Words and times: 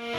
It 0.00 0.04
is 0.04 0.12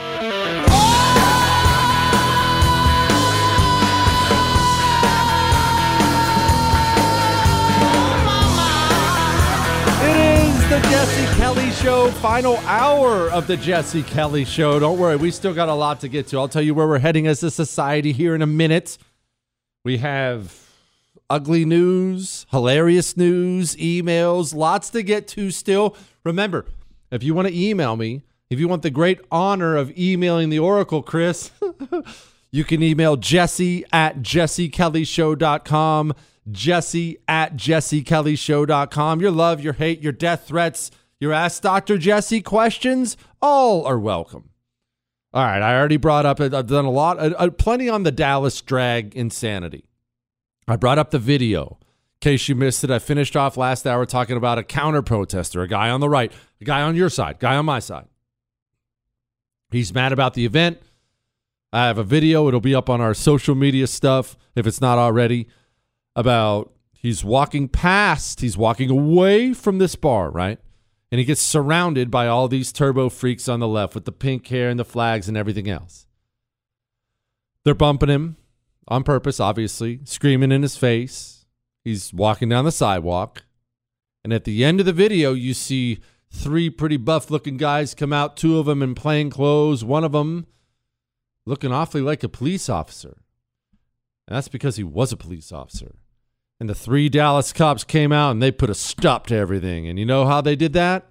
the 10.68 10.80
Jesse 10.90 11.36
Kelly 11.38 11.70
Show, 11.70 12.10
final 12.10 12.58
hour 12.58 13.30
of 13.30 13.46
the 13.46 13.56
Jesse 13.56 14.02
Kelly 14.02 14.44
Show. 14.44 14.78
Don't 14.78 14.98
worry, 14.98 15.16
we 15.16 15.30
still 15.30 15.54
got 15.54 15.70
a 15.70 15.74
lot 15.74 16.00
to 16.00 16.08
get 16.08 16.26
to. 16.26 16.38
I'll 16.38 16.46
tell 16.46 16.60
you 16.60 16.74
where 16.74 16.86
we're 16.86 16.98
heading 16.98 17.26
as 17.26 17.42
a 17.42 17.50
society 17.50 18.12
here 18.12 18.34
in 18.34 18.42
a 18.42 18.46
minute. 18.46 18.98
We 19.82 19.96
have 19.96 20.60
ugly 21.30 21.64
news, 21.64 22.44
hilarious 22.50 23.16
news, 23.16 23.76
emails, 23.76 24.54
lots 24.54 24.90
to 24.90 25.02
get 25.02 25.26
to 25.28 25.50
still. 25.50 25.96
Remember, 26.22 26.66
if 27.10 27.22
you 27.22 27.32
want 27.32 27.48
to 27.48 27.58
email 27.58 27.96
me, 27.96 28.24
if 28.50 28.58
you 28.58 28.68
want 28.68 28.82
the 28.82 28.90
great 28.90 29.20
honor 29.30 29.76
of 29.76 29.96
emailing 29.96 30.50
the 30.50 30.58
Oracle, 30.58 31.02
Chris, 31.02 31.52
you 32.50 32.64
can 32.64 32.82
email 32.82 33.16
jesse 33.16 33.84
at 33.92 34.18
jessekellyshow.com. 34.18 36.12
Jesse 36.50 37.18
at 37.28 37.56
jessekellyshow.com. 37.56 39.20
Your 39.20 39.30
love, 39.30 39.60
your 39.60 39.74
hate, 39.74 40.00
your 40.02 40.12
death 40.12 40.48
threats, 40.48 40.90
your 41.20 41.32
Ask 41.32 41.62
Dr. 41.62 41.96
Jesse 41.96 42.40
questions, 42.40 43.16
all 43.40 43.86
are 43.86 43.98
welcome. 43.98 44.50
All 45.32 45.44
right, 45.44 45.62
I 45.62 45.78
already 45.78 45.96
brought 45.96 46.26
up, 46.26 46.40
I've 46.40 46.66
done 46.66 46.84
a 46.84 46.90
lot, 46.90 47.20
uh, 47.20 47.34
uh, 47.38 47.50
plenty 47.50 47.88
on 47.88 48.02
the 48.02 48.10
Dallas 48.10 48.60
drag 48.60 49.14
insanity. 49.14 49.84
I 50.66 50.74
brought 50.74 50.98
up 50.98 51.10
the 51.12 51.20
video. 51.20 51.78
In 51.80 52.32
case 52.32 52.48
you 52.48 52.56
missed 52.56 52.82
it, 52.82 52.90
I 52.90 52.98
finished 52.98 53.36
off 53.36 53.56
last 53.56 53.86
hour 53.86 54.04
talking 54.06 54.36
about 54.36 54.58
a 54.58 54.64
counter 54.64 55.02
protester, 55.02 55.62
a 55.62 55.68
guy 55.68 55.88
on 55.88 56.00
the 56.00 56.08
right, 56.08 56.32
a 56.60 56.64
guy 56.64 56.82
on 56.82 56.96
your 56.96 57.08
side, 57.08 57.38
guy 57.38 57.56
on 57.56 57.64
my 57.64 57.78
side. 57.78 58.09
He's 59.70 59.94
mad 59.94 60.12
about 60.12 60.34
the 60.34 60.44
event. 60.44 60.80
I 61.72 61.86
have 61.86 61.98
a 61.98 62.04
video. 62.04 62.48
It'll 62.48 62.60
be 62.60 62.74
up 62.74 62.90
on 62.90 63.00
our 63.00 63.14
social 63.14 63.54
media 63.54 63.86
stuff 63.86 64.36
if 64.54 64.66
it's 64.66 64.80
not 64.80 64.98
already. 64.98 65.48
About 66.16 66.72
he's 66.92 67.24
walking 67.24 67.68
past, 67.68 68.40
he's 68.40 68.56
walking 68.56 68.90
away 68.90 69.54
from 69.54 69.78
this 69.78 69.94
bar, 69.94 70.28
right? 70.30 70.58
And 71.12 71.18
he 71.18 71.24
gets 71.24 71.40
surrounded 71.40 72.10
by 72.10 72.26
all 72.26 72.48
these 72.48 72.72
turbo 72.72 73.08
freaks 73.08 73.48
on 73.48 73.60
the 73.60 73.68
left 73.68 73.94
with 73.94 74.04
the 74.04 74.12
pink 74.12 74.46
hair 74.48 74.68
and 74.68 74.78
the 74.78 74.84
flags 74.84 75.28
and 75.28 75.36
everything 75.36 75.68
else. 75.68 76.06
They're 77.64 77.74
bumping 77.74 78.08
him 78.08 78.36
on 78.88 79.04
purpose, 79.04 79.38
obviously, 79.38 80.00
screaming 80.04 80.52
in 80.52 80.62
his 80.62 80.76
face. 80.76 81.46
He's 81.84 82.12
walking 82.12 82.48
down 82.48 82.64
the 82.64 82.72
sidewalk. 82.72 83.44
And 84.22 84.32
at 84.32 84.44
the 84.44 84.64
end 84.64 84.80
of 84.80 84.86
the 84.86 84.92
video, 84.92 85.32
you 85.32 85.54
see 85.54 86.00
three 86.32 86.70
pretty 86.70 86.96
buff 86.96 87.30
looking 87.30 87.56
guys 87.56 87.94
come 87.94 88.12
out, 88.12 88.36
two 88.36 88.58
of 88.58 88.66
them 88.66 88.82
in 88.82 88.94
plain 88.94 89.30
clothes, 89.30 89.84
one 89.84 90.04
of 90.04 90.12
them 90.12 90.46
looking 91.46 91.72
awfully 91.72 92.02
like 92.02 92.22
a 92.22 92.28
police 92.28 92.68
officer. 92.68 93.22
And 94.26 94.36
that's 94.36 94.48
because 94.48 94.76
he 94.76 94.84
was 94.84 95.12
a 95.12 95.16
police 95.16 95.50
officer. 95.50 95.96
And 96.60 96.68
the 96.68 96.74
three 96.74 97.08
Dallas 97.08 97.52
cops 97.52 97.84
came 97.84 98.12
out 98.12 98.30
and 98.30 98.42
they 98.42 98.52
put 98.52 98.70
a 98.70 98.74
stop 98.74 99.26
to 99.28 99.34
everything. 99.34 99.88
And 99.88 99.98
you 99.98 100.04
know 100.04 100.26
how 100.26 100.40
they 100.40 100.56
did 100.56 100.72
that? 100.74 101.08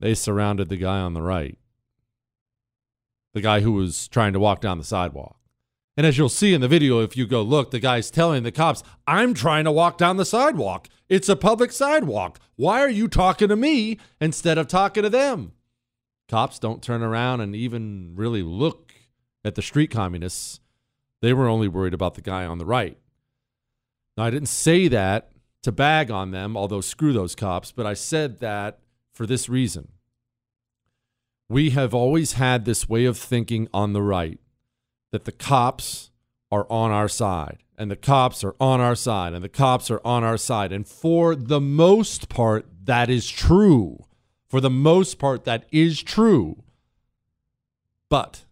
They 0.00 0.14
surrounded 0.14 0.68
the 0.68 0.76
guy 0.76 1.00
on 1.00 1.14
the 1.14 1.22
right, 1.22 1.58
the 3.34 3.40
guy 3.40 3.60
who 3.60 3.72
was 3.72 4.06
trying 4.06 4.32
to 4.34 4.40
walk 4.40 4.60
down 4.60 4.78
the 4.78 4.84
sidewalk. 4.84 5.37
And 5.98 6.06
as 6.06 6.16
you'll 6.16 6.28
see 6.28 6.54
in 6.54 6.60
the 6.60 6.68
video, 6.68 7.00
if 7.00 7.16
you 7.16 7.26
go 7.26 7.42
look, 7.42 7.72
the 7.72 7.80
guy's 7.80 8.08
telling 8.08 8.44
the 8.44 8.52
cops, 8.52 8.84
I'm 9.08 9.34
trying 9.34 9.64
to 9.64 9.72
walk 9.72 9.98
down 9.98 10.16
the 10.16 10.24
sidewalk. 10.24 10.86
It's 11.08 11.28
a 11.28 11.34
public 11.34 11.72
sidewalk. 11.72 12.38
Why 12.54 12.82
are 12.82 12.88
you 12.88 13.08
talking 13.08 13.48
to 13.48 13.56
me 13.56 13.98
instead 14.20 14.58
of 14.58 14.68
talking 14.68 15.02
to 15.02 15.10
them? 15.10 15.54
Cops 16.28 16.60
don't 16.60 16.84
turn 16.84 17.02
around 17.02 17.40
and 17.40 17.56
even 17.56 18.12
really 18.14 18.44
look 18.44 18.94
at 19.44 19.56
the 19.56 19.60
street 19.60 19.90
communists. 19.90 20.60
They 21.20 21.32
were 21.32 21.48
only 21.48 21.66
worried 21.66 21.94
about 21.94 22.14
the 22.14 22.22
guy 22.22 22.46
on 22.46 22.58
the 22.58 22.64
right. 22.64 22.96
Now, 24.16 24.22
I 24.22 24.30
didn't 24.30 24.50
say 24.50 24.86
that 24.86 25.32
to 25.64 25.72
bag 25.72 26.12
on 26.12 26.30
them, 26.30 26.56
although 26.56 26.80
screw 26.80 27.12
those 27.12 27.34
cops, 27.34 27.72
but 27.72 27.86
I 27.86 27.94
said 27.94 28.38
that 28.38 28.78
for 29.12 29.26
this 29.26 29.48
reason. 29.48 29.88
We 31.48 31.70
have 31.70 31.92
always 31.92 32.34
had 32.34 32.66
this 32.66 32.88
way 32.88 33.04
of 33.04 33.18
thinking 33.18 33.66
on 33.74 33.94
the 33.94 34.02
right 34.02 34.38
that 35.12 35.24
the 35.24 35.32
cops 35.32 36.10
are 36.50 36.66
on 36.70 36.90
our 36.90 37.08
side, 37.08 37.58
and 37.76 37.90
the 37.90 37.96
cops 37.96 38.42
are 38.42 38.54
on 38.60 38.80
our 38.80 38.94
side, 38.94 39.32
and 39.34 39.44
the 39.44 39.48
cops 39.48 39.90
are 39.90 40.00
on 40.04 40.24
our 40.24 40.38
side. 40.38 40.72
And 40.72 40.86
for 40.86 41.34
the 41.34 41.60
most 41.60 42.28
part, 42.28 42.66
that 42.84 43.10
is 43.10 43.28
true. 43.28 44.04
For 44.48 44.60
the 44.60 44.70
most 44.70 45.18
part, 45.18 45.44
that 45.44 45.66
is 45.70 46.02
true. 46.02 46.62
But 48.08 48.44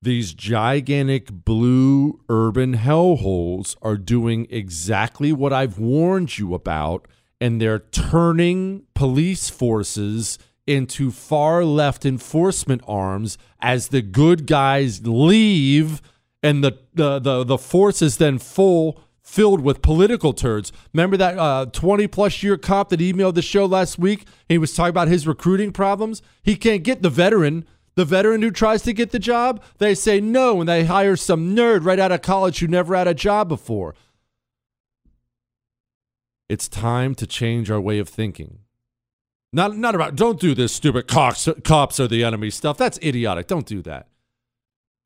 these 0.00 0.34
gigantic 0.34 1.32
blue 1.32 2.20
urban 2.28 2.76
hellholes 2.76 3.76
are 3.82 3.96
doing 3.96 4.46
exactly 4.50 5.32
what 5.32 5.52
I've 5.52 5.78
warned 5.78 6.38
you 6.38 6.54
about, 6.54 7.08
and 7.40 7.60
they're 7.60 7.78
turning 7.78 8.84
police 8.94 9.48
forces 9.50 10.38
into 10.68 11.10
far 11.10 11.64
left 11.64 12.04
enforcement 12.04 12.82
arms 12.86 13.38
as 13.60 13.88
the 13.88 14.02
good 14.02 14.46
guys 14.46 15.06
leave 15.06 16.02
and 16.42 16.62
the 16.62 16.78
the 16.94 17.18
the, 17.18 17.44
the 17.44 17.58
force 17.58 18.02
is 18.02 18.18
then 18.18 18.38
full 18.38 19.00
filled 19.22 19.60
with 19.60 19.82
political 19.82 20.32
turds. 20.32 20.72
Remember 20.94 21.16
that 21.18 21.38
uh, 21.38 21.66
20 21.66 22.06
plus 22.06 22.42
year 22.42 22.56
cop 22.56 22.88
that 22.88 23.00
emailed 23.00 23.34
the 23.34 23.42
show 23.42 23.66
last 23.66 23.98
week? 23.98 24.26
He 24.48 24.56
was 24.56 24.74
talking 24.74 24.90
about 24.90 25.08
his 25.08 25.26
recruiting 25.26 25.70
problems. 25.70 26.22
He 26.42 26.56
can't 26.56 26.82
get 26.82 27.02
the 27.02 27.10
veteran. 27.10 27.66
The 27.94 28.06
veteran 28.06 28.42
who 28.42 28.50
tries 28.50 28.82
to 28.82 28.92
get 28.92 29.10
the 29.10 29.18
job, 29.18 29.60
they 29.78 29.94
say 29.94 30.20
no, 30.20 30.60
and 30.60 30.68
they 30.68 30.84
hire 30.84 31.16
some 31.16 31.54
nerd 31.54 31.84
right 31.84 31.98
out 31.98 32.12
of 32.12 32.22
college 32.22 32.60
who 32.60 32.68
never 32.68 32.94
had 32.94 33.08
a 33.08 33.12
job 33.12 33.48
before. 33.48 33.94
It's 36.48 36.68
time 36.68 37.14
to 37.16 37.26
change 37.26 37.70
our 37.70 37.80
way 37.80 37.98
of 37.98 38.08
thinking. 38.08 38.60
Not, 39.52 39.76
not 39.76 39.94
about, 39.94 40.14
don't 40.14 40.38
do 40.38 40.54
this 40.54 40.74
stupid 40.74 41.08
cops, 41.08 41.48
cops 41.64 41.98
are 41.98 42.08
the 42.08 42.24
enemy 42.24 42.50
stuff. 42.50 42.76
That's 42.76 42.98
idiotic. 43.02 43.46
Don't 43.46 43.66
do 43.66 43.80
that. 43.82 44.08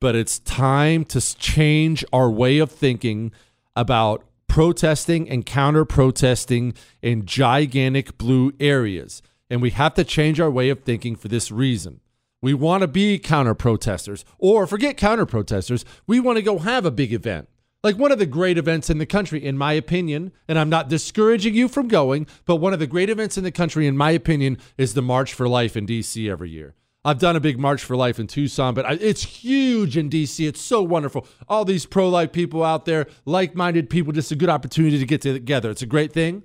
But 0.01 0.15
it's 0.15 0.39
time 0.39 1.05
to 1.05 1.21
change 1.37 2.03
our 2.11 2.29
way 2.29 2.57
of 2.59 2.69
thinking 2.71 3.31
about 3.75 4.25
protesting 4.47 5.29
and 5.29 5.45
counter 5.45 5.85
protesting 5.85 6.73
in 7.01 7.25
gigantic 7.25 8.17
blue 8.17 8.53
areas. 8.59 9.21
And 9.49 9.61
we 9.61 9.69
have 9.71 9.93
to 9.95 10.03
change 10.03 10.39
our 10.39 10.51
way 10.51 10.69
of 10.69 10.83
thinking 10.83 11.15
for 11.15 11.29
this 11.29 11.49
reason. 11.49 12.01
We 12.41 12.53
want 12.53 12.81
to 12.81 12.87
be 12.87 13.19
counter 13.19 13.53
protesters, 13.53 14.25
or 14.37 14.67
forget 14.67 14.97
counter 14.97 15.25
protesters, 15.25 15.85
we 16.05 16.19
want 16.19 16.37
to 16.37 16.41
go 16.41 16.59
have 16.59 16.85
a 16.85 16.91
big 16.91 17.13
event 17.13 17.47
like 17.83 17.97
one 17.97 18.13
of 18.13 18.19
the 18.19 18.25
great 18.25 18.57
events 18.57 18.89
in 18.89 18.97
the 18.97 19.05
country, 19.05 19.43
in 19.43 19.57
my 19.57 19.73
opinion, 19.73 20.31
and 20.47 20.57
I'm 20.57 20.69
not 20.69 20.87
discouraging 20.87 21.53
you 21.53 21.67
from 21.67 21.89
going, 21.89 22.27
but 22.45 22.55
one 22.55 22.73
of 22.73 22.79
the 22.79 22.87
great 22.87 23.09
events 23.09 23.37
in 23.37 23.43
the 23.43 23.51
country, 23.51 23.85
in 23.85 23.97
my 23.97 24.11
opinion, 24.11 24.57
is 24.77 24.93
the 24.93 25.01
March 25.01 25.33
for 25.33 25.49
Life 25.49 25.75
in 25.75 25.85
DC 25.85 26.31
every 26.31 26.49
year. 26.49 26.75
I've 27.05 27.19
done 27.19 27.35
a 27.35 27.41
big 27.41 27.59
March 27.59 27.83
for 27.83 27.97
Life 27.97 28.17
in 28.17 28.27
Tucson, 28.27 28.73
but 28.73 29.01
it's 29.01 29.23
huge 29.23 29.97
in 29.97 30.09
DC. 30.09 30.47
It's 30.47 30.61
so 30.61 30.81
wonderful. 30.81 31.27
All 31.49 31.65
these 31.65 31.85
pro 31.85 32.07
life 32.07 32.31
people 32.31 32.63
out 32.63 32.85
there, 32.85 33.07
like 33.25 33.55
minded 33.55 33.89
people, 33.89 34.13
just 34.13 34.31
a 34.31 34.37
good 34.37 34.47
opportunity 34.47 34.97
to 34.97 35.05
get 35.05 35.21
together. 35.21 35.69
It's 35.69 35.81
a 35.81 35.85
great 35.85 36.13
thing. 36.13 36.43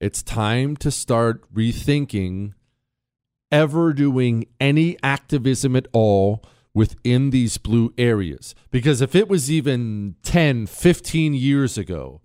It's 0.00 0.22
time 0.22 0.76
to 0.76 0.92
start 0.92 1.52
rethinking 1.52 2.54
ever 3.50 3.92
doing 3.92 4.46
any 4.60 4.96
activism 5.02 5.74
at 5.74 5.88
all 5.92 6.44
within 6.74 7.30
these 7.30 7.58
blue 7.58 7.92
areas. 7.98 8.54
Because 8.70 9.00
if 9.00 9.14
it 9.14 9.28
was 9.28 9.50
even 9.50 10.16
10, 10.22 10.66
15 10.66 11.34
years 11.34 11.76
ago, 11.76 12.20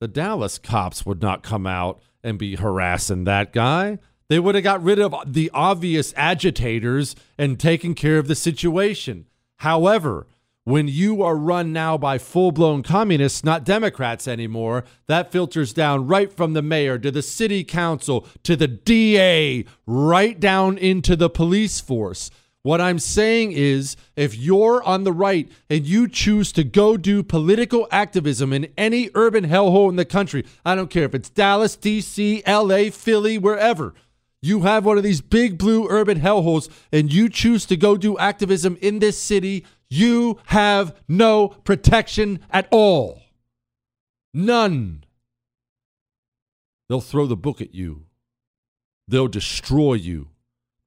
the 0.00 0.08
Dallas 0.08 0.58
cops 0.58 1.06
would 1.06 1.22
not 1.22 1.42
come 1.42 1.66
out 1.66 2.00
and 2.22 2.38
be 2.38 2.56
harassing 2.56 3.24
that 3.24 3.52
guy. 3.52 3.98
They 4.28 4.38
would 4.38 4.54
have 4.54 4.64
got 4.64 4.82
rid 4.82 4.98
of 4.98 5.14
the 5.26 5.50
obvious 5.52 6.14
agitators 6.16 7.14
and 7.36 7.58
taken 7.58 7.94
care 7.94 8.18
of 8.18 8.28
the 8.28 8.34
situation. 8.34 9.26
However, 9.58 10.26
when 10.64 10.86
you 10.86 11.22
are 11.22 11.36
run 11.36 11.72
now 11.72 11.98
by 11.98 12.18
full 12.18 12.52
blown 12.52 12.82
communists, 12.82 13.42
not 13.42 13.64
Democrats 13.64 14.28
anymore, 14.28 14.84
that 15.08 15.32
filters 15.32 15.72
down 15.72 16.06
right 16.06 16.32
from 16.32 16.52
the 16.52 16.62
mayor 16.62 16.98
to 16.98 17.10
the 17.10 17.22
city 17.22 17.64
council 17.64 18.26
to 18.44 18.54
the 18.54 18.68
DA, 18.68 19.64
right 19.86 20.38
down 20.38 20.78
into 20.78 21.16
the 21.16 21.28
police 21.28 21.80
force. 21.80 22.30
What 22.64 22.80
I'm 22.80 23.00
saying 23.00 23.52
is, 23.52 23.96
if 24.14 24.36
you're 24.36 24.82
on 24.84 25.02
the 25.02 25.12
right 25.12 25.50
and 25.68 25.84
you 25.84 26.06
choose 26.06 26.52
to 26.52 26.62
go 26.62 26.96
do 26.96 27.24
political 27.24 27.88
activism 27.90 28.52
in 28.52 28.68
any 28.78 29.10
urban 29.14 29.48
hellhole 29.48 29.88
in 29.88 29.96
the 29.96 30.04
country, 30.04 30.44
I 30.64 30.76
don't 30.76 30.90
care 30.90 31.04
if 31.04 31.14
it's 31.14 31.28
Dallas, 31.28 31.76
DC, 31.76 32.46
LA, 32.46 32.92
Philly, 32.92 33.36
wherever, 33.36 33.94
you 34.40 34.62
have 34.62 34.84
one 34.84 34.96
of 34.96 35.02
these 35.02 35.20
big 35.20 35.58
blue 35.58 35.88
urban 35.88 36.20
hellholes 36.20 36.68
and 36.92 37.12
you 37.12 37.28
choose 37.28 37.66
to 37.66 37.76
go 37.76 37.96
do 37.96 38.16
activism 38.18 38.78
in 38.80 39.00
this 39.00 39.18
city, 39.18 39.66
you 39.90 40.38
have 40.46 40.96
no 41.08 41.48
protection 41.48 42.40
at 42.50 42.68
all. 42.70 43.22
None. 44.32 45.04
They'll 46.88 47.00
throw 47.00 47.26
the 47.26 47.36
book 47.36 47.60
at 47.60 47.74
you, 47.74 48.04
they'll 49.08 49.28
destroy 49.28 49.94
you, 49.94 50.28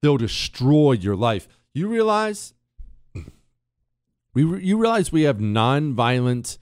they'll 0.02 0.16
destroy 0.16 0.92
your 0.92 1.16
life. 1.16 1.48
You 1.76 1.88
realize 1.88 2.54
we 4.32 4.62
you 4.62 4.78
realize 4.78 5.12
we 5.12 5.24
have 5.24 5.42
non-violent 5.42 6.56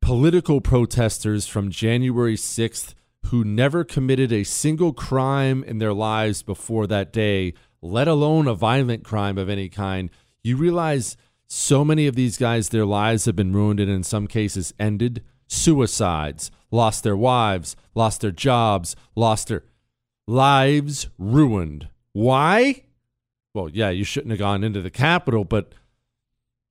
political 0.00 0.60
protesters 0.60 1.46
from 1.46 1.70
January 1.70 2.34
6th 2.34 2.94
who 3.26 3.44
never 3.44 3.84
committed 3.84 4.32
a 4.32 4.42
single 4.42 4.92
crime 4.92 5.62
in 5.62 5.78
their 5.78 5.92
lives 5.92 6.42
before 6.42 6.88
that 6.88 7.12
day, 7.12 7.54
let 7.80 8.08
alone 8.08 8.48
a 8.48 8.54
violent 8.54 9.04
crime 9.04 9.38
of 9.38 9.48
any 9.48 9.68
kind. 9.68 10.10
You 10.42 10.56
realize 10.56 11.16
so 11.46 11.84
many 11.84 12.08
of 12.08 12.16
these 12.16 12.36
guys 12.36 12.70
their 12.70 12.84
lives 12.84 13.26
have 13.26 13.36
been 13.36 13.52
ruined 13.52 13.78
and 13.78 13.88
in 13.88 14.02
some 14.02 14.26
cases 14.26 14.74
ended 14.80 15.22
suicides, 15.46 16.50
lost 16.72 17.04
their 17.04 17.16
wives, 17.16 17.76
lost 17.94 18.22
their 18.22 18.32
jobs, 18.32 18.96
lost 19.14 19.46
their 19.46 19.62
lives 20.26 21.08
ruined. 21.18 21.88
Why? 22.12 22.82
Well, 23.54 23.68
yeah, 23.68 23.90
you 23.90 24.04
shouldn't 24.04 24.30
have 24.30 24.38
gone 24.38 24.64
into 24.64 24.80
the 24.80 24.90
Capitol, 24.90 25.44
but 25.44 25.74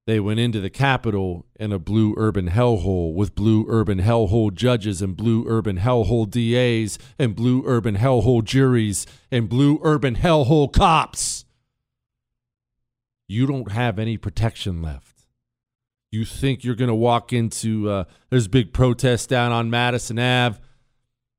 they 0.08 0.20
went 0.20 0.40
into 0.40 0.60
the 0.60 0.70
Capitol 0.70 1.46
in 1.60 1.72
a 1.72 1.78
blue 1.78 2.16
urban 2.18 2.50
hellhole 2.50 3.14
with 3.14 3.36
blue 3.36 3.66
urban 3.70 4.00
hellhole 4.00 4.54
judges 4.54 5.02
and 5.02 5.16
blue 5.16 5.46
urban 5.48 5.78
hellhole 5.78 6.30
DAs 6.30 6.98
and 7.20 7.36
blue 7.36 7.64
urban 7.66 7.98
hellhole 7.98 8.44
juries 8.44 9.06
and 9.32 9.48
blue 9.48 9.80
urban 9.84 10.16
hellhole 10.16 10.72
cops. 10.72 11.46
You 13.28 13.46
don't 13.46 13.72
have 13.72 14.00
any 14.00 14.18
protection 14.18 14.82
left. 14.82 15.28
You 16.12 16.26
think 16.26 16.64
you're 16.64 16.76
going 16.76 16.90
to 16.90 16.96
walk 16.96 17.32
into, 17.32 17.90
uh, 17.90 18.04
there's 18.30 18.48
big 18.50 18.74
protests 18.74 19.28
down 19.28 19.52
on 19.52 19.70
Madison 19.70 20.20
Ave. 20.20 20.60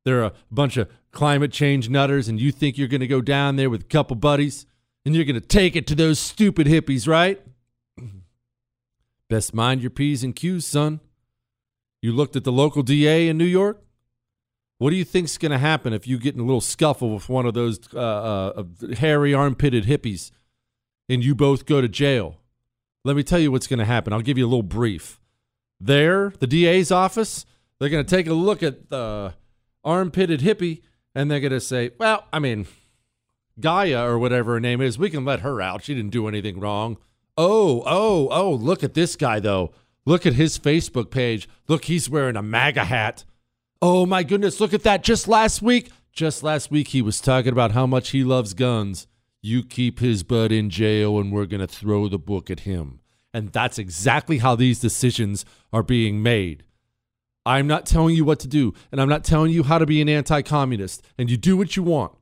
There 0.05 0.21
are 0.23 0.27
a 0.27 0.33
bunch 0.51 0.77
of 0.77 0.89
climate 1.11 1.53
change 1.53 1.91
nutters, 1.91 2.29
and 2.29 2.41
you 2.41 2.53
think 2.53 2.79
you're 2.79 2.89
going 2.89 3.01
to 3.03 3.07
go 3.07 3.21
down 3.21 3.57
there 3.57 3.69
with 3.69 3.83
a 3.83 3.87
couple 3.87 4.17
buddies 4.17 4.67
and 5.05 5.15
you're 5.15 5.25
going 5.25 5.35
to 5.35 5.41
take 5.41 5.77
it 5.77 5.87
to 5.89 5.95
those 5.95 6.19
stupid 6.19 6.67
hippies, 6.67 7.09
right? 7.09 7.41
Best 9.29 9.55
mind 9.55 9.81
your 9.81 9.91
P's 9.91 10.23
and 10.23 10.35
Q's, 10.35 10.67
son. 10.67 11.01
You 12.01 12.13
looked 12.13 12.37
at 12.37 12.45
the 12.45 12.53
local 12.53 12.83
DA 12.83 13.29
in 13.29 13.39
New 13.39 13.45
York? 13.45 13.83
What 14.79 14.91
do 14.91 14.97
you 14.97 15.05
think's 15.05 15.39
going 15.39 15.53
to 15.53 15.59
happen 15.59 15.93
if 15.93 16.09
you 16.09 16.19
get 16.19 16.35
in 16.35 16.41
a 16.41 16.45
little 16.45 16.61
scuffle 16.61 17.15
with 17.15 17.29
one 17.29 17.47
of 17.47 17.55
those 17.55 17.79
uh, 17.95 17.99
uh, 17.99 18.65
hairy, 18.97 19.33
armpitted 19.33 19.85
hippies 19.85 20.33
and 21.09 21.25
you 21.25 21.37
both 21.37 21.67
go 21.67 21.81
to 21.81 21.89
jail? 21.89 22.39
Let 23.05 23.15
me 23.15 23.23
tell 23.23 23.39
you 23.39 23.53
what's 23.53 23.69
going 23.69 23.79
to 23.79 23.85
happen. 23.85 24.13
I'll 24.13 24.23
give 24.23 24.39
you 24.39 24.45
a 24.45 24.49
little 24.51 24.65
brief. 24.65 25.21
There, 25.79 26.33
the 26.41 26.49
DA's 26.49 26.91
office, 26.91 27.47
they're 27.79 27.91
going 27.91 28.05
to 28.05 28.17
take 28.17 28.27
a 28.27 28.35
look 28.35 28.63
at 28.63 28.89
the 28.91 29.35
armpitted 29.85 30.41
hippie 30.41 30.83
and 31.15 31.31
they're 31.31 31.41
going 31.41 31.53
to 31.53 31.61
say, 31.61 31.91
well, 31.99 32.27
I 32.33 32.41
mean, 32.41 32.67
Gaia 33.61 34.05
or 34.05 34.19
whatever 34.19 34.55
her 34.55 34.61
name 34.61 34.81
is, 34.81 34.99
we 34.99 35.11
can 35.11 35.25
let 35.25 35.41
her 35.41 35.61
out. 35.61 35.85
She 35.85 35.95
didn't 35.95 36.11
do 36.11 36.29
anything 36.29 36.61
wrong. 36.61 36.97
Oh, 37.37 37.83
oh, 37.87 38.29
oh, 38.31 38.53
look 38.53 38.83
at 38.83 38.95
this 38.95 39.17
guy, 39.17 39.41
though. 39.41 39.73
Look 40.05 40.27
at 40.27 40.35
his 40.35 40.59
Facebook 40.59 41.11
page. 41.11 41.49
Look, 41.69 41.85
he's 41.85 42.11
wearing 42.11 42.37
a 42.37 42.43
MAGA 42.43 42.85
hat. 42.85 43.25
Oh, 43.81 44.05
my 44.07 44.23
goodness. 44.23 44.61
Look 44.61 44.75
at 44.75 44.83
that. 44.83 45.03
Just 45.03 45.29
last 45.29 45.63
week, 45.63 45.91
just 46.13 46.43
last 46.43 46.71
week, 46.71 46.89
he 46.89 47.03
was 47.03 47.21
talking 47.21 47.53
about 47.53 47.73
how 47.73 47.87
much 47.87 48.11
he 48.11 48.25
loves 48.25 48.55
guns. 48.55 49.07
You 49.41 49.65
keep 49.65 49.99
his 49.99 50.23
butt 50.23 50.53
in 50.53 50.71
jail, 50.71 51.19
and 51.19 51.33
we're 51.33 51.47
going 51.47 51.61
to 51.61 51.67
throw 51.67 52.09
the 52.09 52.19
book 52.19 52.51
at 52.51 52.61
him. 52.61 53.01
And 53.33 53.51
that's 53.51 53.79
exactly 53.79 54.39
how 54.39 54.55
these 54.55 54.79
decisions 54.79 55.45
are 55.73 55.83
being 55.83 56.23
made. 56.23 56.65
I'm 57.45 57.67
not 57.67 57.87
telling 57.87 58.15
you 58.15 58.25
what 58.25 58.41
to 58.41 58.49
do, 58.49 58.75
and 58.93 59.01
I'm 59.01 59.09
not 59.09 59.25
telling 59.25 59.51
you 59.51 59.63
how 59.65 59.79
to 59.79 59.87
be 59.87 60.01
an 60.01 60.09
anti 60.09 60.43
communist, 60.43 61.03
and 61.19 61.31
you 61.31 61.37
do 61.37 61.57
what 61.57 61.77
you 61.77 61.83
want. 61.83 62.13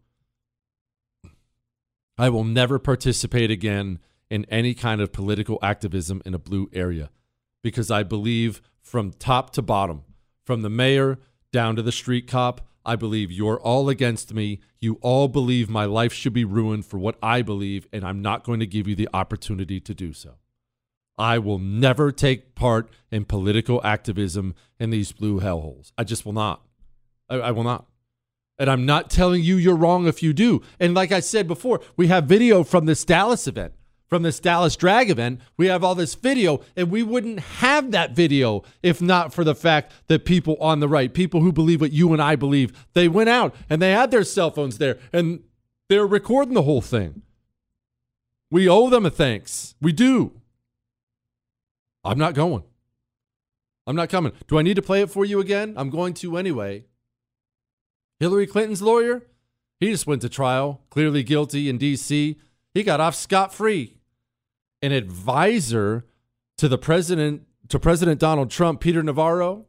I 2.21 2.29
will 2.29 2.45
never 2.45 2.79
participate 2.79 3.51
again 3.51 3.99
in 4.29 4.45
any 4.51 4.75
kind 4.75 5.01
of 5.01 5.11
political 5.11 5.59
activism 5.63 6.21
in 6.27 6.35
a 6.35 6.39
blue 6.39 6.69
area. 6.73 7.11
because 7.63 7.91
I 7.91 8.03
believe 8.03 8.63
from 8.81 9.13
top 9.13 9.51
to 9.51 9.63
bottom, 9.63 10.03
from 10.45 10.63
the 10.63 10.71
mayor 10.71 11.19
down 11.53 11.77
to 11.77 11.83
the 11.83 11.93
street 11.93 12.27
cop, 12.27 12.67
I 12.85 12.97
believe 12.97 13.31
you're 13.31 13.61
all 13.61 13.89
against 13.89 14.33
me. 14.33 14.61
You 14.81 14.99
all 15.03 15.29
believe 15.29 15.69
my 15.69 15.85
life 15.85 16.13
should 16.13 16.33
be 16.33 16.45
ruined 16.45 16.87
for 16.87 16.99
what 16.99 17.17
I 17.23 17.43
believe, 17.43 17.87
and 17.93 18.05
I'm 18.05 18.23
not 18.23 18.45
going 18.45 18.61
to 18.61 18.67
give 18.67 18.89
you 18.89 18.95
the 18.95 19.09
opportunity 19.13 19.81
to 19.81 19.95
do 19.95 20.13
so. 20.13 20.37
I 21.19 21.39
will 21.39 21.59
never 21.59 22.11
take 22.13 22.55
part 22.55 22.89
in 23.11 23.27
political 23.27 23.81
activism 23.85 24.55
in 24.79 24.89
these 24.89 25.13
blue 25.13 25.41
hellholes. 25.41 25.93
I 25.99 26.05
just 26.05 26.25
will 26.25 26.33
not. 26.33 26.65
I, 27.29 27.37
I 27.37 27.51
will 27.51 27.65
not. 27.65 27.87
And 28.61 28.71
I'm 28.71 28.87
not 28.87 29.11
telling 29.11 29.43
you 29.43 29.57
you're 29.57 29.75
wrong 29.75 30.07
if 30.07 30.23
you 30.23 30.33
do. 30.33 30.63
And 30.79 30.95
like 30.95 31.11
I 31.11 31.19
said 31.21 31.49
before, 31.49 31.81
we 31.97 32.07
have 32.07 32.27
video 32.27 32.63
from 32.63 32.85
this 32.87 33.05
Dallas 33.05 33.49
event 33.49 33.73
from 34.11 34.25
this 34.25 34.41
Dallas 34.41 34.75
drag 34.75 35.09
event. 35.09 35.41
We 35.57 35.69
have 35.69 35.85
all 35.85 35.95
this 35.95 36.17
video, 36.17 36.61
and 36.77 36.91
we 36.91 37.03
wouldn't 37.05 37.39
have 37.39 37.93
that 37.93 38.11
video 38.11 38.65
if 38.83 39.01
not 39.01 39.33
for 39.33 39.45
the 39.45 39.55
fact 39.55 39.93
that 40.09 40.25
people 40.25 40.57
on 40.61 40.81
the 40.81 40.89
right, 40.89 41.15
people 41.15 41.41
who 41.41 41.53
believe 41.53 41.81
what 41.81 41.93
you 41.93 42.13
and 42.13 42.21
I 42.21 42.35
believe, 42.35 42.89
they 42.93 43.07
went 43.07 43.29
out 43.31 43.55
and 43.71 43.81
they 43.81 43.93
had 43.93 44.11
their 44.11 44.25
cell 44.25 44.51
phones 44.51 44.79
there 44.79 44.99
and 45.13 45.45
they're 45.89 46.07
recording 46.07 46.55
the 46.55 46.63
whole 46.63 46.83
thing. 46.83 47.23
We 48.51 48.69
owe 48.69 48.91
them 48.91 49.07
a 49.07 49.11
thanks. 49.11 49.77
We 49.81 49.93
do. 49.93 50.33
I'm 52.03 52.19
not 52.19 52.35
going. 52.35 52.65
I'm 53.87 53.97
not 53.97 54.09
coming. 54.09 54.33
Do 54.49 54.59
I 54.59 54.63
need 54.63 54.75
to 54.75 54.83
play 54.83 55.03
it 55.03 55.11
for 55.11 55.25
you 55.25 55.39
again? 55.39 55.75
I'm 55.77 55.89
going 55.89 56.15
to 56.15 56.37
anyway. 56.37 56.85
Hillary 58.21 58.47
Clinton's 58.47 58.83
lawyer, 58.83 59.23
he 59.81 59.91
just 59.91 60.07
went 60.07 60.23
to 60.23 60.29
trial, 60.29 60.83
clearly 60.91 61.23
guilty 61.23 61.71
in 61.71 61.79
D.C. 61.79 62.37
He 62.75 62.83
got 62.83 63.01
off 63.01 63.15
scot 63.15 63.53
free 63.53 63.97
an 64.83 64.93
advisor 64.93 66.07
to 66.59 66.69
the 66.69 66.79
president 66.79 67.47
to 67.69 67.79
President 67.79 68.21
Donald 68.21 68.51
Trump, 68.51 68.81
Peter 68.81 69.03
Navarro. 69.03 69.67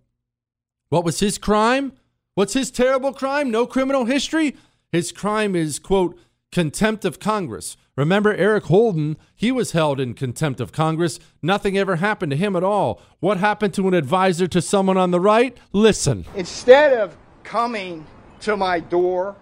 What 0.90 1.04
was 1.04 1.20
his 1.20 1.38
crime? 1.38 1.94
What's 2.36 2.54
his 2.54 2.72
terrible 2.72 3.14
crime? 3.14 3.52
No 3.52 3.66
criminal 3.66 4.06
history. 4.06 4.56
His 4.92 5.12
crime 5.12 5.56
is 5.56 5.80
quote 5.80 6.18
contempt 6.52 7.06
of 7.06 7.20
Congress. 7.20 7.78
Remember 7.96 8.34
Eric 8.34 8.66
Holder, 8.66 9.16
he 9.36 9.52
was 9.52 9.74
held 9.74 10.00
in 10.00 10.14
contempt 10.14 10.60
of 10.60 10.72
Congress. 10.72 11.20
Nothing 11.42 11.78
ever 11.78 11.98
happened 11.98 12.32
to 12.32 12.38
him 12.38 12.56
at 12.56 12.64
all. 12.64 13.02
What 13.20 13.38
happened 13.38 13.74
to 13.76 13.88
an 13.88 13.94
advisor 13.94 14.48
to 14.48 14.62
someone 14.62 14.98
on 14.98 15.12
the 15.12 15.20
right? 15.20 15.58
Listen. 15.72 16.26
Instead 16.36 16.94
of 16.94 17.16
coming 17.44 18.06
to 18.42 18.58
my 18.58 18.80
door 18.80 19.36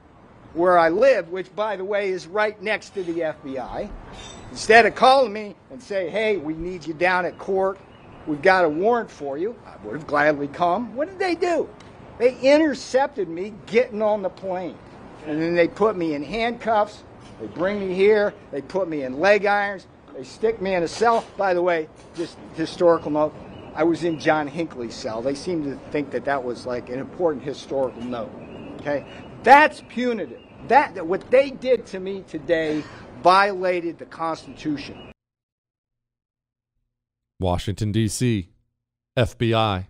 where 0.54 0.78
I 0.78 0.90
live, 0.90 1.30
which 1.30 1.56
by 1.56 1.76
the 1.76 1.86
way 1.86 2.10
is 2.10 2.28
right 2.28 2.62
next 2.62 2.90
to 2.96 3.04
the 3.04 3.20
FBI, 3.20 3.90
Instead 4.52 4.88
of 4.88 4.96
calling 4.96 5.32
me 5.32 5.56
and 5.70 5.82
say, 5.82 6.10
hey, 6.10 6.38
we 6.38 6.54
need 6.54 6.86
you 6.86 6.94
down 6.94 7.26
at 7.26 7.38
court, 7.38 7.78
we've 8.26 8.42
got 8.42 8.66
a 8.66 8.70
warrant 8.70 9.10
for 9.10 9.38
you, 9.38 9.56
I 9.66 9.76
would 9.86 9.94
have 9.94 10.08
gladly 10.08 10.48
come. 10.48 10.96
What 10.96 11.08
did 11.08 11.20
they 11.20 11.36
do? 11.36 11.70
They 12.18 12.38
intercepted 12.40 13.30
me 13.30 13.54
getting 13.68 14.02
on 14.02 14.22
the 14.22 14.30
plane. 14.30 14.78
And 15.28 15.42
then 15.42 15.54
they 15.56 15.68
put 15.68 15.96
me 15.96 16.16
in 16.16 16.24
handcuffs. 16.24 17.04
They 17.40 17.48
bring 17.48 17.80
me 17.80 17.94
here. 17.94 18.34
They 18.52 18.62
put 18.62 18.90
me 18.90 19.04
in 19.04 19.20
leg 19.20 19.46
irons. 19.46 19.86
They 20.16 20.24
stick 20.24 20.62
me 20.62 20.74
in 20.74 20.84
a 20.84 20.88
cell. 20.88 21.26
By 21.38 21.54
the 21.54 21.62
way, 21.62 21.88
just 22.16 22.38
historical 22.56 23.12
note, 23.12 23.36
I 23.76 23.84
was 23.84 24.04
in 24.04 24.20
John 24.20 24.48
Hinckley's 24.48 24.96
cell. 24.96 25.22
They 25.22 25.36
seem 25.36 25.64
to 25.64 25.78
think 25.92 26.12
that 26.12 26.26
that 26.26 26.44
was 26.44 26.66
like 26.66 26.90
an 26.90 27.00
important 27.00 27.44
historical 27.44 28.02
note. 28.02 28.32
Okay? 28.80 29.06
That's 29.44 29.84
punitive. 29.90 30.42
That 30.68 31.06
what 31.06 31.30
they 31.32 31.52
did 31.52 31.86
to 31.88 32.00
me 32.00 32.24
today 32.28 32.84
violated 33.24 33.98
the 33.98 34.06
Constitution. 34.06 35.12
Washington, 37.40 37.92
D.C., 37.92 38.50
FBI. 39.18 39.86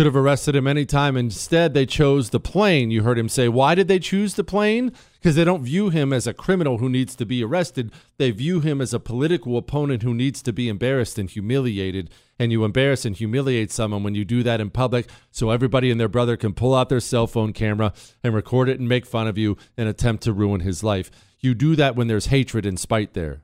Could 0.00 0.06
have 0.06 0.16
arrested 0.16 0.56
him 0.56 0.66
anytime. 0.66 1.14
Instead, 1.14 1.74
they 1.74 1.84
chose 1.84 2.30
the 2.30 2.40
plane. 2.40 2.90
You 2.90 3.02
heard 3.02 3.18
him 3.18 3.28
say, 3.28 3.50
Why 3.50 3.74
did 3.74 3.86
they 3.86 3.98
choose 3.98 4.32
the 4.32 4.42
plane? 4.42 4.92
Because 5.18 5.36
they 5.36 5.44
don't 5.44 5.62
view 5.62 5.90
him 5.90 6.10
as 6.10 6.26
a 6.26 6.32
criminal 6.32 6.78
who 6.78 6.88
needs 6.88 7.14
to 7.16 7.26
be 7.26 7.44
arrested. 7.44 7.92
They 8.16 8.30
view 8.30 8.60
him 8.60 8.80
as 8.80 8.94
a 8.94 8.98
political 8.98 9.58
opponent 9.58 10.02
who 10.02 10.14
needs 10.14 10.40
to 10.40 10.54
be 10.54 10.70
embarrassed 10.70 11.18
and 11.18 11.28
humiliated. 11.28 12.08
And 12.38 12.50
you 12.50 12.64
embarrass 12.64 13.04
and 13.04 13.14
humiliate 13.14 13.70
someone 13.70 14.02
when 14.02 14.14
you 14.14 14.24
do 14.24 14.42
that 14.42 14.58
in 14.58 14.70
public 14.70 15.06
so 15.30 15.50
everybody 15.50 15.90
and 15.90 16.00
their 16.00 16.08
brother 16.08 16.38
can 16.38 16.54
pull 16.54 16.74
out 16.74 16.88
their 16.88 16.98
cell 16.98 17.26
phone 17.26 17.52
camera 17.52 17.92
and 18.24 18.34
record 18.34 18.70
it 18.70 18.80
and 18.80 18.88
make 18.88 19.04
fun 19.04 19.26
of 19.26 19.36
you 19.36 19.58
and 19.76 19.86
attempt 19.86 20.22
to 20.22 20.32
ruin 20.32 20.60
his 20.60 20.82
life. 20.82 21.10
You 21.40 21.52
do 21.52 21.76
that 21.76 21.94
when 21.94 22.06
there's 22.06 22.28
hatred 22.28 22.64
and 22.64 22.80
spite 22.80 23.12
there. 23.12 23.42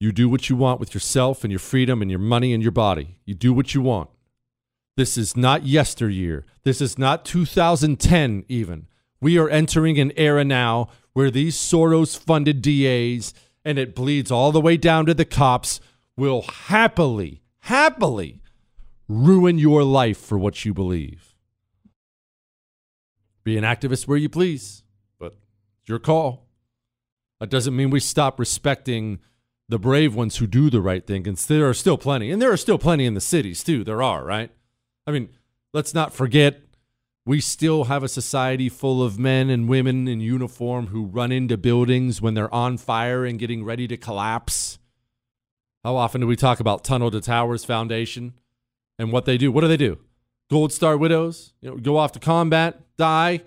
You 0.00 0.10
do 0.10 0.26
what 0.26 0.48
you 0.48 0.56
want 0.56 0.80
with 0.80 0.94
yourself 0.94 1.44
and 1.44 1.52
your 1.52 1.58
freedom 1.58 2.00
and 2.00 2.10
your 2.10 2.18
money 2.18 2.54
and 2.54 2.62
your 2.62 2.72
body. 2.72 3.18
You 3.26 3.34
do 3.34 3.52
what 3.52 3.74
you 3.74 3.82
want. 3.82 4.08
This 4.98 5.16
is 5.16 5.36
not 5.36 5.64
yesteryear. 5.64 6.44
This 6.64 6.80
is 6.80 6.98
not 6.98 7.24
2010 7.24 8.44
even. 8.48 8.88
We 9.20 9.38
are 9.38 9.48
entering 9.48 9.96
an 10.00 10.10
era 10.16 10.42
now 10.42 10.88
where 11.12 11.30
these 11.30 11.54
Soros 11.54 12.18
funded 12.18 12.60
DAs, 12.60 13.32
and 13.64 13.78
it 13.78 13.94
bleeds 13.94 14.32
all 14.32 14.50
the 14.50 14.60
way 14.60 14.76
down 14.76 15.06
to 15.06 15.14
the 15.14 15.24
cops, 15.24 15.78
will 16.16 16.42
happily, 16.42 17.42
happily 17.60 18.42
ruin 19.06 19.56
your 19.56 19.84
life 19.84 20.18
for 20.18 20.36
what 20.36 20.64
you 20.64 20.74
believe. 20.74 21.36
Be 23.44 23.56
an 23.56 23.62
activist 23.62 24.08
where 24.08 24.18
you 24.18 24.28
please 24.28 24.82
but 25.20 25.36
it's 25.80 25.88
your 25.88 26.00
call. 26.00 26.48
That 27.38 27.50
doesn't 27.50 27.76
mean 27.76 27.90
we 27.90 28.00
stop 28.00 28.40
respecting 28.40 29.20
the 29.68 29.78
brave 29.78 30.16
ones 30.16 30.38
who 30.38 30.48
do 30.48 30.70
the 30.70 30.80
right 30.80 31.06
thing. 31.06 31.28
And 31.28 31.36
there 31.36 31.68
are 31.68 31.74
still 31.74 31.98
plenty. 31.98 32.32
And 32.32 32.42
there 32.42 32.50
are 32.50 32.56
still 32.56 32.78
plenty 32.78 33.06
in 33.06 33.14
the 33.14 33.20
cities, 33.20 33.62
too. 33.62 33.84
There 33.84 34.02
are, 34.02 34.24
right? 34.24 34.50
I 35.08 35.10
mean, 35.10 35.30
let's 35.72 35.94
not 35.94 36.12
forget 36.12 36.60
we 37.24 37.40
still 37.40 37.84
have 37.84 38.02
a 38.02 38.08
society 38.08 38.68
full 38.68 39.02
of 39.02 39.18
men 39.18 39.48
and 39.48 39.66
women 39.66 40.06
in 40.06 40.20
uniform 40.20 40.88
who 40.88 41.06
run 41.06 41.32
into 41.32 41.56
buildings 41.56 42.20
when 42.20 42.34
they're 42.34 42.52
on 42.54 42.76
fire 42.76 43.24
and 43.24 43.38
getting 43.38 43.64
ready 43.64 43.88
to 43.88 43.96
collapse. 43.96 44.78
How 45.82 45.96
often 45.96 46.20
do 46.20 46.26
we 46.26 46.36
talk 46.36 46.60
about 46.60 46.84
Tunnel 46.84 47.10
to 47.10 47.22
Towers 47.22 47.64
Foundation 47.64 48.34
and 48.98 49.10
what 49.10 49.24
they 49.24 49.38
do? 49.38 49.50
What 49.50 49.62
do 49.62 49.68
they 49.68 49.78
do? 49.78 49.98
Gold 50.50 50.74
Star 50.74 50.94
widows, 50.94 51.54
you 51.62 51.70
know, 51.70 51.76
go 51.78 51.96
off 51.96 52.12
to 52.12 52.18
combat, 52.18 52.78
die, 52.98 53.40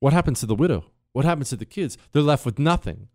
what 0.00 0.12
happens 0.12 0.40
to 0.40 0.46
the 0.46 0.54
widow? 0.54 0.84
What 1.12 1.24
happens 1.24 1.48
to 1.48 1.56
the 1.56 1.64
kids? 1.64 1.96
They're 2.12 2.20
left 2.20 2.44
with 2.44 2.58
nothing. 2.58 3.08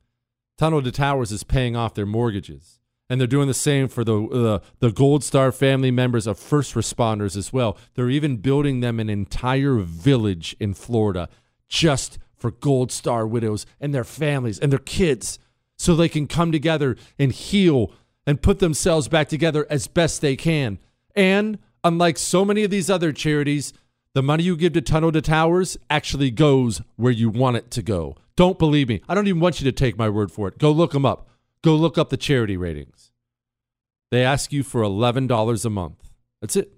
Tunnel 0.57 0.81
to 0.81 0.91
Towers 0.91 1.31
is 1.31 1.43
paying 1.43 1.75
off 1.75 1.93
their 1.93 2.07
mortgages. 2.07 2.80
And 3.11 3.19
they're 3.19 3.27
doing 3.27 3.49
the 3.49 3.53
same 3.53 3.89
for 3.89 4.05
the, 4.05 4.23
uh, 4.23 4.59
the 4.79 4.89
Gold 4.89 5.21
Star 5.21 5.51
family 5.51 5.91
members 5.91 6.27
of 6.27 6.39
first 6.39 6.75
responders 6.75 7.35
as 7.35 7.51
well. 7.51 7.77
They're 7.95 8.09
even 8.09 8.37
building 8.37 8.79
them 8.79 9.01
an 9.01 9.09
entire 9.09 9.79
village 9.79 10.55
in 10.61 10.73
Florida 10.73 11.27
just 11.67 12.19
for 12.37 12.51
Gold 12.51 12.89
Star 12.89 13.27
widows 13.27 13.65
and 13.81 13.93
their 13.93 14.05
families 14.05 14.59
and 14.59 14.71
their 14.71 14.79
kids 14.79 15.39
so 15.77 15.93
they 15.93 16.07
can 16.07 16.25
come 16.25 16.53
together 16.53 16.95
and 17.19 17.33
heal 17.33 17.91
and 18.25 18.41
put 18.41 18.59
themselves 18.59 19.09
back 19.09 19.27
together 19.27 19.67
as 19.69 19.87
best 19.87 20.21
they 20.21 20.37
can. 20.37 20.79
And 21.13 21.59
unlike 21.83 22.17
so 22.17 22.45
many 22.45 22.63
of 22.63 22.71
these 22.71 22.89
other 22.89 23.11
charities, 23.11 23.73
the 24.13 24.23
money 24.23 24.43
you 24.43 24.55
give 24.55 24.71
to 24.71 24.81
Tunnel 24.81 25.11
to 25.11 25.21
Towers 25.21 25.77
actually 25.89 26.31
goes 26.31 26.81
where 26.95 27.11
you 27.11 27.29
want 27.29 27.57
it 27.57 27.71
to 27.71 27.81
go. 27.81 28.15
Don't 28.37 28.57
believe 28.57 28.87
me. 28.87 29.01
I 29.09 29.15
don't 29.15 29.27
even 29.27 29.41
want 29.41 29.59
you 29.59 29.65
to 29.65 29.71
take 29.73 29.97
my 29.97 30.07
word 30.07 30.31
for 30.31 30.47
it. 30.47 30.57
Go 30.57 30.71
look 30.71 30.91
them 30.91 31.05
up. 31.05 31.27
Go 31.63 31.75
look 31.75 31.97
up 31.97 32.09
the 32.09 32.17
charity 32.17 32.57
ratings. 32.57 33.11
They 34.09 34.23
ask 34.23 34.51
you 34.51 34.63
for 34.63 34.81
$11 34.81 35.65
a 35.65 35.69
month. 35.69 36.09
That's 36.41 36.55
it. 36.55 36.73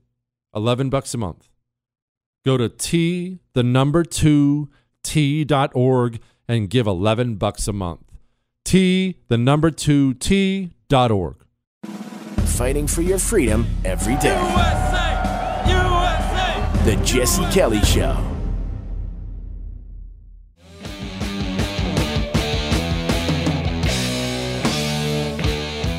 11 0.55 0.89
bucks 0.89 1.13
a 1.13 1.17
month. 1.17 1.49
Go 2.45 2.57
to 2.57 2.69
T, 2.69 3.39
the 3.53 3.63
number 3.63 4.03
2, 4.03 4.69
T.org 5.03 6.19
and 6.47 6.69
give 6.69 6.87
11 6.87 7.35
bucks 7.35 7.67
a 7.67 7.73
month. 7.73 8.11
T, 8.65 9.19
the 9.27 9.37
number 9.37 9.71
2, 9.71 10.15
T.org. 10.15 11.35
Fighting 12.45 12.87
for 12.87 13.01
your 13.01 13.19
freedom 13.19 13.65
every 13.83 14.15
day. 14.17 14.37
USA! 15.67 16.83
The 16.85 16.95
Jesse 17.03 17.45
Kelly 17.51 17.81
Show. 17.81 18.32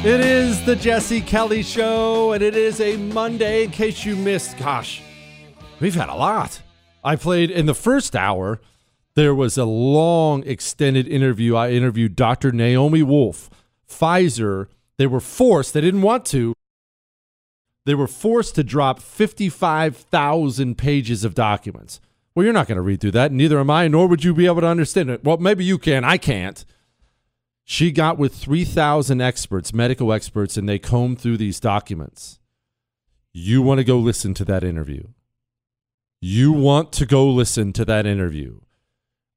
It 0.04 0.20
is 0.20 0.62
the 0.66 0.76
Jesse 0.76 1.22
Kelly 1.22 1.62
Show, 1.62 2.32
and 2.32 2.42
it 2.42 2.54
is 2.54 2.78
a 2.78 2.98
Monday. 2.98 3.64
In 3.64 3.70
case 3.70 4.04
you 4.04 4.14
missed, 4.14 4.58
gosh, 4.58 5.00
we've 5.80 5.94
had 5.94 6.10
a 6.10 6.14
lot. 6.14 6.60
I 7.02 7.16
played 7.16 7.50
in 7.50 7.64
the 7.64 7.74
first 7.74 8.14
hour. 8.14 8.60
There 9.14 9.34
was 9.34 9.56
a 9.56 9.64
long, 9.64 10.42
extended 10.42 11.08
interview. 11.08 11.56
I 11.56 11.70
interviewed 11.70 12.16
Dr. 12.16 12.52
Naomi 12.52 13.02
Wolf, 13.02 13.48
Pfizer. 13.88 14.66
They 14.98 15.06
were 15.06 15.20
forced, 15.20 15.72
they 15.72 15.80
didn't 15.80 16.02
want 16.02 16.26
to, 16.26 16.52
they 17.86 17.94
were 17.94 18.06
forced 18.06 18.56
to 18.56 18.62
drop 18.62 19.00
55,000 19.00 20.76
pages 20.76 21.24
of 21.24 21.34
documents. 21.34 21.98
Well, 22.34 22.44
you're 22.44 22.52
not 22.52 22.68
going 22.68 22.76
to 22.76 22.82
read 22.82 23.00
through 23.00 23.12
that. 23.12 23.32
Neither 23.32 23.58
am 23.58 23.70
I, 23.70 23.88
nor 23.88 24.06
would 24.08 24.22
you 24.22 24.34
be 24.34 24.44
able 24.44 24.60
to 24.60 24.66
understand 24.66 25.08
it. 25.08 25.24
Well, 25.24 25.38
maybe 25.38 25.64
you 25.64 25.78
can. 25.78 26.04
I 26.04 26.18
can't. 26.18 26.62
She 27.64 27.90
got 27.90 28.18
with 28.18 28.34
3,000 28.34 29.20
experts, 29.20 29.72
medical 29.72 30.12
experts, 30.12 30.56
and 30.56 30.68
they 30.68 30.78
combed 30.78 31.18
through 31.18 31.38
these 31.38 31.58
documents. 31.58 32.38
You 33.32 33.62
want 33.62 33.78
to 33.78 33.84
go 33.84 33.98
listen 33.98 34.34
to 34.34 34.44
that 34.44 34.62
interview. 34.62 35.08
You 36.20 36.52
want 36.52 36.92
to 36.92 37.06
go 37.06 37.26
listen 37.28 37.72
to 37.72 37.84
that 37.86 38.06
interview. 38.06 38.60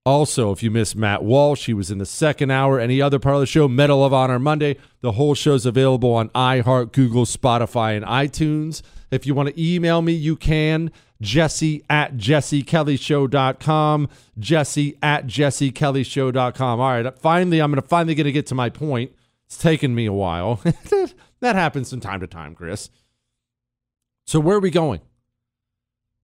Also, 0.05 0.51
if 0.51 0.63
you 0.63 0.71
missed 0.71 0.95
Matt 0.95 1.23
Walsh, 1.23 1.65
he 1.65 1.73
was 1.73 1.91
in 1.91 1.97
the 1.97 2.05
second 2.05 2.51
hour. 2.51 2.79
Any 2.79 3.01
other 3.01 3.19
part 3.19 3.35
of 3.35 3.41
the 3.41 3.45
show, 3.45 3.67
Medal 3.67 4.05
of 4.05 4.13
Honor 4.13 4.39
Monday. 4.39 4.77
The 5.01 5.13
whole 5.13 5.33
show's 5.33 5.65
available 5.65 6.13
on 6.13 6.29
iHeart, 6.29 6.93
Google, 6.93 7.25
Spotify, 7.25 7.97
and 7.97 8.05
iTunes. 8.05 8.81
If 9.11 9.25
you 9.25 9.33
want 9.33 9.49
to 9.49 9.61
email 9.61 10.01
me, 10.01 10.13
you 10.13 10.35
can. 10.35 10.91
Jesse 11.21 11.83
at 11.89 12.17
jessekellyshow.com. 12.17 14.09
Jesse 14.37 14.97
at 15.01 15.27
jessekellyshow.com. 15.27 16.79
All 16.79 16.89
right, 16.89 17.05
uh, 17.05 17.11
finally, 17.11 17.59
I'm 17.59 17.71
going 17.71 17.81
to 17.81 17.87
finally 17.87 18.15
going 18.15 18.25
to 18.25 18.31
get 18.31 18.47
to 18.47 18.55
my 18.55 18.69
point. 18.69 19.11
It's 19.45 19.57
taken 19.57 19.95
me 19.95 20.05
a 20.05 20.13
while. 20.13 20.61
that 21.39 21.55
happens 21.55 21.89
from 21.89 22.01
time 22.01 22.19
to 22.19 22.27
time, 22.27 22.53
Chris. 22.53 22.89
So 24.25 24.39
where 24.39 24.57
are 24.57 24.61
we 24.61 24.71
going? 24.71 25.01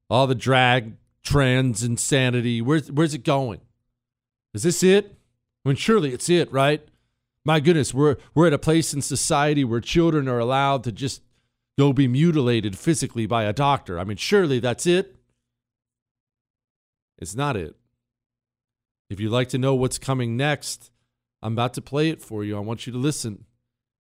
All 0.09 0.27
the 0.27 0.35
drag, 0.35 0.97
trans, 1.23 1.83
insanity. 1.83 2.61
Where's 2.61 2.91
where's 2.91 3.13
it 3.13 3.23
going? 3.23 3.61
Is 4.53 4.63
this 4.63 4.83
it? 4.83 5.15
I 5.65 5.69
mean, 5.69 5.77
surely 5.77 6.13
it's 6.13 6.29
it, 6.29 6.51
right? 6.51 6.85
My 7.45 7.59
goodness, 7.59 7.93
we're 7.93 8.17
we're 8.35 8.47
at 8.47 8.53
a 8.53 8.59
place 8.59 8.93
in 8.93 9.01
society 9.01 9.63
where 9.63 9.79
children 9.79 10.27
are 10.27 10.39
allowed 10.39 10.83
to 10.83 10.91
just 10.91 11.21
go 11.77 11.93
be 11.93 12.07
mutilated 12.07 12.77
physically 12.77 13.25
by 13.25 13.43
a 13.43 13.53
doctor. 13.53 13.99
I 13.99 14.03
mean, 14.03 14.17
surely 14.17 14.59
that's 14.59 14.85
it. 14.85 15.15
It's 17.17 17.35
not 17.35 17.55
it. 17.55 17.75
If 19.09 19.19
you'd 19.19 19.31
like 19.31 19.49
to 19.49 19.57
know 19.57 19.75
what's 19.75 19.97
coming 19.97 20.35
next, 20.35 20.91
I'm 21.41 21.53
about 21.53 21.73
to 21.75 21.81
play 21.81 22.09
it 22.09 22.21
for 22.21 22.43
you. 22.43 22.57
I 22.57 22.61
want 22.61 22.87
you 22.87 22.93
to 22.93 22.99
listen. 22.99 23.45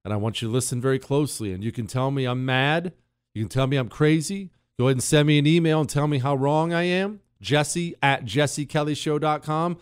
And 0.03 0.13
I 0.13 0.17
want 0.17 0.41
you 0.41 0.47
to 0.47 0.53
listen 0.53 0.81
very 0.81 0.99
closely. 0.99 1.53
And 1.53 1.63
you 1.63 1.71
can 1.71 1.87
tell 1.87 2.11
me 2.11 2.25
I'm 2.25 2.45
mad. 2.45 2.93
You 3.33 3.43
can 3.43 3.49
tell 3.49 3.67
me 3.67 3.77
I'm 3.77 3.89
crazy. 3.89 4.51
Go 4.77 4.87
ahead 4.87 4.97
and 4.97 5.03
send 5.03 5.27
me 5.27 5.39
an 5.39 5.47
email 5.47 5.79
and 5.79 5.89
tell 5.89 6.07
me 6.07 6.19
how 6.19 6.35
wrong 6.35 6.73
I 6.73 6.83
am. 6.83 7.21
Jesse 7.41 7.95
at 8.01 8.25
jessekellyshow.com. 8.25 9.77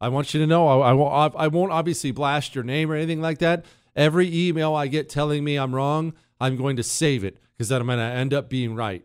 I 0.00 0.08
want 0.08 0.32
you 0.32 0.40
to 0.40 0.46
know 0.46 0.68
I, 0.68 0.90
I, 0.90 0.92
won't, 0.92 1.34
I 1.36 1.48
won't 1.48 1.72
obviously 1.72 2.12
blast 2.12 2.54
your 2.54 2.64
name 2.64 2.90
or 2.90 2.94
anything 2.94 3.20
like 3.20 3.38
that. 3.38 3.64
Every 3.96 4.32
email 4.32 4.74
I 4.74 4.86
get 4.86 5.08
telling 5.08 5.42
me 5.42 5.56
I'm 5.56 5.74
wrong, 5.74 6.14
I'm 6.40 6.56
going 6.56 6.76
to 6.76 6.82
save 6.82 7.24
it 7.24 7.38
because 7.56 7.68
then 7.68 7.80
I'm 7.80 7.86
going 7.86 7.98
to 7.98 8.04
end 8.04 8.32
up 8.32 8.48
being 8.48 8.74
right. 8.74 9.04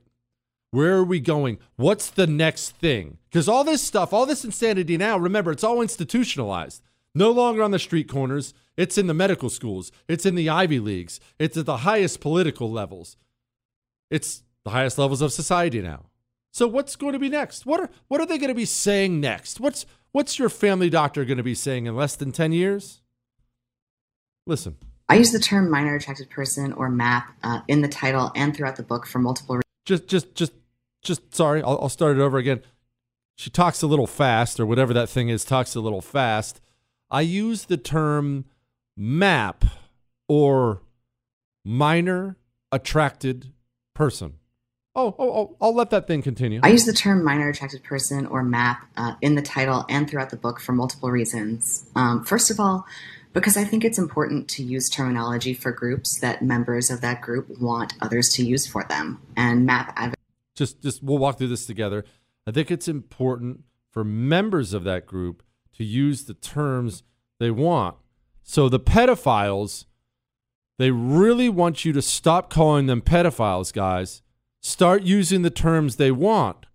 Where 0.71 0.95
are 0.95 1.03
we 1.03 1.19
going? 1.19 1.59
What's 1.75 2.09
the 2.09 2.25
next 2.25 2.71
thing? 2.77 3.17
Because 3.29 3.47
all 3.47 3.63
this 3.63 3.81
stuff, 3.81 4.11
all 4.11 4.25
this 4.25 4.43
insanity 4.43 4.97
now, 4.97 5.17
remember, 5.17 5.51
it's 5.51 5.63
all 5.63 5.81
institutionalized. 5.81 6.81
No 7.13 7.31
longer 7.31 7.61
on 7.61 7.71
the 7.71 7.79
street 7.79 8.07
corners. 8.09 8.53
It's 8.75 8.97
in 8.97 9.05
the 9.05 9.13
medical 9.13 9.49
schools. 9.49 9.91
It's 10.07 10.25
in 10.25 10.33
the 10.33 10.49
Ivy 10.49 10.79
Leagues. 10.79 11.19
It's 11.37 11.57
at 11.57 11.67
the 11.67 11.77
highest 11.77 12.21
political 12.21 12.71
levels. 12.71 13.17
It's 14.09 14.43
the 14.63 14.71
highest 14.71 14.97
levels 14.97 15.21
of 15.21 15.31
society 15.31 15.81
now. 15.81 16.05
So 16.51 16.67
what's 16.67 16.95
going 16.95 17.13
to 17.13 17.19
be 17.19 17.29
next? 17.29 17.65
What 17.65 17.79
are 17.79 17.89
what 18.07 18.21
are 18.21 18.25
they 18.25 18.37
going 18.37 18.49
to 18.49 18.55
be 18.55 18.65
saying 18.65 19.19
next? 19.19 19.59
What's 19.59 19.85
what's 20.11 20.37
your 20.37 20.49
family 20.49 20.89
doctor 20.89 21.25
going 21.25 21.37
to 21.37 21.43
be 21.43 21.55
saying 21.55 21.85
in 21.85 21.95
less 21.95 22.15
than 22.15 22.31
10 22.31 22.51
years? 22.51 23.01
Listen. 24.45 24.77
I 25.13 25.17
use 25.17 25.31
the 25.31 25.37
term 25.37 25.69
minor 25.69 25.95
attracted 25.95 26.31
person 26.31 26.73
or 26.73 26.89
MAP 26.89 27.27
uh, 27.43 27.61
in 27.67 27.81
the 27.81 27.87
title 27.87 28.31
and 28.35 28.55
throughout 28.55 28.77
the 28.77 28.83
book 28.83 29.05
for 29.05 29.19
multiple 29.19 29.57
reasons. 29.57 29.63
Just 29.85 30.07
just 30.07 30.33
just 30.33 30.53
just 31.03 31.35
sorry, 31.35 31.61
I'll, 31.61 31.77
I'll 31.81 31.89
start 31.89 32.17
it 32.17 32.19
over 32.19 32.39
again. 32.39 32.63
She 33.35 33.51
talks 33.51 33.83
a 33.83 33.87
little 33.87 34.07
fast 34.07 34.59
or 34.59 34.65
whatever 34.65 34.91
that 34.93 35.09
thing 35.09 35.29
is 35.29 35.45
talks 35.45 35.75
a 35.75 35.81
little 35.81 36.01
fast. 36.01 36.61
I 37.11 37.21
use 37.21 37.65
the 37.65 37.77
term 37.77 38.45
MAP 38.97 39.65
or 40.27 40.81
minor 41.63 42.37
attracted 42.71 43.53
person. 43.93 44.39
Oh, 44.95 45.13
oh, 45.19 45.31
oh, 45.31 45.57
I'll 45.61 45.75
let 45.75 45.91
that 45.91 46.07
thing 46.07 46.23
continue. 46.23 46.59
I 46.63 46.69
use 46.69 46.85
the 46.85 46.93
term 46.93 47.23
minor 47.23 47.49
attracted 47.49 47.83
person 47.83 48.25
or 48.25 48.41
MAP 48.41 48.83
uh, 48.97 49.13
in 49.21 49.35
the 49.35 49.41
title 49.43 49.85
and 49.89 50.09
throughout 50.09 50.31
the 50.31 50.37
book 50.37 50.59
for 50.59 50.71
multiple 50.71 51.11
reasons. 51.11 51.85
Um, 51.95 52.23
first 52.23 52.49
of 52.49 52.59
all, 52.59 52.85
because 53.33 53.57
I 53.57 53.63
think 53.63 53.83
it's 53.83 53.97
important 53.97 54.47
to 54.49 54.63
use 54.63 54.89
terminology 54.89 55.53
for 55.53 55.71
groups 55.71 56.19
that 56.19 56.41
members 56.41 56.89
of 56.89 57.01
that 57.01 57.21
group 57.21 57.49
want 57.59 57.93
others 58.01 58.29
to 58.35 58.45
use 58.45 58.67
for 58.67 58.83
them. 58.85 59.21
And 59.35 59.65
MAP 59.65 60.15
just 60.55 60.81
just 60.81 61.03
we'll 61.03 61.17
walk 61.17 61.37
through 61.37 61.47
this 61.47 61.65
together. 61.65 62.05
I 62.45 62.51
think 62.51 62.69
it's 62.69 62.87
important 62.87 63.61
for 63.89 64.03
members 64.03 64.73
of 64.73 64.83
that 64.83 65.05
group 65.05 65.43
to 65.77 65.83
use 65.83 66.25
the 66.25 66.33
terms 66.33 67.03
they 67.39 67.51
want. 67.51 67.95
So 68.43 68.69
the 68.69 68.79
pedophiles, 68.79 69.85
they 70.77 70.91
really 70.91 71.49
want 71.49 71.85
you 71.85 71.93
to 71.93 72.01
stop 72.01 72.49
calling 72.49 72.85
them 72.85 73.01
pedophiles, 73.01 73.73
guys 73.73 74.21
start 74.63 75.03
using 75.03 75.41
the 75.41 75.49
terms 75.51 75.97
they 75.97 76.11
want. 76.11 76.65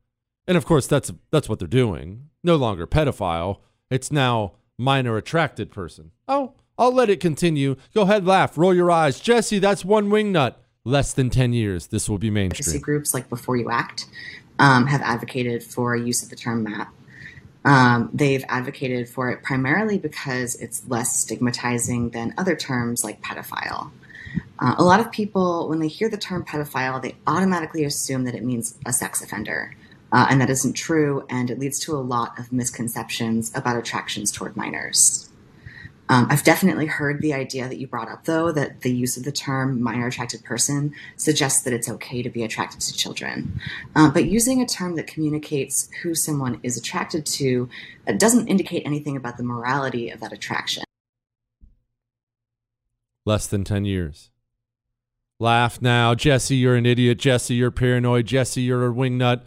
And 0.46 0.56
of 0.56 0.64
course, 0.64 0.86
that's 0.86 1.10
that's 1.30 1.48
what 1.48 1.58
they're 1.58 1.66
doing. 1.66 2.28
No 2.44 2.56
longer 2.56 2.86
pedophile. 2.86 3.58
It's 3.90 4.12
now 4.12 4.52
minor 4.78 5.16
attracted 5.16 5.70
person. 5.70 6.12
Oh, 6.26 6.54
I'll 6.78 6.92
let 6.94 7.10
it 7.10 7.20
continue. 7.20 7.76
Go 7.92 8.02
ahead, 8.02 8.24
laugh, 8.24 8.56
roll 8.56 8.72
your 8.72 8.90
eyes. 8.90 9.20
Jesse, 9.20 9.58
that's 9.58 9.84
one 9.84 10.08
wingnut. 10.08 10.54
Less 10.84 11.12
than 11.12 11.28
10 11.28 11.52
years, 11.52 11.88
this 11.88 12.08
will 12.08 12.18
be 12.18 12.30
mainstream. 12.30 12.80
Groups 12.80 13.12
like 13.12 13.28
B4U-ACT 13.28 14.06
um, 14.58 14.86
have 14.86 15.02
advocated 15.02 15.62
for 15.62 15.94
use 15.96 16.22
of 16.22 16.30
the 16.30 16.36
term 16.36 16.62
MAP. 16.62 16.88
Um, 17.64 18.08
they've 18.14 18.44
advocated 18.48 19.08
for 19.08 19.28
it 19.30 19.42
primarily 19.42 19.98
because 19.98 20.54
it's 20.54 20.88
less 20.88 21.18
stigmatizing 21.18 22.10
than 22.10 22.32
other 22.38 22.56
terms 22.56 23.04
like 23.04 23.20
pedophile. 23.20 23.90
Uh, 24.58 24.76
a 24.78 24.82
lot 24.82 25.00
of 25.00 25.10
people, 25.10 25.68
when 25.68 25.80
they 25.80 25.88
hear 25.88 26.08
the 26.08 26.16
term 26.16 26.44
pedophile, 26.44 27.02
they 27.02 27.16
automatically 27.26 27.84
assume 27.84 28.24
that 28.24 28.34
it 28.34 28.44
means 28.44 28.78
a 28.86 28.92
sex 28.92 29.20
offender. 29.22 29.74
Uh, 30.10 30.26
and 30.30 30.40
that 30.40 30.48
isn't 30.48 30.72
true, 30.72 31.26
and 31.28 31.50
it 31.50 31.58
leads 31.58 31.78
to 31.80 31.94
a 31.94 31.98
lot 31.98 32.38
of 32.38 32.52
misconceptions 32.52 33.52
about 33.54 33.76
attractions 33.76 34.32
toward 34.32 34.56
minors. 34.56 35.28
Um, 36.10 36.26
I've 36.30 36.42
definitely 36.42 36.86
heard 36.86 37.20
the 37.20 37.34
idea 37.34 37.68
that 37.68 37.76
you 37.78 37.86
brought 37.86 38.08
up, 38.08 38.24
though, 38.24 38.50
that 38.52 38.80
the 38.80 38.90
use 38.90 39.18
of 39.18 39.24
the 39.24 39.32
term 39.32 39.82
minor 39.82 40.06
attracted 40.06 40.42
person 40.42 40.94
suggests 41.16 41.62
that 41.64 41.74
it's 41.74 41.88
okay 41.88 42.22
to 42.22 42.30
be 42.30 42.42
attracted 42.42 42.80
to 42.80 42.94
children. 42.94 43.60
Uh, 43.94 44.10
but 44.10 44.24
using 44.24 44.62
a 44.62 44.66
term 44.66 44.96
that 44.96 45.06
communicates 45.06 45.90
who 46.02 46.14
someone 46.14 46.60
is 46.62 46.78
attracted 46.78 47.26
to 47.26 47.68
doesn't 48.16 48.48
indicate 48.48 48.84
anything 48.86 49.16
about 49.16 49.36
the 49.36 49.42
morality 49.42 50.08
of 50.08 50.20
that 50.20 50.32
attraction. 50.32 50.82
Less 53.26 53.46
than 53.46 53.64
10 53.64 53.84
years. 53.84 54.30
Laugh 55.38 55.82
now. 55.82 56.14
Jesse, 56.14 56.56
you're 56.56 56.74
an 56.74 56.86
idiot. 56.86 57.18
Jesse, 57.18 57.54
you're 57.54 57.70
paranoid. 57.70 58.24
Jesse, 58.24 58.62
you're 58.62 58.88
a 58.88 58.92
wingnut. 58.92 59.42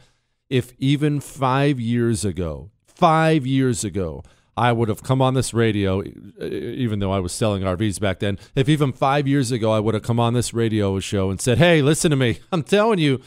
If 0.51 0.73
even 0.79 1.21
five 1.21 1.79
years 1.79 2.25
ago, 2.25 2.71
five 2.85 3.47
years 3.47 3.85
ago, 3.85 4.21
I 4.57 4.73
would 4.73 4.89
have 4.89 5.01
come 5.01 5.21
on 5.21 5.33
this 5.33 5.53
radio, 5.53 6.03
even 6.41 6.99
though 6.99 7.13
I 7.13 7.19
was 7.19 7.31
selling 7.31 7.63
RVs 7.63 8.01
back 8.01 8.19
then. 8.19 8.37
If 8.53 8.67
even 8.67 8.91
five 8.91 9.29
years 9.29 9.53
ago, 9.53 9.71
I 9.71 9.79
would 9.79 9.93
have 9.93 10.03
come 10.03 10.19
on 10.19 10.33
this 10.33 10.53
radio 10.53 10.99
show 10.99 11.29
and 11.29 11.39
said, 11.39 11.57
Hey, 11.57 11.81
listen 11.81 12.11
to 12.11 12.17
me. 12.17 12.39
I'm 12.51 12.63
telling 12.63 12.99
you, 12.99 13.21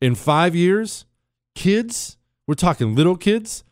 in 0.00 0.16
five 0.16 0.56
years, 0.56 1.04
kids, 1.54 2.16
we're 2.48 2.54
talking 2.54 2.96
little 2.96 3.16
kids, 3.16 3.62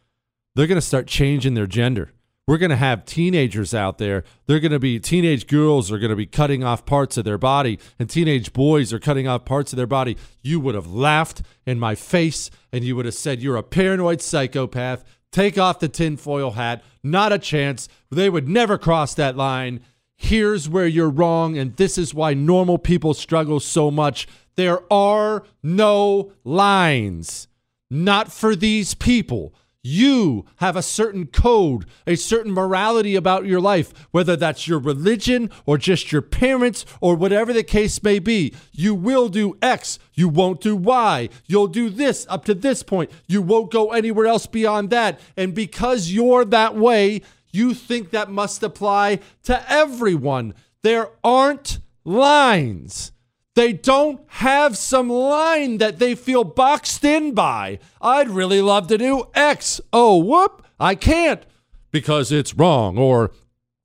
they're 0.54 0.68
going 0.68 0.80
to 0.80 0.80
start 0.80 1.08
changing 1.08 1.54
their 1.54 1.66
gender. 1.66 2.12
We're 2.48 2.56
going 2.56 2.70
to 2.70 2.76
have 2.76 3.04
teenagers 3.04 3.74
out 3.74 3.98
there. 3.98 4.24
They're 4.46 4.58
going 4.58 4.72
to 4.72 4.78
be 4.78 4.98
teenage 4.98 5.46
girls 5.46 5.92
are 5.92 5.98
going 5.98 6.08
to 6.08 6.16
be 6.16 6.24
cutting 6.24 6.64
off 6.64 6.87
parts 6.87 7.18
of 7.18 7.26
their 7.26 7.37
body, 7.37 7.78
and 7.98 8.08
teenage 8.08 8.54
boys 8.54 8.90
are 8.90 8.98
cutting 8.98 9.28
off 9.28 9.44
parts 9.44 9.74
of 9.74 9.76
their 9.76 9.87
body. 9.87 10.16
You 10.40 10.58
would 10.61 10.74
have 10.74 10.87
laughed 10.87 11.42
in 11.66 11.78
my 11.78 11.94
face 11.94 12.50
and 12.72 12.84
you 12.84 12.96
would 12.96 13.04
have 13.04 13.12
said, 13.12 13.42
You're 13.42 13.58
a 13.58 13.62
paranoid 13.62 14.22
psychopath. 14.22 15.04
Take 15.30 15.58
off 15.58 15.78
the 15.78 15.90
tinfoil 15.90 16.52
hat. 16.52 16.82
Not 17.02 17.34
a 17.34 17.38
chance. 17.38 17.87
They 18.11 18.30
would 18.30 18.48
never 18.48 18.78
cross 18.78 19.12
that 19.12 19.37
line. 19.37 19.80
Here's 20.16 20.70
where 20.70 20.87
you're 20.87 21.11
wrong, 21.11 21.58
and 21.58 21.76
this 21.76 21.98
is 21.98 22.14
why 22.14 22.32
normal 22.32 22.78
people 22.78 23.12
struggle 23.12 23.61
so 23.61 23.90
much. 23.90 24.26
There 24.56 24.90
are 24.90 25.44
no 25.62 26.32
lines. 26.44 27.46
Not 27.90 28.32
for 28.32 28.56
these 28.56 28.94
people. 28.94 29.52
You 29.82 30.44
have 30.56 30.76
a 30.76 30.82
certain 30.82 31.26
code, 31.26 31.86
a 32.06 32.16
certain 32.16 32.52
morality 32.52 33.14
about 33.14 33.46
your 33.46 33.60
life, 33.60 33.92
whether 34.10 34.34
that's 34.34 34.66
your 34.66 34.80
religion 34.80 35.50
or 35.66 35.78
just 35.78 36.10
your 36.10 36.22
parents 36.22 36.84
or 37.00 37.14
whatever 37.14 37.52
the 37.52 37.62
case 37.62 38.02
may 38.02 38.18
be. 38.18 38.52
You 38.72 38.94
will 38.94 39.28
do 39.28 39.56
X, 39.62 40.00
you 40.14 40.28
won't 40.28 40.60
do 40.60 40.74
Y. 40.74 41.28
You'll 41.46 41.68
do 41.68 41.90
this 41.90 42.26
up 42.28 42.44
to 42.46 42.54
this 42.54 42.82
point. 42.82 43.10
You 43.28 43.40
won't 43.40 43.70
go 43.70 43.92
anywhere 43.92 44.26
else 44.26 44.46
beyond 44.46 44.90
that. 44.90 45.20
And 45.36 45.54
because 45.54 46.10
you're 46.10 46.44
that 46.46 46.74
way, 46.74 47.22
you 47.52 47.72
think 47.72 48.10
that 48.10 48.30
must 48.30 48.62
apply 48.62 49.20
to 49.44 49.70
everyone. 49.70 50.54
There 50.82 51.10
aren't 51.22 51.78
lines. 52.04 53.12
They 53.59 53.73
don't 53.73 54.21
have 54.29 54.79
some 54.79 55.11
line 55.11 55.79
that 55.79 55.99
they 55.99 56.14
feel 56.14 56.44
boxed 56.44 57.05
in 57.05 57.35
by. 57.35 57.81
I'd 58.01 58.31
really 58.31 58.62
love 58.62 58.87
to 58.87 58.97
do 58.97 59.25
X. 59.35 59.81
Oh, 59.92 60.18
whoop, 60.18 60.64
I 60.79 60.94
can't 60.94 61.42
because 61.90 62.31
it's 62.31 62.55
wrong. 62.55 62.97
Or 62.97 63.33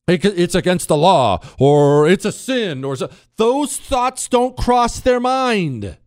it's 0.08 0.54
against 0.54 0.90
the 0.90 0.96
law 0.96 1.40
or 1.58 2.08
it's 2.08 2.24
a 2.24 2.32
sin 2.32 2.84
or 2.84 2.96
so. 2.96 3.10
those 3.38 3.76
thoughts 3.76 4.28
don't 4.28 4.56
cross 4.56 5.00
their 5.00 5.20
mind. 5.20 5.98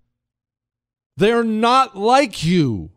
They're 1.17 1.43
not 1.43 1.99
like 1.99 2.45
you. 2.45 2.93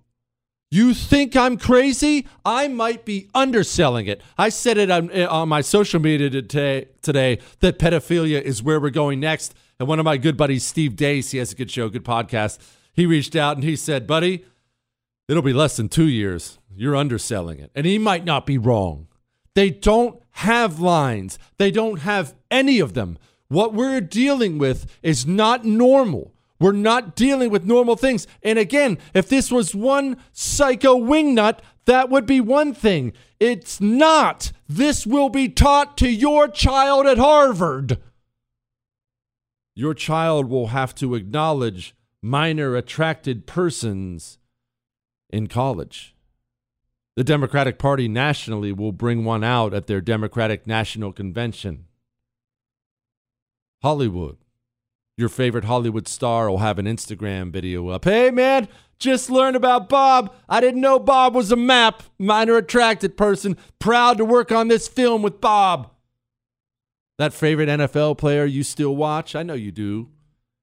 You 0.72 0.94
think 0.94 1.36
I'm 1.36 1.58
crazy? 1.58 2.28
I 2.46 2.68
might 2.68 3.04
be 3.04 3.28
underselling 3.34 4.06
it. 4.06 4.22
I 4.38 4.50
said 4.50 4.78
it 4.78 4.92
on, 4.92 5.10
eh, 5.12 5.26
on 5.26 5.50
my 5.50 5.62
social 5.62 6.00
media 6.00 6.30
today, 6.30 6.86
today 7.02 7.40
that 7.62 7.80
pedophilia 7.80 8.40
is 8.40 8.62
where 8.62 8.80
we're 8.80 8.92
going 8.92 9.20
next. 9.20 9.56
And 9.80 9.88
one 9.88 9.98
of 9.98 10.06
my 10.06 10.18
good 10.18 10.38
buddies, 10.38 10.64
Steve 10.64 10.96
Deace, 10.96 11.32
he 11.32 11.40
has 11.40 11.52
a 11.52 11.56
good 11.56 11.72
show, 11.72 11.90
good 11.90 12.06
podcast. 12.06 12.60
He 12.94 13.08
reached 13.08 13.36
out 13.36 13.58
and 13.58 13.64
he 13.64 13.76
said, 13.76 14.06
Buddy, 14.06 14.46
it'll 15.28 15.42
be 15.42 15.54
less 15.54 15.76
than 15.76 15.90
two 15.90 16.08
years. 16.08 16.60
You're 16.76 16.96
underselling 16.96 17.60
it. 17.60 17.72
And 17.74 17.88
he 17.88 17.98
might 17.98 18.24
not 18.24 18.46
be 18.46 18.60
wrong. 18.60 19.08
They 19.56 19.72
don't 19.72 20.22
have 20.32 20.80
lines, 20.80 21.40
they 21.58 21.72
don't 21.72 22.02
have 22.02 22.36
any 22.52 22.80
of 22.80 22.94
them. 22.94 23.18
What 23.48 23.74
we're 23.74 24.02
dealing 24.02 24.60
with 24.60 24.86
is 25.02 25.26
not 25.26 25.66
normal. 25.66 26.36
We're 26.60 26.74
not 26.74 27.16
dealing 27.16 27.50
with 27.50 27.66
normal 27.66 27.96
things. 27.96 28.28
And 28.44 28.60
again, 28.60 28.98
if 29.14 29.30
this 29.30 29.52
was 29.52 29.74
one 29.74 30.18
psycho 30.34 31.00
wingnut, 31.00 31.60
that 31.86 32.10
would 32.10 32.26
be 32.26 32.42
one 32.42 32.74
thing. 32.74 33.14
It's 33.40 33.80
not. 33.80 34.52
This 34.68 35.08
will 35.08 35.30
be 35.30 35.48
taught 35.48 35.98
to 35.98 36.10
your 36.10 36.48
child 36.50 37.08
at 37.08 37.18
Harvard. 37.18 37.98
Your 39.74 39.94
child 39.94 40.50
will 40.50 40.68
have 40.68 40.94
to 40.96 41.16
acknowledge 41.16 41.96
minor 42.22 42.76
attracted 42.76 43.48
persons 43.48 44.38
in 45.30 45.48
college. 45.48 46.16
The 47.16 47.24
Democratic 47.24 47.80
Party 47.80 48.10
nationally 48.10 48.74
will 48.74 48.92
bring 48.92 49.24
one 49.24 49.44
out 49.44 49.74
at 49.74 49.88
their 49.88 50.02
Democratic 50.02 50.68
National 50.68 51.14
Convention. 51.14 51.86
Hollywood 53.82 54.39
your 55.20 55.30
favorite 55.30 55.66
Hollywood 55.66 56.08
star 56.08 56.50
will 56.50 56.60
have 56.60 56.80
an 56.80 56.86
Instagram 56.86 57.52
video 57.52 57.90
up. 57.90 58.06
Hey, 58.06 58.32
man, 58.32 58.70
just 58.98 59.30
learned 59.30 59.58
about 59.58 59.90
Bob. 59.90 60.34
I 60.48 60.62
didn't 60.62 60.80
know 60.80 60.98
Bob 60.98 61.36
was 61.36 61.52
a 61.52 61.58
map. 61.58 62.04
Minor 62.18 62.56
attracted 62.56 63.18
person. 63.18 63.58
Proud 63.80 64.18
to 64.18 64.26
work 64.26 64.52
on 64.52 64.70
this 64.70 64.88
film 64.88 65.22
with 65.22 65.42
Bob. 65.42 65.92
That 67.18 67.34
favorite 67.34 67.68
NFL 67.68 68.18
player 68.18 68.46
you 68.46 68.64
still 68.64 68.96
watch? 68.96 69.36
I 69.36 69.44
know 69.44 69.56
you 69.56 69.74
do. 69.74 70.08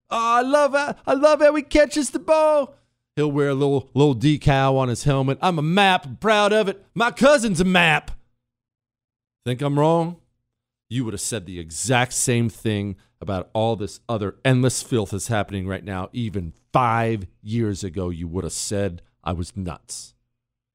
Oh, 0.09 0.37
I 0.39 0.41
love. 0.41 0.75
I 0.75 1.13
love 1.13 1.41
how 1.41 1.55
he 1.55 1.63
catches 1.63 2.11
the 2.11 2.19
ball. 2.19 2.75
He'll 3.15 3.31
wear 3.31 3.51
a 3.51 3.55
little 3.55 3.91
little 3.93 4.15
decal 4.15 4.77
on 4.79 4.89
his 4.89 5.05
helmet. 5.05 5.39
I'm 5.43 5.59
a 5.59 5.63
map. 5.63 6.07
I'm 6.07 6.17
proud 6.17 6.53
of 6.55 6.69
it. 6.69 6.83
My 6.95 7.11
cousin's 7.11 7.61
a 7.61 7.65
map. 7.65 8.11
Think 9.45 9.61
I'm 9.61 9.79
wrong? 9.79 10.17
You 10.89 11.05
would 11.05 11.15
have 11.15 11.21
said 11.21 11.47
the 11.47 11.59
exact 11.59 12.13
same 12.13 12.49
thing 12.49 12.97
about 13.21 13.51
all 13.53 13.77
this 13.77 14.01
other 14.09 14.37
endless 14.45 14.83
filth 14.83 15.11
that's 15.11 15.29
happening 15.29 15.67
right 15.67 15.85
now, 15.85 16.09
even 16.13 16.53
five 16.73 17.27
years 17.43 17.83
ago, 17.83 18.11
you 18.11 18.29
would 18.29 18.45
have 18.45 18.53
said 18.53 19.03
I 19.25 19.33
was 19.33 19.57
nuts. 19.57 20.15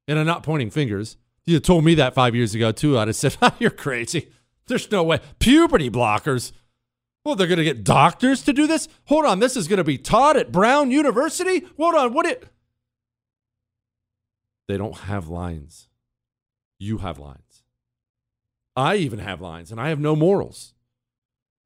And 0.08 0.18
I'm 0.18 0.26
not 0.26 0.42
pointing 0.42 0.70
fingers. 0.70 1.16
You 1.44 1.60
told 1.60 1.84
me 1.84 1.94
that 1.94 2.14
five 2.14 2.34
years 2.34 2.54
ago, 2.54 2.72
too. 2.72 2.98
I'd 2.98 3.08
have 3.08 3.16
said, 3.16 3.36
oh, 3.40 3.54
You're 3.58 3.70
crazy. 3.70 4.28
There's 4.66 4.90
no 4.90 5.02
way. 5.02 5.20
Puberty 5.38 5.90
blockers. 5.90 6.52
Well, 7.24 7.36
they're 7.36 7.46
going 7.46 7.58
to 7.58 7.64
get 7.64 7.84
doctors 7.84 8.42
to 8.42 8.52
do 8.52 8.66
this? 8.66 8.88
Hold 9.04 9.24
on. 9.24 9.38
This 9.38 9.56
is 9.56 9.68
going 9.68 9.78
to 9.78 9.84
be 9.84 9.98
taught 9.98 10.36
at 10.36 10.52
Brown 10.52 10.90
University? 10.90 11.66
Hold 11.78 11.94
on. 11.94 12.12
What 12.12 12.26
it. 12.26 12.48
They 14.68 14.76
don't 14.76 14.96
have 14.96 15.28
lines. 15.28 15.88
You 16.78 16.98
have 16.98 17.18
lines. 17.18 17.41
I 18.74 18.96
even 18.96 19.18
have 19.18 19.40
lines, 19.40 19.70
and 19.70 19.80
I 19.80 19.90
have 19.90 20.00
no 20.00 20.16
morals. 20.16 20.72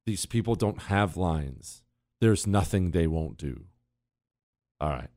These 0.07 0.27
people 0.27 0.55
don't 0.55 0.83
have 0.83 1.16
lines. 1.16 1.83
There's 2.21 2.47
nothing 2.47 2.90
they 2.90 3.07
won't 3.07 3.37
do. 3.37 3.64
All 4.81 4.90
right. 4.90 5.11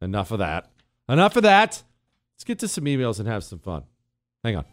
Enough 0.00 0.30
of 0.30 0.38
that. 0.38 0.70
Enough 1.08 1.36
of 1.36 1.42
that. 1.42 1.82
Let's 2.34 2.44
get 2.44 2.58
to 2.60 2.68
some 2.68 2.84
emails 2.84 3.18
and 3.18 3.28
have 3.28 3.44
some 3.44 3.58
fun. 3.58 3.84
Hang 4.44 4.56
on. 4.56 4.64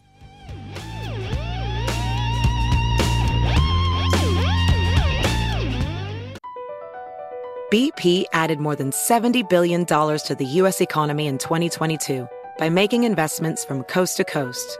BP 7.71 8.25
added 8.33 8.59
more 8.59 8.75
than 8.75 8.89
$70 8.89 9.47
billion 9.47 9.85
to 9.85 10.35
the 10.37 10.45
U.S. 10.45 10.81
economy 10.81 11.27
in 11.27 11.37
2022 11.37 12.27
by 12.57 12.69
making 12.69 13.03
investments 13.03 13.63
from 13.63 13.83
coast 13.83 14.17
to 14.17 14.23
coast 14.23 14.79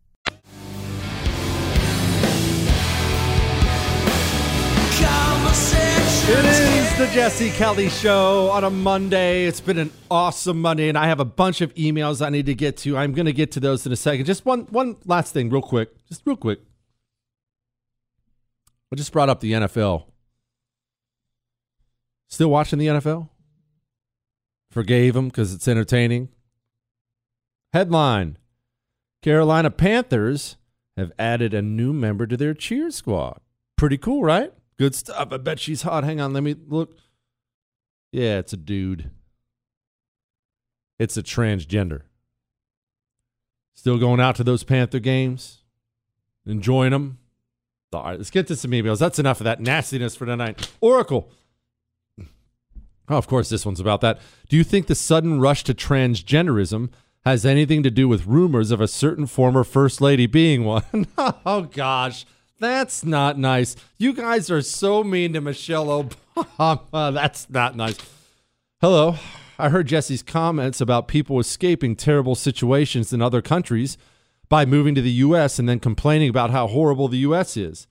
It 5.53 6.45
is 6.45 6.97
the 6.97 7.07
Jesse 7.07 7.49
Kelly 7.49 7.89
Show 7.89 8.49
on 8.51 8.63
a 8.63 8.69
Monday. 8.69 9.45
It's 9.47 9.59
been 9.59 9.77
an 9.77 9.91
awesome 10.09 10.61
Monday, 10.61 10.87
and 10.87 10.97
I 10.97 11.07
have 11.07 11.19
a 11.19 11.25
bunch 11.25 11.59
of 11.59 11.73
emails 11.75 12.25
I 12.25 12.29
need 12.29 12.45
to 12.45 12.55
get 12.55 12.77
to. 12.77 12.95
I'm 12.95 13.11
going 13.11 13.25
to 13.25 13.33
get 13.33 13.51
to 13.53 13.59
those 13.59 13.85
in 13.85 13.91
a 13.91 13.97
second. 13.97 14.25
Just 14.25 14.45
one, 14.45 14.61
one 14.69 14.95
last 15.05 15.33
thing, 15.33 15.49
real 15.49 15.61
quick. 15.61 15.89
Just 16.07 16.21
real 16.25 16.37
quick. 16.37 16.59
I 18.93 18.95
just 18.95 19.11
brought 19.11 19.27
up 19.27 19.41
the 19.41 19.51
NFL. 19.51 20.05
Still 22.29 22.49
watching 22.49 22.79
the 22.79 22.87
NFL? 22.87 23.27
Forgave 24.69 25.13
them 25.13 25.27
because 25.27 25.53
it's 25.53 25.67
entertaining. 25.67 26.29
Headline 27.73 28.37
Carolina 29.21 29.69
Panthers 29.69 30.55
have 30.95 31.11
added 31.19 31.53
a 31.53 31.61
new 31.61 31.91
member 31.91 32.25
to 32.25 32.37
their 32.37 32.53
cheer 32.53 32.89
squad. 32.89 33.39
Pretty 33.75 33.97
cool, 33.97 34.23
right? 34.23 34.53
Good 34.81 34.95
stuff. 34.95 35.27
I 35.31 35.37
bet 35.37 35.59
she's 35.59 35.83
hot. 35.83 36.03
Hang 36.03 36.19
on, 36.19 36.33
let 36.33 36.41
me 36.41 36.55
look. 36.67 36.97
Yeah, 38.11 38.39
it's 38.39 38.51
a 38.51 38.57
dude. 38.57 39.11
It's 40.97 41.15
a 41.17 41.21
transgender. 41.21 42.01
Still 43.75 43.99
going 43.99 44.19
out 44.19 44.37
to 44.37 44.43
those 44.43 44.63
Panther 44.63 44.97
games, 44.97 45.59
enjoying 46.47 46.89
them. 46.89 47.19
All 47.93 48.05
right, 48.05 48.17
let's 48.17 48.31
get 48.31 48.47
to 48.47 48.55
some 48.55 48.71
emails. 48.71 48.97
That's 48.97 49.19
enough 49.19 49.39
of 49.39 49.43
that 49.43 49.59
nastiness 49.59 50.15
for 50.15 50.25
tonight. 50.25 50.67
Oracle. 50.81 51.29
Oh, 53.07 53.17
of 53.17 53.27
course, 53.27 53.49
this 53.49 53.63
one's 53.63 53.79
about 53.79 54.01
that. 54.01 54.19
Do 54.49 54.57
you 54.57 54.63
think 54.63 54.87
the 54.87 54.95
sudden 54.95 55.39
rush 55.39 55.63
to 55.65 55.75
transgenderism 55.75 56.89
has 57.23 57.45
anything 57.45 57.83
to 57.83 57.91
do 57.91 58.07
with 58.07 58.25
rumors 58.25 58.71
of 58.71 58.81
a 58.81 58.87
certain 58.87 59.27
former 59.27 59.63
first 59.63 60.01
lady 60.01 60.25
being 60.25 60.63
one? 60.63 61.05
oh, 61.19 61.69
gosh. 61.71 62.25
That's 62.61 63.03
not 63.03 63.39
nice. 63.39 63.75
You 63.97 64.13
guys 64.13 64.51
are 64.51 64.61
so 64.61 65.03
mean 65.03 65.33
to 65.33 65.41
Michelle 65.41 65.87
Obama. 65.87 67.11
That's 67.15 67.49
not 67.49 67.75
nice. 67.75 67.97
Hello. 68.79 69.15
I 69.57 69.69
heard 69.69 69.87
Jesse's 69.87 70.21
comments 70.21 70.79
about 70.79 71.07
people 71.07 71.39
escaping 71.39 71.95
terrible 71.95 72.35
situations 72.35 73.11
in 73.11 73.19
other 73.19 73.41
countries 73.41 73.97
by 74.47 74.65
moving 74.65 74.93
to 74.93 75.01
the 75.01 75.11
U.S. 75.11 75.57
and 75.57 75.67
then 75.67 75.79
complaining 75.79 76.29
about 76.29 76.51
how 76.51 76.67
horrible 76.67 77.07
the 77.07 77.17
U.S. 77.19 77.57
is. 77.57 77.87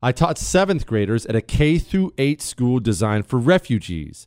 I 0.00 0.10
taught 0.10 0.38
seventh 0.38 0.86
graders 0.86 1.26
at 1.26 1.36
a 1.36 1.42
K 1.42 1.78
through 1.78 2.14
8 2.16 2.40
school 2.40 2.80
designed 2.80 3.26
for 3.26 3.38
refugees. 3.38 4.26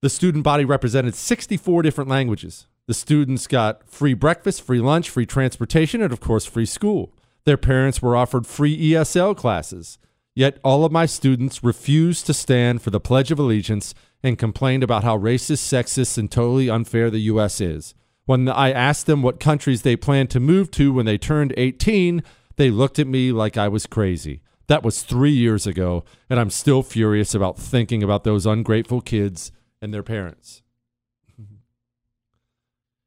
The 0.00 0.10
student 0.10 0.44
body 0.44 0.64
represented 0.64 1.16
64 1.16 1.82
different 1.82 2.08
languages. 2.08 2.68
The 2.86 2.94
students 2.94 3.48
got 3.48 3.88
free 3.88 4.14
breakfast, 4.14 4.62
free 4.62 4.80
lunch, 4.80 5.10
free 5.10 5.26
transportation, 5.26 6.02
and 6.02 6.12
of 6.12 6.20
course, 6.20 6.46
free 6.46 6.66
school. 6.66 7.12
Their 7.44 7.56
parents 7.56 8.02
were 8.02 8.16
offered 8.16 8.46
free 8.46 8.76
ESL 8.92 9.36
classes. 9.36 9.98
Yet 10.34 10.58
all 10.62 10.84
of 10.84 10.92
my 10.92 11.06
students 11.06 11.64
refused 11.64 12.26
to 12.26 12.34
stand 12.34 12.82
for 12.82 12.90
the 12.90 13.00
Pledge 13.00 13.30
of 13.30 13.38
Allegiance 13.38 13.94
and 14.22 14.38
complained 14.38 14.82
about 14.82 15.04
how 15.04 15.18
racist, 15.18 15.62
sexist, 15.62 16.18
and 16.18 16.30
totally 16.30 16.70
unfair 16.70 17.10
the 17.10 17.20
U.S. 17.20 17.60
is. 17.60 17.94
When 18.26 18.48
I 18.48 18.70
asked 18.70 19.06
them 19.06 19.22
what 19.22 19.40
countries 19.40 19.82
they 19.82 19.96
planned 19.96 20.30
to 20.30 20.40
move 20.40 20.70
to 20.72 20.92
when 20.92 21.06
they 21.06 21.18
turned 21.18 21.52
18, 21.56 22.22
they 22.56 22.70
looked 22.70 22.98
at 22.98 23.06
me 23.06 23.32
like 23.32 23.56
I 23.56 23.68
was 23.68 23.86
crazy. 23.86 24.42
That 24.68 24.84
was 24.84 25.02
three 25.02 25.32
years 25.32 25.66
ago, 25.66 26.04
and 26.28 26.38
I'm 26.38 26.50
still 26.50 26.82
furious 26.84 27.34
about 27.34 27.58
thinking 27.58 28.04
about 28.04 28.22
those 28.22 28.46
ungrateful 28.46 29.00
kids 29.00 29.50
and 29.82 29.92
their 29.92 30.04
parents. 30.04 30.62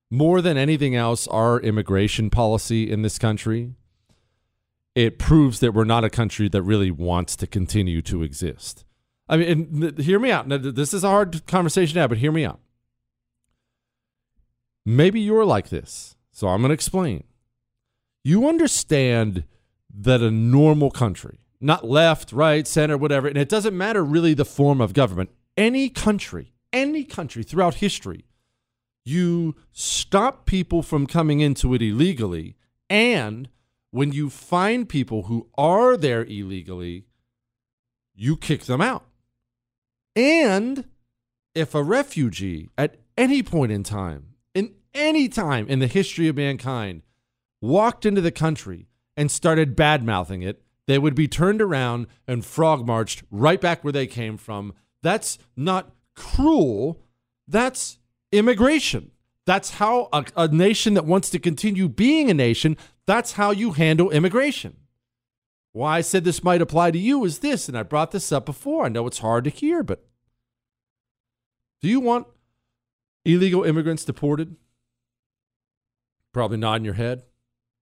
More 0.10 0.41
than 0.41 0.58
anything 0.58 0.96
else, 0.96 1.26
our 1.30 1.60
immigration 1.60 2.30
policy 2.30 2.91
in 2.91 3.02
this 3.02 3.17
country 3.17 3.76
it 4.95 5.17
proves 5.17 5.60
that 5.60 5.73
we're 5.73 5.84
not 5.84 6.03
a 6.03 6.10
country 6.10 6.47
that 6.49 6.62
really 6.62 6.91
wants 6.91 7.36
to 7.38 7.47
continue 7.47 8.01
to 8.03 8.23
exist. 8.23 8.86
I 9.27 9.38
mean, 9.38 9.95
hear 9.97 10.19
me 10.19 10.32
out. 10.32 10.47
Now, 10.47 10.58
this 10.58 10.93
is 10.93 11.03
a 11.03 11.10
hard 11.10 11.45
conversation 11.47 11.95
to 11.95 12.01
have, 12.01 12.10
but 12.10 12.19
hear 12.19 12.32
me 12.32 12.45
out. 12.45 12.60
Maybe 14.86 15.21
you're 15.21 15.45
like 15.45 15.69
this, 15.69 16.15
so 16.32 16.47
I'm 16.47 16.62
going 16.62 16.69
to 16.69 16.73
explain. 16.73 17.23
You 18.23 18.47
understand 18.47 19.45
that 19.93 20.21
a 20.21 20.29
normal 20.29 20.91
country, 20.91 21.39
not 21.62 21.88
left, 21.88 22.34
right, 22.34 22.67
center, 22.67 22.97
whatever, 22.97 23.27
and 23.27 23.38
it 23.38 23.49
doesn't 23.49 23.77
matter 23.77 24.03
really 24.03 24.34
the 24.34 24.45
form 24.45 24.82
of 24.82 24.93
government, 24.93 25.29
any 25.56 25.89
country, 25.89 26.53
any 26.73 27.03
country 27.03 27.43
throughout 27.43 27.75
history, 27.75 28.25
you 29.06 29.56
stop 29.71 30.45
people 30.45 30.82
from 30.82 31.08
coming 31.08 31.39
into 31.39 31.73
it 31.73 31.82
illegally 31.82 32.56
and 32.89 33.49
when 33.93 34.12
you 34.12 34.27
find 34.27 34.89
people 34.89 35.23
who 35.23 35.47
are 35.56 35.95
there 35.95 36.25
illegally, 36.25 37.06
you 38.15 38.36
kick 38.36 38.63
them 38.63 38.82
out. 38.82 39.06
And 40.15 40.86
if 41.53 41.75
a 41.75 41.84
refugee 41.84 42.71
at 42.75 42.95
any 43.15 43.43
point 43.43 43.71
in 43.71 43.84
time, 43.84 44.29
in 44.56 44.73
any 44.95 45.29
time 45.29 45.67
in 45.67 45.77
the 45.77 45.86
history 45.86 46.27
of 46.27 46.36
mankind, 46.36 47.03
walked 47.62 48.03
into 48.03 48.19
the 48.19 48.32
country 48.32 48.88
and 49.15 49.29
started 49.29 49.75
bad 49.75 50.03
mouthing 50.03 50.41
it, 50.41 50.63
they 50.88 50.97
would 50.97 51.13
be 51.13 51.27
turned 51.27 51.62
around 51.62 52.08
and 52.27 52.43
frog 52.43 52.88
marched 52.88 53.21
right 53.29 53.62
back 53.62 53.84
where 53.84 53.93
they 53.93 54.08
came 54.08 54.38
from. 54.38 54.73
That's 55.03 55.38
not 55.56 55.93
cruel, 56.15 56.99
that's 57.47 57.99
immigration. 58.32 59.12
That's 59.45 59.71
how 59.71 60.10
a, 60.13 60.25
a, 60.38 60.47
nation 60.47 60.93
that 60.93 61.06
wants 61.06 61.29
to 61.32 61.39
continue 61.39 61.89
being 61.89 62.29
a 62.29 62.34
nation, 62.34 62.77
that's 63.05 63.33
how 63.33 63.51
you 63.51 63.71
handle 63.71 64.09
immigration. 64.11 64.77
Why 65.71 65.97
I 65.97 66.01
said 66.01 66.23
this 66.23 66.43
might 66.43 66.61
apply 66.61 66.91
to 66.91 66.99
you 66.99 67.25
is 67.25 67.39
this, 67.39 67.67
and 67.67 67.77
I 67.77 67.83
brought 67.83 68.11
this 68.11 68.31
up 68.31 68.45
before. 68.45 68.85
I 68.85 68.89
know 68.89 69.07
it's 69.07 69.19
hard 69.19 69.43
to 69.45 69.49
hear, 69.49 69.81
but 69.83 70.05
do 71.81 71.89
you 71.89 71.99
want 71.99 72.27
illegal 73.25 73.63
immigrants 73.63 74.05
deported? 74.05 74.55
Probably 76.31 76.57
nodding 76.57 76.85
your 76.85 76.93
head. 76.93 77.23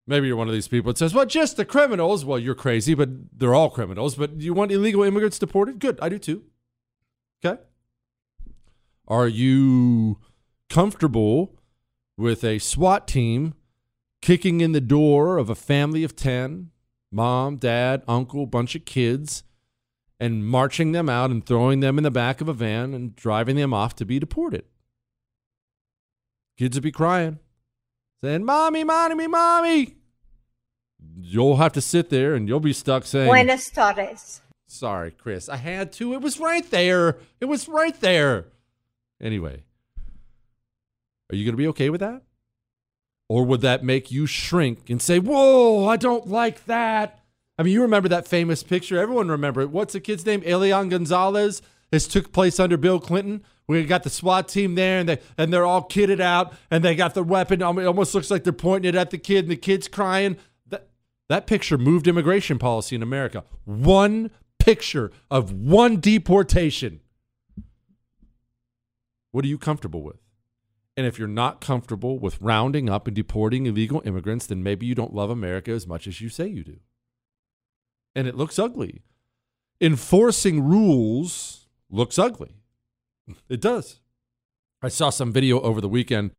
Maybe 0.07 0.27
you're 0.27 0.37
one 0.37 0.49
of 0.49 0.55
these 0.55 0.69
people 0.69 0.93
that 0.93 0.99
says, 0.99 1.15
well, 1.15 1.27
just 1.27 1.57
the 1.57 1.65
criminals. 1.65 2.25
Well, 2.25 2.39
you're 2.39 2.55
crazy, 2.55 2.95
but 2.95 3.11
they're 3.39 3.55
all 3.55 3.71
criminals. 3.71 4.15
But 4.15 4.39
do 4.39 4.45
you 4.45 4.55
want 4.55 4.73
illegal 4.73 5.03
immigrants 5.03 5.39
deported? 5.39 5.79
Good, 5.79 5.99
I 6.01 6.09
do 6.09 6.19
too. 6.19 6.45
Okay. 7.45 7.61
Are 9.07 9.29
you 9.29 10.19
comfortable 10.69 11.61
with 12.17 12.45
a 12.45 12.59
SWAT 12.59 13.07
team 13.07 13.55
kicking 14.21 14.61
in 14.61 14.73
the 14.73 14.81
door 14.81 15.39
of 15.39 15.51
a 15.51 15.55
family 15.55 16.05
of 16.05 16.17
10 16.17 16.71
mom, 17.13 17.57
dad, 17.57 18.03
uncle, 18.07 18.47
bunch 18.47 18.75
of 18.75 18.85
kids 18.85 19.43
and 20.21 20.47
marching 20.47 20.93
them 20.93 21.09
out 21.09 21.31
and 21.31 21.45
throwing 21.45 21.81
them 21.81 21.97
in 21.97 22.05
the 22.05 22.11
back 22.11 22.41
of 22.41 22.49
a 22.49 22.53
van 22.53 22.93
and 22.93 23.17
driving 23.17 23.57
them 23.57 23.73
off 23.73 23.97
to 23.97 24.05
be 24.05 24.19
deported. 24.19 24.65
Kids 26.59 26.77
would 26.77 26.83
be 26.83 26.93
crying, 26.93 27.39
saying, 28.23 28.45
Mommy, 28.45 28.85
mommy, 28.85 29.27
mommy. 29.27 29.97
You'll 31.19 31.57
have 31.57 31.73
to 31.73 31.81
sit 31.81 32.11
there 32.11 32.35
and 32.35 32.47
you'll 32.47 32.61
be 32.61 32.75
stuck 32.75 33.07
saying, 33.07 33.29
Buenas 33.29 33.71
tardes. 33.71 34.43
Sorry, 34.67 35.11
Chris. 35.11 35.49
I 35.49 35.57
had 35.57 35.93
to. 35.95 36.13
It 36.13 36.21
was 36.21 36.39
right 36.39 36.71
there. 36.71 37.17
It 37.41 37.47
was 37.47 37.67
right 37.67 37.99
there. 38.01 38.47
Anyway, 39.21 39.65
are 41.31 41.37
you 41.37 41.45
going 41.45 41.55
to 41.55 41.63
be 41.63 41.69
okay 41.69 41.89
with 41.89 42.01
that? 42.01 42.23
Or 43.31 43.45
would 43.45 43.61
that 43.61 43.85
make 43.85 44.11
you 44.11 44.27
shrink 44.27 44.91
and 44.91 45.01
say, 45.01 45.21
Whoa, 45.21 45.87
I 45.87 45.97
don't 45.97 46.27
like 46.27 46.65
that? 46.65 47.21
I 47.57 47.63
mean, 47.63 47.73
you 47.73 47.83
remember 47.83 48.09
that 48.09 48.27
famous 48.27 48.65
picture. 48.65 48.99
Everyone 48.99 49.29
remember 49.29 49.61
it. 49.61 49.71
What's 49.71 49.93
the 49.93 50.01
kid's 50.01 50.27
name? 50.27 50.43
Elian 50.45 50.89
Gonzalez. 50.89 51.63
This 51.93 52.09
took 52.09 52.33
place 52.33 52.59
under 52.59 52.77
Bill 52.77 52.99
Clinton. 52.99 53.45
We 53.69 53.85
got 53.85 54.03
the 54.03 54.11
SWAT 54.11 54.49
team 54.49 54.75
there, 54.75 54.99
and 54.99 55.09
they 55.09 55.21
and 55.39 55.53
they're 55.53 55.65
all 55.65 55.89
kitted 55.89 56.19
out, 56.19 56.55
and 56.73 56.85
they 56.85 56.97
got 56.97 57.15
the 57.15 57.23
weapon. 57.23 57.63
It 57.63 57.87
almost 57.87 58.17
looks 58.17 58.33
like 58.33 58.43
they're 58.43 58.53
pointing 58.53 58.89
it 58.89 58.95
at 58.97 59.11
the 59.11 59.19
kid, 59.19 59.45
and 59.45 59.53
the 59.53 59.57
kid's 59.57 59.87
crying. 59.87 60.37
That 60.67 60.89
that 61.29 61.47
picture 61.47 61.79
moved 61.79 62.09
immigration 62.09 62.59
policy 62.59 62.97
in 62.97 63.03
America. 63.03 63.45
One 63.65 64.33
picture 64.59 65.13
of 65.31 65.53
one 65.53 66.01
deportation. 66.01 66.99
What 69.31 69.45
are 69.45 69.49
you 69.49 69.59
comfortable 69.59 70.03
with? 70.03 70.19
And 71.01 71.07
if 71.07 71.19
you're 71.19 71.29
not 71.29 71.63
comfortable 71.63 72.19
with 72.19 72.41
rounding 72.43 72.91
up 72.91 73.07
and 73.07 73.17
deporting 73.17 73.65
illegal 73.65 74.03
immigrants, 74.05 74.47
then 74.47 74.63
maybe 74.63 74.85
you 74.85 74.95
don't 74.95 75.15
love 75.15 75.31
America 75.31 75.71
as 75.71 75.87
much 75.87 76.07
as 76.07 76.21
you 76.21 76.29
say 76.29 76.47
you 76.47 76.63
do 76.63 76.81
and 78.15 78.27
it 78.27 78.37
looks 78.37 78.59
ugly. 78.59 79.03
Enforcing 79.81 80.63
rules 80.63 81.69
looks 81.89 82.19
ugly. 82.19 82.57
It 83.49 83.61
does. 83.61 84.01
I 84.83 84.89
saw 84.89 85.11
some 85.11 85.33
video 85.33 85.61
over 85.61 85.81
the 85.81 85.89
weekend. 85.89 86.33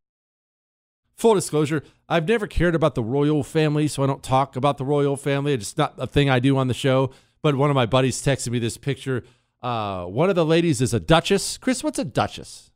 Full 1.15 1.35
disclosure, 1.35 1.83
I've 2.09 2.27
never 2.27 2.47
cared 2.47 2.73
about 2.73 2.95
the 2.95 3.03
royal 3.03 3.43
family, 3.43 3.87
so 3.87 4.03
I 4.03 4.07
don't 4.07 4.23
talk 4.23 4.55
about 4.55 4.77
the 4.77 4.85
royal 4.85 5.15
family. 5.15 5.53
It's 5.53 5.77
not 5.77 5.93
a 5.97 6.07
thing 6.07 6.29
I 6.29 6.39
do 6.39 6.57
on 6.57 6.67
the 6.67 6.73
show. 6.73 7.11
But 7.43 7.55
one 7.55 7.69
of 7.69 7.75
my 7.75 7.85
buddies 7.85 8.21
texted 8.21 8.49
me 8.49 8.59
this 8.59 8.77
picture. 8.77 9.23
Uh, 9.61 10.05
one 10.05 10.29
of 10.29 10.35
the 10.35 10.45
ladies 10.45 10.81
is 10.81 10.93
a 10.93 10.99
duchess. 10.99 11.57
Chris, 11.57 11.83
what's 11.83 11.99
a 11.99 12.05
duchess? 12.05 12.70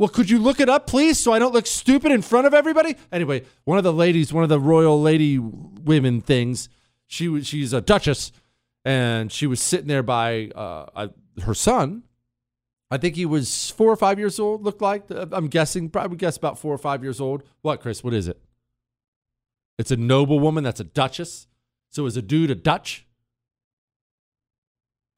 Well, 0.00 0.08
could 0.08 0.30
you 0.30 0.38
look 0.38 0.60
it 0.60 0.70
up, 0.70 0.86
please, 0.86 1.20
so 1.20 1.30
I 1.30 1.38
don't 1.38 1.52
look 1.52 1.66
stupid 1.66 2.10
in 2.10 2.22
front 2.22 2.46
of 2.46 2.54
everybody? 2.54 2.96
Anyway, 3.12 3.42
one 3.64 3.76
of 3.76 3.84
the 3.84 3.92
ladies, 3.92 4.32
one 4.32 4.42
of 4.42 4.48
the 4.48 4.58
royal 4.58 4.98
lady 4.98 5.38
women 5.38 6.22
things, 6.22 6.70
she 7.06 7.28
was 7.28 7.46
she's 7.46 7.74
a 7.74 7.82
duchess, 7.82 8.32
and 8.82 9.30
she 9.30 9.46
was 9.46 9.60
sitting 9.60 9.88
there 9.88 10.02
by 10.02 10.52
uh, 10.54 11.08
her 11.42 11.52
son. 11.52 12.04
I 12.90 12.96
think 12.96 13.14
he 13.14 13.26
was 13.26 13.68
four 13.72 13.92
or 13.92 13.96
five 13.96 14.18
years 14.18 14.40
old. 14.40 14.64
Looked 14.64 14.80
like 14.80 15.04
I'm 15.10 15.48
guessing, 15.48 15.90
probably 15.90 16.16
guess 16.16 16.38
about 16.38 16.58
four 16.58 16.72
or 16.72 16.78
five 16.78 17.02
years 17.02 17.20
old. 17.20 17.42
What, 17.60 17.82
Chris? 17.82 18.02
What 18.02 18.14
is 18.14 18.26
it? 18.26 18.40
It's 19.78 19.90
a 19.90 19.98
noble 19.98 20.40
woman. 20.40 20.64
That's 20.64 20.80
a 20.80 20.84
duchess. 20.84 21.46
So 21.90 22.06
is 22.06 22.16
a 22.16 22.22
dude 22.22 22.50
a 22.50 22.54
Dutch? 22.54 23.06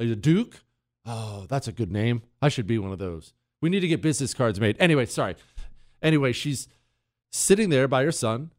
A 0.00 0.06
duke? 0.16 0.64
Oh, 1.06 1.46
that's 1.48 1.68
a 1.68 1.72
good 1.72 1.92
name. 1.92 2.22
I 2.40 2.48
should 2.48 2.66
be 2.66 2.80
one 2.80 2.90
of 2.90 2.98
those. 2.98 3.32
We 3.62 3.70
need 3.70 3.80
to 3.80 3.88
get 3.88 4.02
business 4.02 4.34
cards 4.34 4.60
made. 4.60 4.76
Anyway, 4.78 5.06
sorry. 5.06 5.36
Anyway, 6.02 6.32
she's 6.32 6.68
sitting 7.30 7.70
there 7.70 7.88
by 7.88 8.04
her 8.04 8.12
son, 8.12 8.50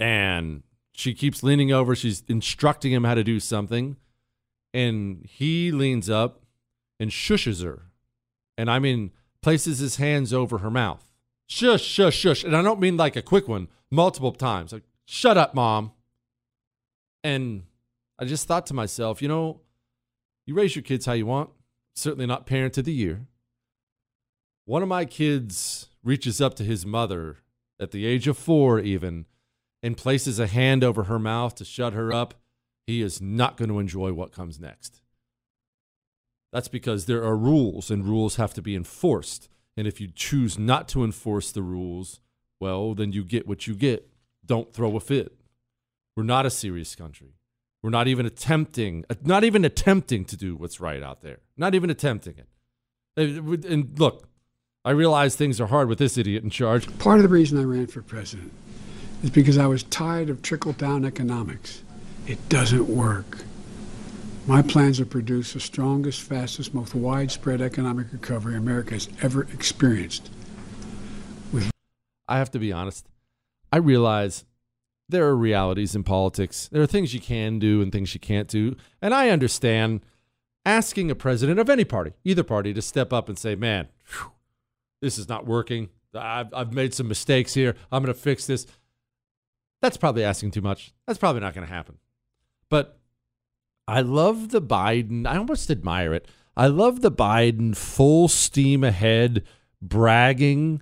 and 0.00 0.64
she 0.92 1.14
keeps 1.14 1.42
leaning 1.42 1.70
over. 1.70 1.94
She's 1.94 2.24
instructing 2.26 2.92
him 2.92 3.04
how 3.04 3.14
to 3.14 3.22
do 3.22 3.38
something. 3.38 3.96
And 4.74 5.24
he 5.28 5.70
leans 5.70 6.08
up 6.10 6.42
and 6.98 7.10
shushes 7.10 7.62
her. 7.62 7.84
And 8.56 8.70
I 8.70 8.78
mean, 8.78 9.12
places 9.42 9.78
his 9.78 9.96
hands 9.96 10.32
over 10.32 10.58
her 10.58 10.70
mouth. 10.70 11.06
Shush, 11.46 11.82
shush, 11.82 12.16
shush. 12.16 12.44
And 12.44 12.56
I 12.56 12.62
don't 12.62 12.80
mean 12.80 12.96
like 12.96 13.16
a 13.16 13.22
quick 13.22 13.46
one, 13.46 13.68
multiple 13.90 14.32
times. 14.32 14.72
Like, 14.72 14.84
shut 15.04 15.36
up, 15.36 15.54
mom. 15.54 15.92
And 17.22 17.64
I 18.18 18.24
just 18.24 18.48
thought 18.48 18.66
to 18.66 18.74
myself, 18.74 19.20
you 19.20 19.28
know, 19.28 19.60
you 20.46 20.54
raise 20.54 20.74
your 20.74 20.82
kids 20.82 21.04
how 21.04 21.12
you 21.12 21.26
want. 21.26 21.50
Certainly 21.94 22.26
not 22.26 22.46
parent 22.46 22.78
of 22.78 22.86
the 22.86 22.92
year. 22.92 23.26
One 24.64 24.82
of 24.82 24.88
my 24.88 25.04
kids 25.04 25.88
reaches 26.04 26.40
up 26.40 26.54
to 26.54 26.64
his 26.64 26.86
mother 26.86 27.38
at 27.80 27.90
the 27.90 28.06
age 28.06 28.28
of 28.28 28.38
four, 28.38 28.78
even, 28.78 29.26
and 29.82 29.96
places 29.96 30.38
a 30.38 30.46
hand 30.46 30.84
over 30.84 31.04
her 31.04 31.18
mouth 31.18 31.54
to 31.56 31.64
shut 31.64 31.92
her 31.92 32.12
up, 32.12 32.34
he 32.86 33.02
is 33.02 33.20
not 33.20 33.56
going 33.56 33.68
to 33.68 33.78
enjoy 33.78 34.12
what 34.12 34.32
comes 34.32 34.60
next. 34.60 35.02
That's 36.52 36.68
because 36.68 37.06
there 37.06 37.24
are 37.24 37.36
rules 37.36 37.90
and 37.90 38.06
rules 38.06 38.36
have 38.36 38.54
to 38.54 38.62
be 38.62 38.76
enforced. 38.76 39.48
And 39.76 39.86
if 39.86 40.00
you 40.00 40.08
choose 40.14 40.58
not 40.58 40.86
to 40.88 41.02
enforce 41.02 41.50
the 41.50 41.62
rules, 41.62 42.20
well, 42.60 42.94
then 42.94 43.12
you 43.12 43.24
get 43.24 43.48
what 43.48 43.66
you 43.66 43.74
get. 43.74 44.08
Don't 44.44 44.72
throw 44.72 44.96
a 44.96 45.00
fit. 45.00 45.34
We're 46.16 46.24
not 46.24 46.46
a 46.46 46.50
serious 46.50 46.94
country. 46.94 47.34
We're 47.82 47.90
not 47.90 48.06
even 48.06 48.26
attempting, 48.26 49.04
uh, 49.10 49.14
not 49.24 49.44
even 49.44 49.64
attempting 49.64 50.24
to 50.26 50.36
do 50.36 50.54
what's 50.54 50.78
right 50.78 51.02
out 51.02 51.22
there. 51.22 51.38
Not 51.56 51.74
even 51.74 51.90
attempting 51.90 52.36
it. 52.38 52.48
And 53.16 53.98
look, 53.98 54.28
I 54.84 54.90
realize 54.90 55.36
things 55.36 55.60
are 55.60 55.68
hard 55.68 55.88
with 55.88 55.98
this 55.98 56.18
idiot 56.18 56.42
in 56.42 56.50
charge. 56.50 56.98
Part 56.98 57.18
of 57.18 57.22
the 57.22 57.28
reason 57.28 57.56
I 57.56 57.62
ran 57.62 57.86
for 57.86 58.02
president 58.02 58.52
is 59.22 59.30
because 59.30 59.56
I 59.56 59.66
was 59.66 59.84
tired 59.84 60.28
of 60.28 60.42
trickle 60.42 60.72
down 60.72 61.04
economics. 61.04 61.84
It 62.26 62.48
doesn't 62.48 62.88
work. 62.88 63.44
My 64.44 64.60
plans 64.60 64.98
are 64.98 65.04
to 65.04 65.10
produce 65.10 65.52
the 65.52 65.60
strongest, 65.60 66.20
fastest, 66.20 66.74
most 66.74 66.96
widespread 66.96 67.60
economic 67.60 68.12
recovery 68.12 68.56
America 68.56 68.94
has 68.94 69.08
ever 69.20 69.44
experienced. 69.52 70.30
With 71.52 71.70
I 72.26 72.38
have 72.38 72.50
to 72.50 72.58
be 72.58 72.72
honest. 72.72 73.06
I 73.70 73.76
realize 73.76 74.44
there 75.08 75.28
are 75.28 75.36
realities 75.36 75.94
in 75.94 76.02
politics. 76.02 76.68
There 76.72 76.82
are 76.82 76.86
things 76.86 77.14
you 77.14 77.20
can 77.20 77.60
do 77.60 77.82
and 77.82 77.92
things 77.92 78.14
you 78.14 78.20
can't 78.20 78.48
do. 78.48 78.74
And 79.00 79.14
I 79.14 79.28
understand 79.28 80.04
asking 80.66 81.08
a 81.08 81.14
president 81.14 81.60
of 81.60 81.70
any 81.70 81.84
party, 81.84 82.14
either 82.24 82.42
party, 82.42 82.74
to 82.74 82.82
step 82.82 83.12
up 83.12 83.28
and 83.28 83.38
say, 83.38 83.54
man, 83.54 83.86
whew, 84.08 84.31
this 85.02 85.18
is 85.18 85.28
not 85.28 85.46
working. 85.46 85.90
I've, 86.14 86.54
I've 86.54 86.72
made 86.72 86.94
some 86.94 87.08
mistakes 87.08 87.52
here. 87.52 87.74
I'm 87.90 88.02
going 88.02 88.14
to 88.14 88.18
fix 88.18 88.46
this. 88.46 88.66
That's 89.82 89.96
probably 89.98 90.24
asking 90.24 90.52
too 90.52 90.62
much. 90.62 90.94
That's 91.06 91.18
probably 91.18 91.40
not 91.40 91.54
going 91.54 91.66
to 91.66 91.72
happen. 91.72 91.98
But 92.70 92.98
I 93.86 94.00
love 94.00 94.50
the 94.50 94.62
Biden. 94.62 95.26
I 95.26 95.36
almost 95.36 95.70
admire 95.70 96.14
it. 96.14 96.28
I 96.56 96.68
love 96.68 97.00
the 97.00 97.10
Biden 97.10 97.76
full 97.76 98.28
steam 98.28 98.84
ahead 98.84 99.42
bragging 99.80 100.80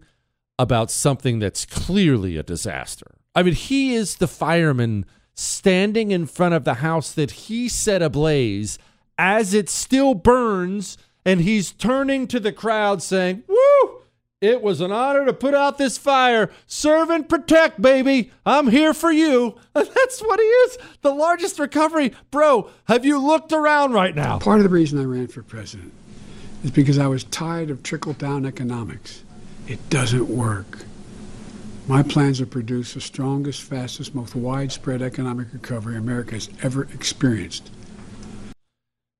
about 0.59 0.91
something 0.91 1.39
that's 1.39 1.65
clearly 1.65 2.37
a 2.37 2.43
disaster. 2.43 3.07
I 3.35 3.43
mean, 3.43 3.55
he 3.55 3.95
is 3.95 4.17
the 4.17 4.29
fireman 4.29 5.07
standing 5.35 6.11
in 6.11 6.27
front 6.27 6.55
of 6.55 6.65
the 6.65 6.75
house 6.75 7.13
that 7.13 7.31
he 7.31 7.69
set 7.69 8.03
ablaze 8.03 8.79
as 9.17 9.55
it 9.55 9.71
still 9.71 10.15
burns, 10.15 10.99
and 11.25 11.41
he's 11.41 11.73
turning 11.73 12.27
to 12.27 12.41
the 12.41 12.53
crowd 12.53 13.03
saying, 13.03 13.45
Woo! 13.49 14.00
It 14.41 14.63
was 14.63 14.81
an 14.81 14.91
honor 14.91 15.27
to 15.27 15.35
put 15.35 15.53
out 15.53 15.77
this 15.77 15.99
fire. 15.99 16.51
Serve 16.67 17.11
and 17.11 17.29
protect, 17.29 17.83
baby. 17.83 18.33
I'm 18.47 18.69
here 18.69 18.95
for 18.95 19.13
you. 19.13 19.59
That's 19.75 20.21
what 20.21 20.41
he 20.41 20.47
is. 20.47 20.79
The 21.03 21.13
largest 21.13 21.59
recovery. 21.59 22.15
Bro, 22.31 22.71
have 22.87 23.05
you 23.05 23.19
looked 23.19 23.53
around 23.53 23.93
right 23.93 24.17
now? 24.17 24.39
Part 24.39 24.61
of 24.61 24.65
the 24.65 24.71
reason 24.71 24.99
I 24.99 25.05
ran 25.05 25.27
for 25.27 25.43
president 25.43 25.93
is 26.65 26.71
because 26.71 26.99
I 26.99 27.07
was 27.07 27.25
tired 27.25 27.69
of 27.69 27.83
trickle 27.83 28.15
down 28.15 28.47
economics. 28.47 29.25
It 29.69 29.91
doesn't 29.91 30.29
work. 30.31 30.87
My 31.87 32.03
plans 32.03 32.41
are 32.41 32.47
to 32.47 32.51
produce 32.51 32.95
the 32.95 33.03
strongest, 33.03 33.61
fastest, 33.61 34.15
most 34.15 34.35
widespread 34.35 35.03
economic 35.03 35.53
recovery 35.53 35.99
America 35.99 36.33
has 36.33 36.49
ever 36.63 36.85
experienced. 36.95 37.71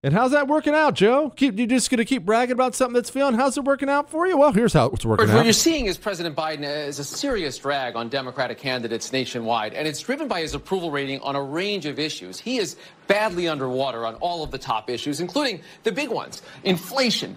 And 0.03 0.15
how's 0.15 0.31
that 0.31 0.49
working 0.49 0.73
out, 0.73 0.95
Joe? 0.95 1.29
Keep 1.29 1.59
you 1.59 1.67
just 1.67 1.91
going 1.91 1.99
to 1.99 2.07
keep 2.07 2.25
bragging 2.25 2.55
about 2.55 2.75
something 2.75 2.95
that's 2.95 3.11
feeling? 3.11 3.35
How's 3.35 3.59
it 3.59 3.65
working 3.65 3.91
out 3.91 4.09
for 4.09 4.27
you? 4.27 4.39
Well, 4.39 4.51
here's 4.51 4.73
how 4.73 4.87
it's 4.87 5.05
working 5.05 5.27
what 5.27 5.35
out. 5.35 5.37
What 5.37 5.45
you're 5.45 5.53
seeing 5.53 5.85
is 5.85 5.99
President 5.99 6.35
Biden 6.35 6.63
is 6.63 6.99
a 6.99 7.05
serious 7.05 7.59
drag 7.59 7.97
on 7.97 8.09
Democratic 8.09 8.57
candidates 8.57 9.13
nationwide, 9.13 9.75
and 9.75 9.87
it's 9.87 10.01
driven 10.01 10.27
by 10.27 10.41
his 10.41 10.55
approval 10.55 10.91
rating 10.91 11.21
on 11.21 11.37
a 11.37 11.43
range 11.43 11.85
of 11.85 11.99
issues. 11.99 12.41
He 12.41 12.57
is 12.57 12.77
badly 13.09 13.47
underwater 13.47 14.07
on 14.07 14.15
all 14.17 14.43
of 14.43 14.51
the 14.51 14.57
top 14.57 14.89
issues, 14.89 15.21
including 15.21 15.61
the 15.83 15.93
big 15.93 16.09
ones: 16.09 16.41
inflation, 16.65 17.37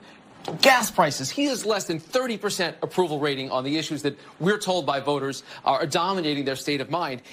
gas 0.61 0.89
prices. 0.89 1.29
He 1.29 1.43
has 1.47 1.65
less 1.65 1.83
than 1.83 1.99
30% 1.99 2.75
approval 2.81 3.19
rating 3.19 3.51
on 3.51 3.65
the 3.65 3.77
issues 3.77 4.03
that 4.03 4.17
we're 4.39 4.57
told 4.57 4.85
by 4.85 5.01
voters 5.01 5.43
are 5.65 5.85
dominating 5.85 6.45
their 6.45 6.55
state 6.55 6.79
of 6.79 6.89
mind. 6.89 7.23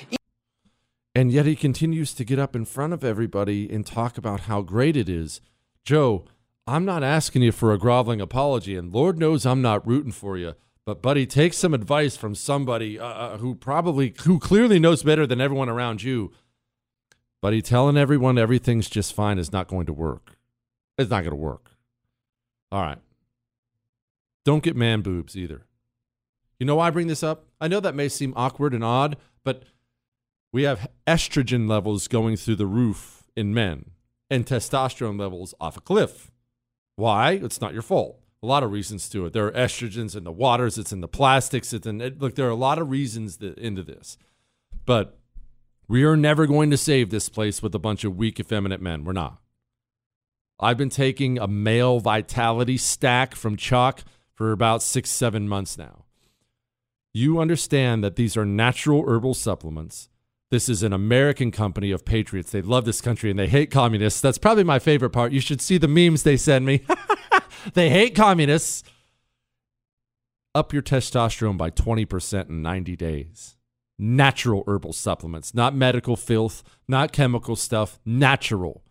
And 1.15 1.33
yet 1.33 1.47
he 1.47 1.57
continues 1.57 2.15
to 2.15 2.25
get 2.25 2.39
up 2.39 2.55
in 2.55 2.65
front 2.65 2.93
of 2.93 3.03
everybody 3.03 3.71
and 3.73 3.85
talk 3.85 4.17
about 4.17 4.43
how 4.43 4.63
great 4.63 4.97
it 4.97 5.09
is. 5.09 5.41
Joe, 5.85 6.25
I'm 6.67 6.85
not 6.85 7.03
asking 7.03 7.43
you 7.43 7.53
for 7.53 7.73
a 7.73 7.79
groveling 7.79 8.21
apology, 8.21 8.77
and 8.77 8.93
Lord 8.93 9.19
knows 9.19 9.45
I'm 9.45 9.63
not 9.63 9.87
rooting 9.87 10.13
for 10.13 10.39
you. 10.39 10.55
But 10.87 11.03
buddy, 11.03 11.27
take 11.27 11.53
some 11.53 11.75
advice 11.75 12.17
from 12.17 12.35
somebody 12.35 12.99
uh, 12.99 13.07
uh 13.07 13.39
who 13.39 13.55
probably, 13.55 14.15
who 14.23 14.39
clearly 14.39 14.79
knows 14.79 15.03
better 15.03 15.27
than 15.27 15.41
everyone 15.41 15.69
around 15.69 16.03
you. 16.03 16.33
Buddy, 17.43 17.63
telling 17.63 17.97
everyone 17.97 18.39
everything's 18.39 18.89
just 18.89 19.15
fine 19.15 19.39
is 19.39 19.53
not 19.53 19.69
going 19.69 19.87
to 19.87 19.93
work. 19.93 20.37
It's 20.99 21.11
not 21.11 21.23
going 21.23 21.31
to 21.31 21.37
work. 21.37 21.71
All 22.71 22.83
right. 22.83 22.99
Don't 24.45 24.63
get 24.63 24.77
man 24.77 25.01
boobs 25.01 25.37
either. 25.37 25.67
You 26.59 26.67
know 26.67 26.77
why 26.77 26.89
I 26.89 26.91
bring 26.91 27.07
this 27.07 27.23
up? 27.23 27.47
I 27.61 27.69
know 27.69 27.81
that 27.81 27.95
may 27.95 28.09
seem 28.09 28.35
awkward 28.37 28.75
and 28.75 28.85
odd, 28.85 29.17
but 29.43 29.65
we 30.53 30.65
have 30.65 30.89
estrogen 31.07 31.69
levels 31.69 32.09
going 32.09 32.37
through 32.37 32.57
the 32.57 32.67
roof 32.67 33.25
in 33.37 33.55
men 33.55 33.93
and 34.29 34.47
testosterone 34.47 35.19
levels 35.19 35.55
off 35.61 35.77
a 35.77 35.81
cliff. 35.81 36.31
Why? 36.97 37.33
It's 37.33 37.61
not 37.61 37.73
your 37.73 37.83
fault. 37.83 38.19
A 38.43 38.47
lot 38.47 38.63
of 38.63 38.73
reasons 38.73 39.09
to 39.11 39.27
it. 39.27 39.33
There 39.33 39.47
are 39.47 39.53
estrogens 39.53 40.17
in 40.17 40.25
the 40.25 40.33
waters, 40.33 40.79
it's 40.79 40.93
in 40.93 41.03
the 41.03 41.09
plastics, 41.09 41.73
it's 41.73 41.87
in 41.87 42.01
it, 42.01 42.21
look, 42.21 42.37
there 42.37 42.47
are 42.47 42.51
a 42.51 42.55
lot 42.55 42.79
of 42.79 42.91
reasons 42.91 43.37
that, 43.39 43.59
into 43.59 43.83
this. 43.83 44.17
But 44.87 45.19
we 45.89 46.05
are 46.05 46.17
never 46.17 46.47
going 46.47 46.71
to 46.71 46.77
save 46.77 47.11
this 47.11 47.29
place 47.29 47.63
with 47.63 47.75
a 47.75 47.79
bunch 47.79 48.05
of 48.05 48.17
weak, 48.17 48.41
effeminate 48.41 48.81
men. 48.81 49.05
We're 49.05 49.13
not. 49.13 49.41
I've 50.59 50.79
been 50.79 50.91
taking 50.91 51.39
a 51.39 51.49
male 51.49 52.01
vitality 52.01 52.77
stack 52.77 53.35
from 53.35 53.57
Choq 53.57 54.01
for 54.33 54.53
about 54.53 54.83
six, 54.83 55.11
seven 55.11 55.49
months 55.49 55.77
now. 55.77 56.05
You 57.13 57.41
understand 57.41 58.05
that 58.05 58.17
these 58.17 58.37
are 58.37 58.47
natural 58.47 59.05
herbal 59.07 59.35
supplements. 59.35 60.09
This 60.51 60.69
is 60.69 60.83
an 60.83 60.93
American 60.93 61.53
company 61.53 61.93
of 61.93 62.05
patriots. 62.05 62.51
They 62.51 62.61
love 62.61 62.85
this 62.85 63.01
country 63.01 63.31
and 63.31 63.39
they 63.39 63.47
hate 63.47 63.71
communists. 63.71 64.21
That's 64.21 64.39
probably 64.39 64.65
my 64.65 64.81
favorite 64.81 65.11
part. 65.11 65.31
You 65.31 65.41
should 65.41 65.61
see 65.61 65.79
the 65.79 65.87
memes 65.87 66.25
they 66.25 66.37
send 66.37 66.67
me. 66.67 66.85
they 67.75 67.89
hate 67.89 68.17
communists. 68.17 68.83
Up 70.53 70.73
your 70.73 70.83
testosterone 70.83 71.57
by 71.57 71.71
20% 71.71 72.49
in 72.49 72.63
90 72.63 72.97
days. 72.97 73.57
Natural 73.97 74.65
herbal 74.67 74.93
supplements, 74.93 75.55
not 75.55 75.73
medical 75.73 76.17
filth, 76.17 76.65
not 76.89 77.13
chemical 77.13 77.55
stuff, 77.55 78.01
natural. 78.05 78.83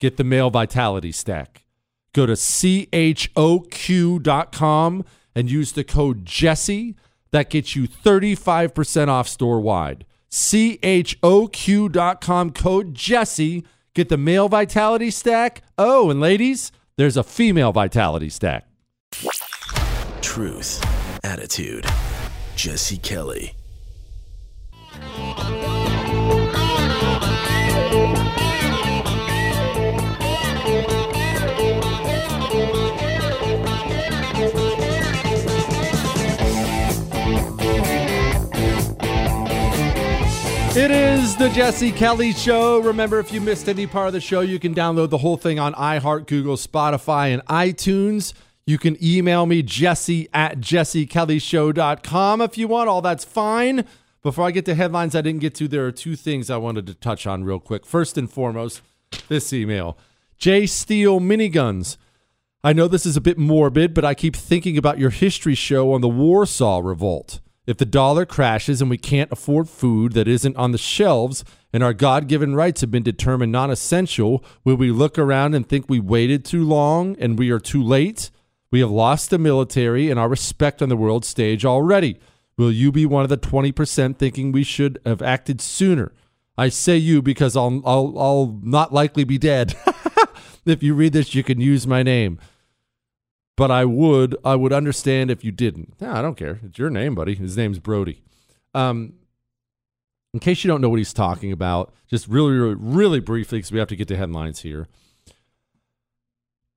Get 0.00 0.18
the 0.18 0.24
male 0.24 0.50
vitality 0.50 1.12
stack. 1.12 1.64
Go 2.12 2.26
to 2.26 2.34
choq.com 2.34 3.34
and 5.34 5.50
use 5.50 5.72
the 5.72 5.84
code 5.84 6.26
Jesse. 6.26 6.94
That 7.30 7.48
gets 7.48 7.74
you 7.74 7.88
35% 7.88 9.08
off 9.08 9.28
store 9.28 9.60
wide. 9.60 10.04
choq.com 10.30 12.50
code 12.50 12.94
Jesse. 12.94 13.64
Get 13.94 14.08
the 14.08 14.18
male 14.18 14.48
vitality 14.48 15.10
stack. 15.10 15.62
Oh, 15.78 16.10
and 16.10 16.20
ladies, 16.20 16.72
there's 16.96 17.16
a 17.16 17.22
female 17.22 17.72
vitality 17.72 18.28
stack. 18.28 18.66
Truth, 20.20 20.84
attitude. 21.24 21.86
Jesse 22.56 22.98
Kelly. 22.98 23.54
The 41.38 41.48
Jesse 41.50 41.92
Kelly 41.92 42.32
Show. 42.32 42.78
Remember, 42.78 43.18
if 43.18 43.30
you 43.30 43.42
missed 43.42 43.68
any 43.68 43.86
part 43.86 44.06
of 44.06 44.14
the 44.14 44.20
show, 44.20 44.40
you 44.40 44.58
can 44.58 44.74
download 44.74 45.10
the 45.10 45.18
whole 45.18 45.36
thing 45.36 45.58
on 45.58 45.74
iHeart, 45.74 46.26
Google, 46.26 46.56
Spotify, 46.56 47.32
and 47.34 47.44
iTunes. 47.46 48.32
You 48.66 48.78
can 48.78 48.96
email 49.04 49.44
me, 49.44 49.62
jesse 49.62 50.28
at 50.32 50.60
jessekellyshow.com 50.60 52.40
if 52.40 52.56
you 52.56 52.68
want. 52.68 52.88
All 52.88 53.02
that's 53.02 53.24
fine. 53.24 53.84
Before 54.22 54.46
I 54.46 54.50
get 54.50 54.64
to 54.64 54.74
headlines 54.74 55.14
I 55.14 55.20
didn't 55.20 55.42
get 55.42 55.54
to, 55.56 55.68
there 55.68 55.86
are 55.86 55.92
two 55.92 56.16
things 56.16 56.48
I 56.48 56.56
wanted 56.56 56.86
to 56.86 56.94
touch 56.94 57.26
on 57.26 57.44
real 57.44 57.60
quick. 57.60 57.84
First 57.84 58.16
and 58.16 58.30
foremost, 58.30 58.80
this 59.28 59.52
email 59.52 59.98
J 60.38 60.64
Steel 60.64 61.20
Miniguns. 61.20 61.98
I 62.64 62.72
know 62.72 62.88
this 62.88 63.04
is 63.04 63.16
a 63.16 63.20
bit 63.20 63.36
morbid, 63.36 63.92
but 63.92 64.06
I 64.06 64.14
keep 64.14 64.34
thinking 64.34 64.78
about 64.78 64.98
your 64.98 65.10
history 65.10 65.54
show 65.54 65.92
on 65.92 66.00
the 66.00 66.08
Warsaw 66.08 66.80
Revolt. 66.82 67.40
If 67.66 67.78
the 67.78 67.84
dollar 67.84 68.24
crashes 68.24 68.80
and 68.80 68.88
we 68.88 68.96
can't 68.96 69.32
afford 69.32 69.68
food 69.68 70.12
that 70.12 70.28
isn't 70.28 70.56
on 70.56 70.70
the 70.70 70.78
shelves 70.78 71.44
and 71.72 71.82
our 71.82 71.92
God 71.92 72.28
given 72.28 72.54
rights 72.54 72.80
have 72.80 72.92
been 72.92 73.02
determined 73.02 73.50
non 73.50 73.72
essential, 73.72 74.44
will 74.64 74.76
we 74.76 74.92
look 74.92 75.18
around 75.18 75.54
and 75.54 75.68
think 75.68 75.86
we 75.88 75.98
waited 75.98 76.44
too 76.44 76.64
long 76.64 77.16
and 77.18 77.38
we 77.38 77.50
are 77.50 77.58
too 77.58 77.82
late? 77.82 78.30
We 78.70 78.80
have 78.80 78.90
lost 78.90 79.30
the 79.30 79.38
military 79.38 80.10
and 80.10 80.18
our 80.18 80.28
respect 80.28 80.80
on 80.80 80.88
the 80.88 80.96
world 80.96 81.24
stage 81.24 81.64
already. 81.64 82.18
Will 82.56 82.72
you 82.72 82.92
be 82.92 83.04
one 83.04 83.24
of 83.24 83.28
the 83.28 83.36
20% 83.36 84.16
thinking 84.16 84.52
we 84.52 84.62
should 84.62 84.98
have 85.04 85.20
acted 85.20 85.60
sooner? 85.60 86.12
I 86.56 86.68
say 86.68 86.96
you 86.96 87.20
because 87.20 87.56
I'll, 87.56 87.82
I'll, 87.84 88.14
I'll 88.16 88.60
not 88.62 88.92
likely 88.92 89.24
be 89.24 89.38
dead. 89.38 89.76
if 90.64 90.82
you 90.82 90.94
read 90.94 91.12
this, 91.12 91.34
you 91.34 91.42
can 91.42 91.60
use 91.60 91.86
my 91.86 92.02
name 92.02 92.38
but 93.56 93.70
I 93.70 93.84
would 93.84 94.36
I 94.44 94.54
would 94.54 94.72
understand 94.72 95.30
if 95.30 95.42
you 95.42 95.50
didn't. 95.50 96.00
No, 96.00 96.12
I 96.12 96.22
don't 96.22 96.36
care. 96.36 96.60
It's 96.64 96.78
your 96.78 96.90
name, 96.90 97.14
buddy. 97.14 97.34
His 97.34 97.56
name's 97.56 97.78
Brody. 97.78 98.22
Um, 98.74 99.14
in 100.34 100.40
case 100.40 100.62
you 100.62 100.68
don't 100.68 100.82
know 100.82 100.90
what 100.90 100.98
he's 100.98 101.14
talking 101.14 101.50
about, 101.50 101.94
just 102.08 102.28
really, 102.28 102.52
really, 102.52 102.74
really 102.74 103.20
briefly, 103.20 103.58
because 103.58 103.72
we 103.72 103.78
have 103.78 103.88
to 103.88 103.96
get 103.96 104.08
to 104.08 104.16
headlines 104.16 104.60
here. 104.60 104.86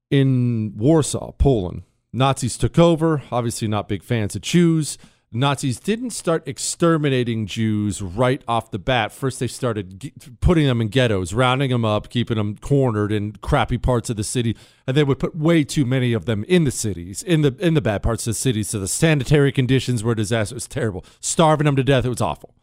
In 0.09 0.73
Warsaw, 0.77 1.33
Poland, 1.33 1.83
Nazis 2.13 2.57
took 2.57 2.79
over. 2.79 3.21
Obviously, 3.31 3.67
not 3.67 3.89
big 3.89 4.01
fans 4.01 4.35
of 4.35 4.41
Jews. 4.41 4.97
Nazis 5.31 5.79
didn't 5.79 6.09
start 6.09 6.47
exterminating 6.47 7.45
Jews 7.45 8.01
right 8.01 8.43
off 8.47 8.71
the 8.71 8.79
bat. 8.79 9.11
First, 9.11 9.39
they 9.39 9.45
started 9.45 10.11
putting 10.41 10.65
them 10.65 10.81
in 10.81 10.87
ghettos, 10.87 11.33
rounding 11.33 11.69
them 11.69 11.85
up, 11.85 12.09
keeping 12.09 12.37
them 12.37 12.57
cornered 12.57 13.11
in 13.11 13.33
crappy 13.33 13.77
parts 13.77 14.09
of 14.09 14.17
the 14.17 14.23
city, 14.23 14.57
and 14.87 14.97
they 14.97 15.03
would 15.03 15.19
put 15.19 15.35
way 15.35 15.63
too 15.63 15.85
many 15.85 16.13
of 16.13 16.25
them 16.25 16.43
in 16.45 16.63
the 16.63 16.71
cities, 16.71 17.21
in 17.21 17.41
the 17.41 17.55
in 17.59 17.75
the 17.75 17.81
bad 17.81 18.01
parts 18.01 18.25
of 18.25 18.31
the 18.31 18.39
city. 18.39 18.63
So 18.63 18.79
the 18.79 18.87
sanitary 18.87 19.51
conditions 19.51 20.03
were 20.03 20.15
disastrous. 20.15 20.67
Terrible, 20.67 21.05
starving 21.19 21.65
them 21.65 21.75
to 21.75 21.83
death. 21.83 22.05
It 22.05 22.09
was 22.09 22.21
awful. 22.21 22.55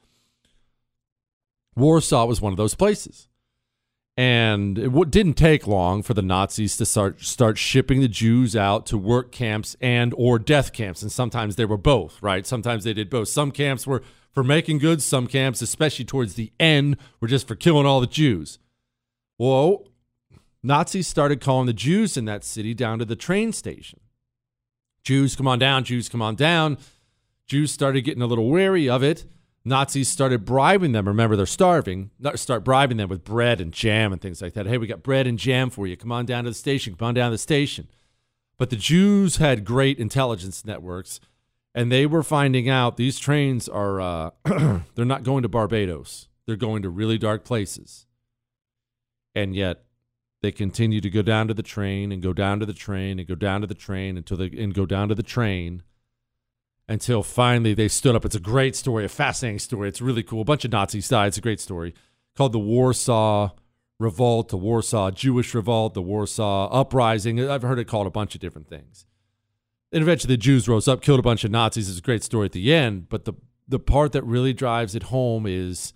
Warsaw 1.77 2.25
was 2.25 2.41
one 2.41 2.53
of 2.53 2.57
those 2.57 2.75
places. 2.75 3.29
And 4.17 4.79
it 4.79 5.11
didn't 5.11 5.35
take 5.35 5.67
long 5.67 6.03
for 6.03 6.15
the 6.15 6.23
Nazis 6.23 6.77
to 6.79 6.87
start 6.87 7.21
start 7.21 7.59
shipping 7.59 8.01
the 8.01 8.09
Jews 8.09 8.57
out 8.57 8.87
to 8.87 8.97
work 8.97 9.31
camps 9.31 9.77
and 9.81 10.15
or 10.17 10.39
death 10.39 10.73
camps, 10.73 11.03
and 11.03 11.13
sometimes 11.13 11.57
they 11.57 11.67
were 11.67 11.77
both. 11.77 12.23
Right? 12.23 12.47
Sometimes 12.47 12.85
they 12.85 12.95
did 12.95 13.11
both. 13.11 13.29
Some 13.29 13.51
camps 13.51 13.87
were 13.87 14.03
for 14.33 14.43
making 14.43 14.79
goods. 14.79 15.05
Some 15.05 15.27
camps, 15.27 15.61
especially 15.61 16.07
towards 16.07 16.35
the 16.35 16.51
end, 16.59 16.97
were 17.21 17.29
just 17.29 17.47
for 17.47 17.55
killing 17.55 17.85
all 17.85 18.01
the 18.01 18.07
Jews. 18.07 18.59
Well, 19.39 19.85
Nazis 20.63 21.07
started 21.07 21.43
calling 21.43 21.67
the 21.67 21.75
Jews 21.75 22.17
in 22.17 22.25
that 22.25 22.43
city 22.43 22.73
down 22.73 22.99
to 23.01 23.05
the 23.05 23.17
train 23.17 23.53
station. 23.53 24.01
Jews, 25.05 25.37
come 25.37 25.47
on 25.47 25.59
down. 25.59 25.85
Jews, 25.85 26.09
come 26.09 26.23
on 26.23 26.37
down. 26.37 26.79
Jews 27.47 27.71
started 27.71 28.01
getting 28.01 28.23
a 28.23 28.27
little 28.27 28.49
wary 28.49 28.89
of 28.89 29.03
it 29.03 29.27
Nazis 29.67 30.09
started 30.09 30.45
bribing 30.45 30.93
them. 30.93 31.09
Remember, 31.09 31.35
they're 31.35 31.45
starving. 31.45 32.13
Start 32.37 32.63
bribing 32.63 32.99
them 32.99 33.09
with 33.09 33.25
bread 33.25 33.61
and 33.61 33.73
jam 33.73 34.13
and 34.13 34.23
things 34.23 34.41
like 34.41 34.55
that. 34.55 34.67
Hey, 34.67 34.79
we 34.79 34.87
got 34.87 35.03
bread 35.03 35.27
and 35.27 35.41
jam 35.41 35.71
for 35.71 35.89
you. 35.89 35.97
Come 35.97 36.13
on 36.13 36.25
down 36.25 36.45
to 36.45 36.51
the 36.51 36.55
station. 36.55 36.95
Come 36.95 37.09
on 37.09 37.15
down 37.15 37.31
to 37.31 37.35
the 37.35 37.39
station. 37.39 37.89
But 38.59 38.71
the 38.71 38.77
Jews 38.77 39.37
had 39.37 39.65
great 39.65 39.99
intelligence 39.99 40.65
networks, 40.65 41.19
and 41.75 41.91
they 41.91 42.07
were 42.07 42.23
finding 42.23 42.69
out 42.69 42.97
these 42.97 43.19
trains 43.19 43.69
are 43.69 44.01
uh, 44.01 44.31
they're 44.95 45.05
not 45.05 45.25
going 45.25 45.43
to 45.43 45.49
Barbados. 45.49 46.29
They're 46.47 46.55
going 46.55 46.83
to 46.83 46.89
really 46.89 47.19
dark 47.19 47.45
places. 47.45 48.07
And 49.35 49.57
yet, 49.57 49.83
they 50.43 50.53
continue 50.53 51.01
to 51.01 51.11
go 51.11 51.23
down 51.23 51.49
to 51.49 51.55
the 51.55 51.63
train 51.65 52.13
and 52.13 52.23
go 52.23 52.33
down 52.33 52.61
to 52.61 52.67
the 52.67 52.73
train 52.73 53.19
and 53.19 53.27
go 53.27 53.35
down 53.35 53.63
to 53.63 53.67
the 53.67 53.75
train 53.75 54.17
until 54.17 54.37
they 54.37 54.47
and 54.47 54.73
go 54.73 54.87
down 54.87 55.09
to 55.09 55.15
the 55.17 55.25
train 55.25 55.83
until 56.89 57.23
finally 57.23 57.75
they 57.75 57.89
stood 57.89 58.15
up. 58.15 58.25
It's 58.25 58.35
a 58.35 58.41
great 58.41 58.77
story, 58.77 59.05
a 59.05 59.09
fascinating 59.09 59.59
story. 59.59 59.89
It's 59.89 60.01
really 60.01 60.23
cool. 60.23 60.43
A 60.43 60.45
bunch 60.45 60.65
of 60.65 60.73
Nazis 60.73 61.09
died. 61.09 61.29
It's 61.29 61.39
a 61.39 61.43
great 61.43 61.61
story 61.61 61.95
called 62.37 62.53
the 62.53 62.59
Warsaw 62.59 63.51
Revolt, 63.99 64.49
the 64.49 64.57
Warsaw 64.57 65.11
Jewish 65.11 65.55
Revolt, 65.55 65.95
the 65.95 66.03
Warsaw 66.03 66.69
Uprising. 66.71 67.49
I've 67.49 67.63
heard 67.63 67.79
it 67.79 67.87
called 67.89 68.07
a 68.07 68.11
bunch 68.11 68.35
of 68.35 68.41
different 68.41 68.69
things. 68.69 69.07
And 69.93 70.03
eventually 70.03 70.35
the 70.35 70.41
Jews 70.41 70.69
rose 70.69 70.87
up, 70.87 71.01
killed 71.01 71.21
a 71.21 71.23
bunch 71.23 71.45
of 71.45 71.51
Nazis. 71.51 71.89
It's 71.89 71.99
a 71.99 72.03
great 72.03 72.23
story 72.23 72.47
at 72.47 72.53
the 72.53 72.73
end. 72.73 73.09
But 73.09 73.25
the, 73.25 73.33
the 73.67 73.79
part 73.79 74.13
that 74.13 74.25
really 74.25 74.53
drives 74.53 74.95
it 74.95 75.05
home 75.05 75.47
is 75.47 75.95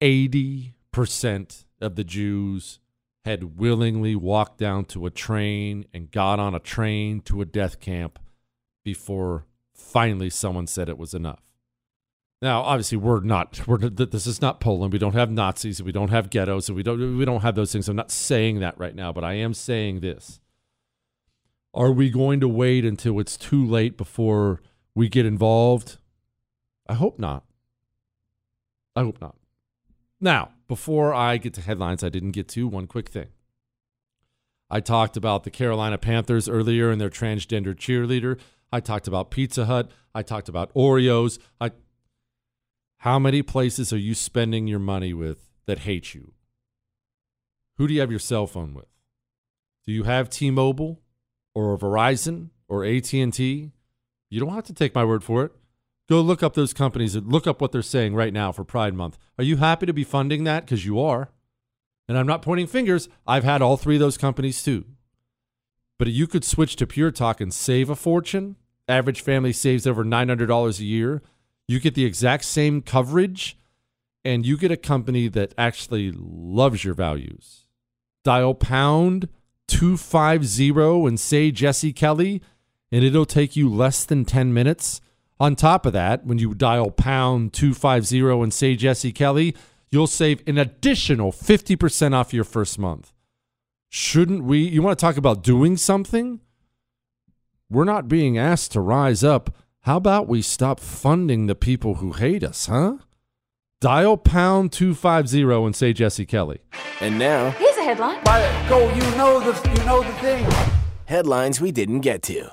80% 0.00 1.64
of 1.80 1.96
the 1.96 2.04
Jews 2.04 2.78
had 3.24 3.58
willingly 3.58 4.14
walked 4.16 4.58
down 4.58 4.84
to 4.84 5.06
a 5.06 5.10
train 5.10 5.86
and 5.92 6.10
got 6.10 6.38
on 6.38 6.54
a 6.54 6.60
train 6.60 7.20
to 7.22 7.40
a 7.40 7.44
death 7.44 7.80
camp 7.80 8.18
before 8.84 9.46
finally 9.82 10.30
someone 10.30 10.66
said 10.66 10.88
it 10.88 10.98
was 10.98 11.14
enough. 11.14 11.42
Now, 12.40 12.62
obviously, 12.62 12.98
we're 12.98 13.20
not. 13.20 13.66
We're 13.68 13.78
this 13.78 14.26
is 14.26 14.42
not 14.42 14.58
Poland. 14.58 14.92
We 14.92 14.98
don't 14.98 15.14
have 15.14 15.30
Nazis. 15.30 15.82
We 15.82 15.92
don't 15.92 16.10
have 16.10 16.28
ghettos. 16.28 16.70
we 16.70 16.82
don't. 16.82 17.16
We 17.16 17.24
don't 17.24 17.42
have 17.42 17.54
those 17.54 17.72
things. 17.72 17.88
I'm 17.88 17.96
not 17.96 18.10
saying 18.10 18.58
that 18.60 18.78
right 18.78 18.94
now, 18.94 19.12
but 19.12 19.22
I 19.22 19.34
am 19.34 19.54
saying 19.54 20.00
this. 20.00 20.40
Are 21.72 21.92
we 21.92 22.10
going 22.10 22.40
to 22.40 22.48
wait 22.48 22.84
until 22.84 23.18
it's 23.20 23.36
too 23.36 23.64
late 23.64 23.96
before 23.96 24.60
we 24.94 25.08
get 25.08 25.24
involved? 25.24 25.98
I 26.88 26.94
hope 26.94 27.18
not. 27.18 27.44
I 28.94 29.02
hope 29.02 29.20
not. 29.20 29.36
Now, 30.20 30.50
before 30.68 31.14
I 31.14 31.36
get 31.36 31.54
to 31.54 31.60
headlines, 31.60 32.04
I 32.04 32.08
didn't 32.08 32.32
get 32.32 32.48
to 32.48 32.68
one 32.68 32.86
quick 32.86 33.08
thing. 33.08 33.28
I 34.68 34.80
talked 34.80 35.16
about 35.16 35.44
the 35.44 35.50
Carolina 35.50 35.98
Panthers 35.98 36.48
earlier 36.48 36.90
and 36.90 37.00
their 37.00 37.10
transgender 37.10 37.74
cheerleader. 37.74 38.38
I 38.72 38.80
talked 38.80 39.06
about 39.06 39.30
Pizza 39.30 39.66
Hut. 39.66 39.90
I 40.14 40.22
talked 40.22 40.48
about 40.48 40.72
Oreos. 40.74 41.38
I 41.60 41.72
How 42.98 43.18
many 43.18 43.42
places 43.42 43.92
are 43.92 43.98
you 43.98 44.14
spending 44.14 44.66
your 44.66 44.78
money 44.78 45.12
with 45.12 45.50
that 45.66 45.80
hate 45.80 46.14
you? 46.14 46.32
Who 47.76 47.86
do 47.86 47.94
you 47.94 48.00
have 48.00 48.10
your 48.10 48.20
cell 48.20 48.46
phone 48.46 48.74
with? 48.74 48.86
Do 49.86 49.92
you 49.92 50.04
have 50.04 50.30
T-Mobile 50.30 51.00
or 51.54 51.76
Verizon 51.76 52.50
or 52.68 52.84
AT&T? 52.84 53.72
You 54.30 54.40
don't 54.40 54.54
have 54.54 54.64
to 54.64 54.74
take 54.74 54.94
my 54.94 55.04
word 55.04 55.24
for 55.24 55.44
it. 55.44 55.52
Go 56.08 56.20
look 56.20 56.42
up 56.42 56.54
those 56.54 56.72
companies 56.72 57.14
and 57.14 57.30
look 57.30 57.46
up 57.46 57.60
what 57.60 57.72
they're 57.72 57.82
saying 57.82 58.14
right 58.14 58.32
now 58.32 58.52
for 58.52 58.64
Pride 58.64 58.94
Month. 58.94 59.18
Are 59.38 59.44
you 59.44 59.56
happy 59.56 59.86
to 59.86 59.92
be 59.92 60.04
funding 60.04 60.44
that? 60.44 60.64
Because 60.64 60.84
you 60.84 61.00
are. 61.00 61.30
And 62.08 62.18
I'm 62.18 62.26
not 62.26 62.42
pointing 62.42 62.66
fingers. 62.66 63.08
I've 63.26 63.44
had 63.44 63.62
all 63.62 63.76
three 63.76 63.96
of 63.96 64.00
those 64.00 64.18
companies 64.18 64.62
too. 64.62 64.84
But 65.98 66.08
you 66.08 66.26
could 66.26 66.44
switch 66.44 66.76
to 66.76 66.86
Pure 66.86 67.12
Talk 67.12 67.40
and 67.40 67.54
save 67.54 67.88
a 67.88 67.96
fortune. 67.96 68.56
Average 68.88 69.20
family 69.20 69.52
saves 69.52 69.86
over 69.86 70.04
$900 70.04 70.80
a 70.80 70.84
year. 70.84 71.22
You 71.68 71.80
get 71.80 71.94
the 71.94 72.04
exact 72.04 72.44
same 72.44 72.82
coverage, 72.82 73.56
and 74.24 74.44
you 74.44 74.56
get 74.56 74.70
a 74.70 74.76
company 74.76 75.28
that 75.28 75.54
actually 75.56 76.12
loves 76.14 76.84
your 76.84 76.94
values. 76.94 77.66
Dial 78.24 78.54
pound 78.54 79.28
250 79.68 80.70
and 81.06 81.18
say 81.18 81.50
Jesse 81.50 81.92
Kelly, 81.92 82.42
and 82.90 83.04
it'll 83.04 83.26
take 83.26 83.56
you 83.56 83.68
less 83.68 84.04
than 84.04 84.24
10 84.24 84.52
minutes. 84.52 85.00
On 85.40 85.56
top 85.56 85.86
of 85.86 85.92
that, 85.92 86.26
when 86.26 86.38
you 86.38 86.54
dial 86.54 86.90
pound 86.90 87.52
250 87.52 88.20
and 88.42 88.52
say 88.52 88.76
Jesse 88.76 89.12
Kelly, 89.12 89.56
you'll 89.90 90.06
save 90.06 90.42
an 90.46 90.58
additional 90.58 91.32
50% 91.32 92.14
off 92.14 92.34
your 92.34 92.44
first 92.44 92.78
month. 92.78 93.12
Shouldn't 93.88 94.44
we? 94.44 94.58
You 94.58 94.82
want 94.82 94.98
to 94.98 95.04
talk 95.04 95.16
about 95.16 95.42
doing 95.42 95.76
something? 95.76 96.40
We're 97.72 97.84
not 97.84 98.06
being 98.06 98.36
asked 98.36 98.72
to 98.72 98.82
rise 98.82 99.24
up. 99.24 99.48
How 99.80 99.96
about 99.96 100.28
we 100.28 100.42
stop 100.42 100.78
funding 100.78 101.46
the 101.46 101.54
people 101.54 101.94
who 101.94 102.12
hate 102.12 102.44
us, 102.44 102.66
huh? 102.66 102.98
Dial 103.80 104.18
pound 104.18 104.72
250 104.72 105.40
and 105.40 105.74
say 105.74 105.94
Jesse 105.94 106.26
Kelly. 106.26 106.58
And 107.00 107.18
now, 107.18 107.52
Here's 107.52 107.78
a 107.78 107.82
headline. 107.82 108.22
By 108.24 108.40
go, 108.68 108.92
you 108.94 109.00
know 109.16 109.40
the 109.40 109.70
you 109.70 109.86
know 109.86 110.02
the 110.02 110.12
thing. 110.18 110.46
headlines 111.06 111.62
we 111.62 111.72
didn't 111.72 112.00
get 112.00 112.20
to. 112.24 112.50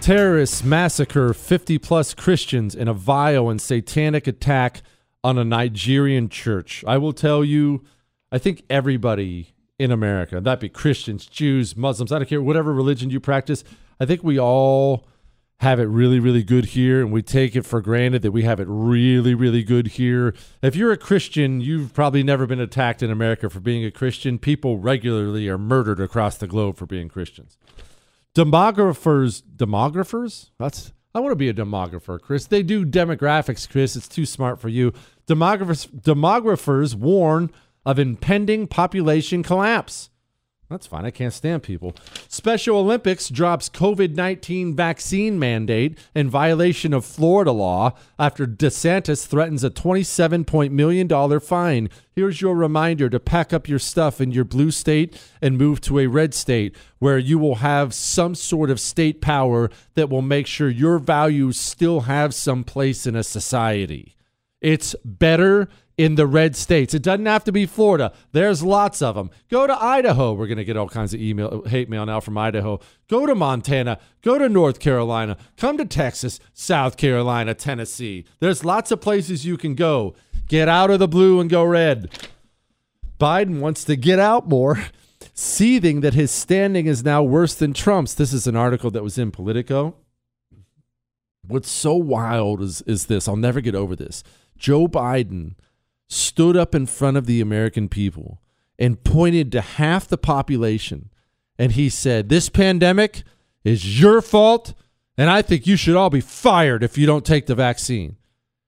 Terrorists 0.00 0.64
massacre 0.64 1.34
50 1.34 1.76
plus 1.76 2.14
Christians 2.14 2.74
in 2.74 2.88
a 2.88 2.94
vile 2.94 3.50
and 3.50 3.60
satanic 3.60 4.26
attack 4.26 4.80
on 5.22 5.36
a 5.36 5.44
Nigerian 5.44 6.30
church. 6.30 6.82
I 6.86 6.96
will 6.96 7.12
tell 7.12 7.44
you, 7.44 7.84
I 8.32 8.38
think 8.38 8.62
everybody 8.70 9.52
in 9.78 9.90
America, 9.90 10.40
that 10.40 10.60
be 10.60 10.68
Christians, 10.68 11.26
Jews, 11.26 11.76
Muslims, 11.76 12.12
I 12.12 12.18
don't 12.18 12.28
care, 12.28 12.40
whatever 12.40 12.72
religion 12.72 13.10
you 13.10 13.20
practice, 13.20 13.62
I 14.00 14.06
think 14.06 14.22
we 14.22 14.38
all 14.38 15.06
have 15.60 15.80
it 15.80 15.84
really, 15.84 16.20
really 16.20 16.42
good 16.42 16.66
here, 16.66 17.00
and 17.00 17.10
we 17.10 17.22
take 17.22 17.56
it 17.56 17.62
for 17.62 17.80
granted 17.80 18.20
that 18.22 18.32
we 18.32 18.42
have 18.42 18.60
it 18.60 18.66
really, 18.68 19.34
really 19.34 19.62
good 19.62 19.88
here. 19.88 20.34
If 20.62 20.76
you're 20.76 20.92
a 20.92 20.98
Christian, 20.98 21.60
you've 21.62 21.94
probably 21.94 22.22
never 22.22 22.46
been 22.46 22.60
attacked 22.60 23.02
in 23.02 23.10
America 23.10 23.48
for 23.48 23.60
being 23.60 23.84
a 23.84 23.90
Christian. 23.90 24.38
People 24.38 24.78
regularly 24.78 25.48
are 25.48 25.56
murdered 25.56 25.98
across 25.98 26.36
the 26.36 26.46
globe 26.46 26.76
for 26.76 26.84
being 26.84 27.08
Christians. 27.08 27.56
Demographers, 28.34 29.42
demographers? 29.42 30.50
That's 30.58 30.92
I 31.14 31.20
want 31.20 31.32
to 31.32 31.36
be 31.36 31.48
a 31.48 31.54
demographer, 31.54 32.20
Chris. 32.20 32.46
They 32.46 32.62
do 32.62 32.84
demographics, 32.84 33.66
Chris. 33.66 33.96
It's 33.96 34.06
too 34.06 34.26
smart 34.26 34.60
for 34.60 34.68
you. 34.68 34.92
Demographers, 35.26 35.88
demographers 35.88 36.94
warn 36.94 37.50
of 37.86 37.98
impending 37.98 38.66
population 38.66 39.42
collapse. 39.42 40.10
That's 40.68 40.88
fine. 40.88 41.04
I 41.04 41.12
can't 41.12 41.32
stand 41.32 41.62
people. 41.62 41.94
Special 42.26 42.78
Olympics 42.78 43.28
drops 43.28 43.68
COVID 43.68 44.16
19 44.16 44.74
vaccine 44.74 45.38
mandate 45.38 45.96
in 46.12 46.28
violation 46.28 46.92
of 46.92 47.04
Florida 47.04 47.52
law 47.52 47.92
after 48.18 48.48
DeSantis 48.48 49.28
threatens 49.28 49.62
a 49.62 49.70
$27 49.70 50.72
million 50.72 51.40
fine. 51.40 51.88
Here's 52.16 52.40
your 52.40 52.56
reminder 52.56 53.08
to 53.08 53.20
pack 53.20 53.52
up 53.52 53.68
your 53.68 53.78
stuff 53.78 54.20
in 54.20 54.32
your 54.32 54.44
blue 54.44 54.72
state 54.72 55.16
and 55.40 55.56
move 55.56 55.80
to 55.82 56.00
a 56.00 56.08
red 56.08 56.34
state 56.34 56.74
where 56.98 57.18
you 57.18 57.38
will 57.38 57.56
have 57.56 57.94
some 57.94 58.34
sort 58.34 58.68
of 58.68 58.80
state 58.80 59.20
power 59.20 59.70
that 59.94 60.10
will 60.10 60.22
make 60.22 60.48
sure 60.48 60.68
your 60.68 60.98
values 60.98 61.56
still 61.56 62.00
have 62.00 62.34
some 62.34 62.64
place 62.64 63.06
in 63.06 63.14
a 63.14 63.22
society. 63.22 64.16
It's 64.60 64.96
better 65.04 65.68
in 65.98 66.14
the 66.16 66.26
red 66.26 66.54
states. 66.54 66.92
It 66.92 67.02
doesn't 67.02 67.26
have 67.26 67.44
to 67.44 67.52
be 67.52 67.64
Florida. 67.64 68.12
There's 68.32 68.62
lots 68.62 69.00
of 69.00 69.14
them. 69.14 69.30
Go 69.50 69.66
to 69.66 69.82
Idaho. 69.82 70.32
We're 70.32 70.46
going 70.46 70.58
to 70.58 70.64
get 70.64 70.76
all 70.76 70.88
kinds 70.88 71.14
of 71.14 71.20
email 71.20 71.62
hate 71.64 71.88
mail 71.88 72.04
now 72.04 72.20
from 72.20 72.36
Idaho. 72.36 72.80
Go 73.08 73.24
to 73.26 73.34
Montana. 73.34 73.98
Go 74.22 74.38
to 74.38 74.48
North 74.48 74.78
Carolina. 74.78 75.36
Come 75.56 75.78
to 75.78 75.86
Texas, 75.86 76.38
South 76.52 76.96
Carolina, 76.96 77.54
Tennessee. 77.54 78.26
There's 78.40 78.64
lots 78.64 78.90
of 78.90 79.00
places 79.00 79.46
you 79.46 79.56
can 79.56 79.74
go. 79.74 80.14
Get 80.48 80.68
out 80.68 80.90
of 80.90 80.98
the 80.98 81.08
blue 81.08 81.40
and 81.40 81.50
go 81.50 81.64
red. 81.64 82.10
Biden 83.18 83.60
wants 83.60 83.82
to 83.84 83.96
get 83.96 84.18
out 84.18 84.46
more, 84.48 84.84
seething 85.32 86.02
that 86.02 86.12
his 86.14 86.30
standing 86.30 86.86
is 86.86 87.02
now 87.02 87.22
worse 87.22 87.54
than 87.54 87.72
Trump's. 87.72 88.14
This 88.14 88.32
is 88.34 88.46
an 88.46 88.54
article 88.54 88.90
that 88.90 89.02
was 89.02 89.16
in 89.16 89.30
Politico. 89.30 89.96
What's 91.48 91.70
so 91.70 91.94
wild 91.94 92.60
is 92.60 92.82
is 92.82 93.06
this. 93.06 93.26
I'll 93.26 93.36
never 93.36 93.60
get 93.60 93.74
over 93.74 93.96
this. 93.96 94.22
Joe 94.58 94.88
Biden 94.88 95.54
stood 96.08 96.56
up 96.56 96.74
in 96.74 96.86
front 96.86 97.16
of 97.16 97.26
the 97.26 97.40
American 97.40 97.88
people 97.88 98.40
and 98.78 99.02
pointed 99.04 99.50
to 99.52 99.60
half 99.60 100.06
the 100.06 100.18
population 100.18 101.10
and 101.58 101.72
he 101.72 101.88
said, 101.88 102.28
This 102.28 102.48
pandemic 102.48 103.22
is 103.64 104.00
your 104.00 104.20
fault, 104.20 104.74
and 105.16 105.30
I 105.30 105.42
think 105.42 105.66
you 105.66 105.76
should 105.76 105.96
all 105.96 106.10
be 106.10 106.20
fired 106.20 106.82
if 106.82 106.98
you 106.98 107.06
don't 107.06 107.24
take 107.24 107.46
the 107.46 107.54
vaccine. 107.54 108.16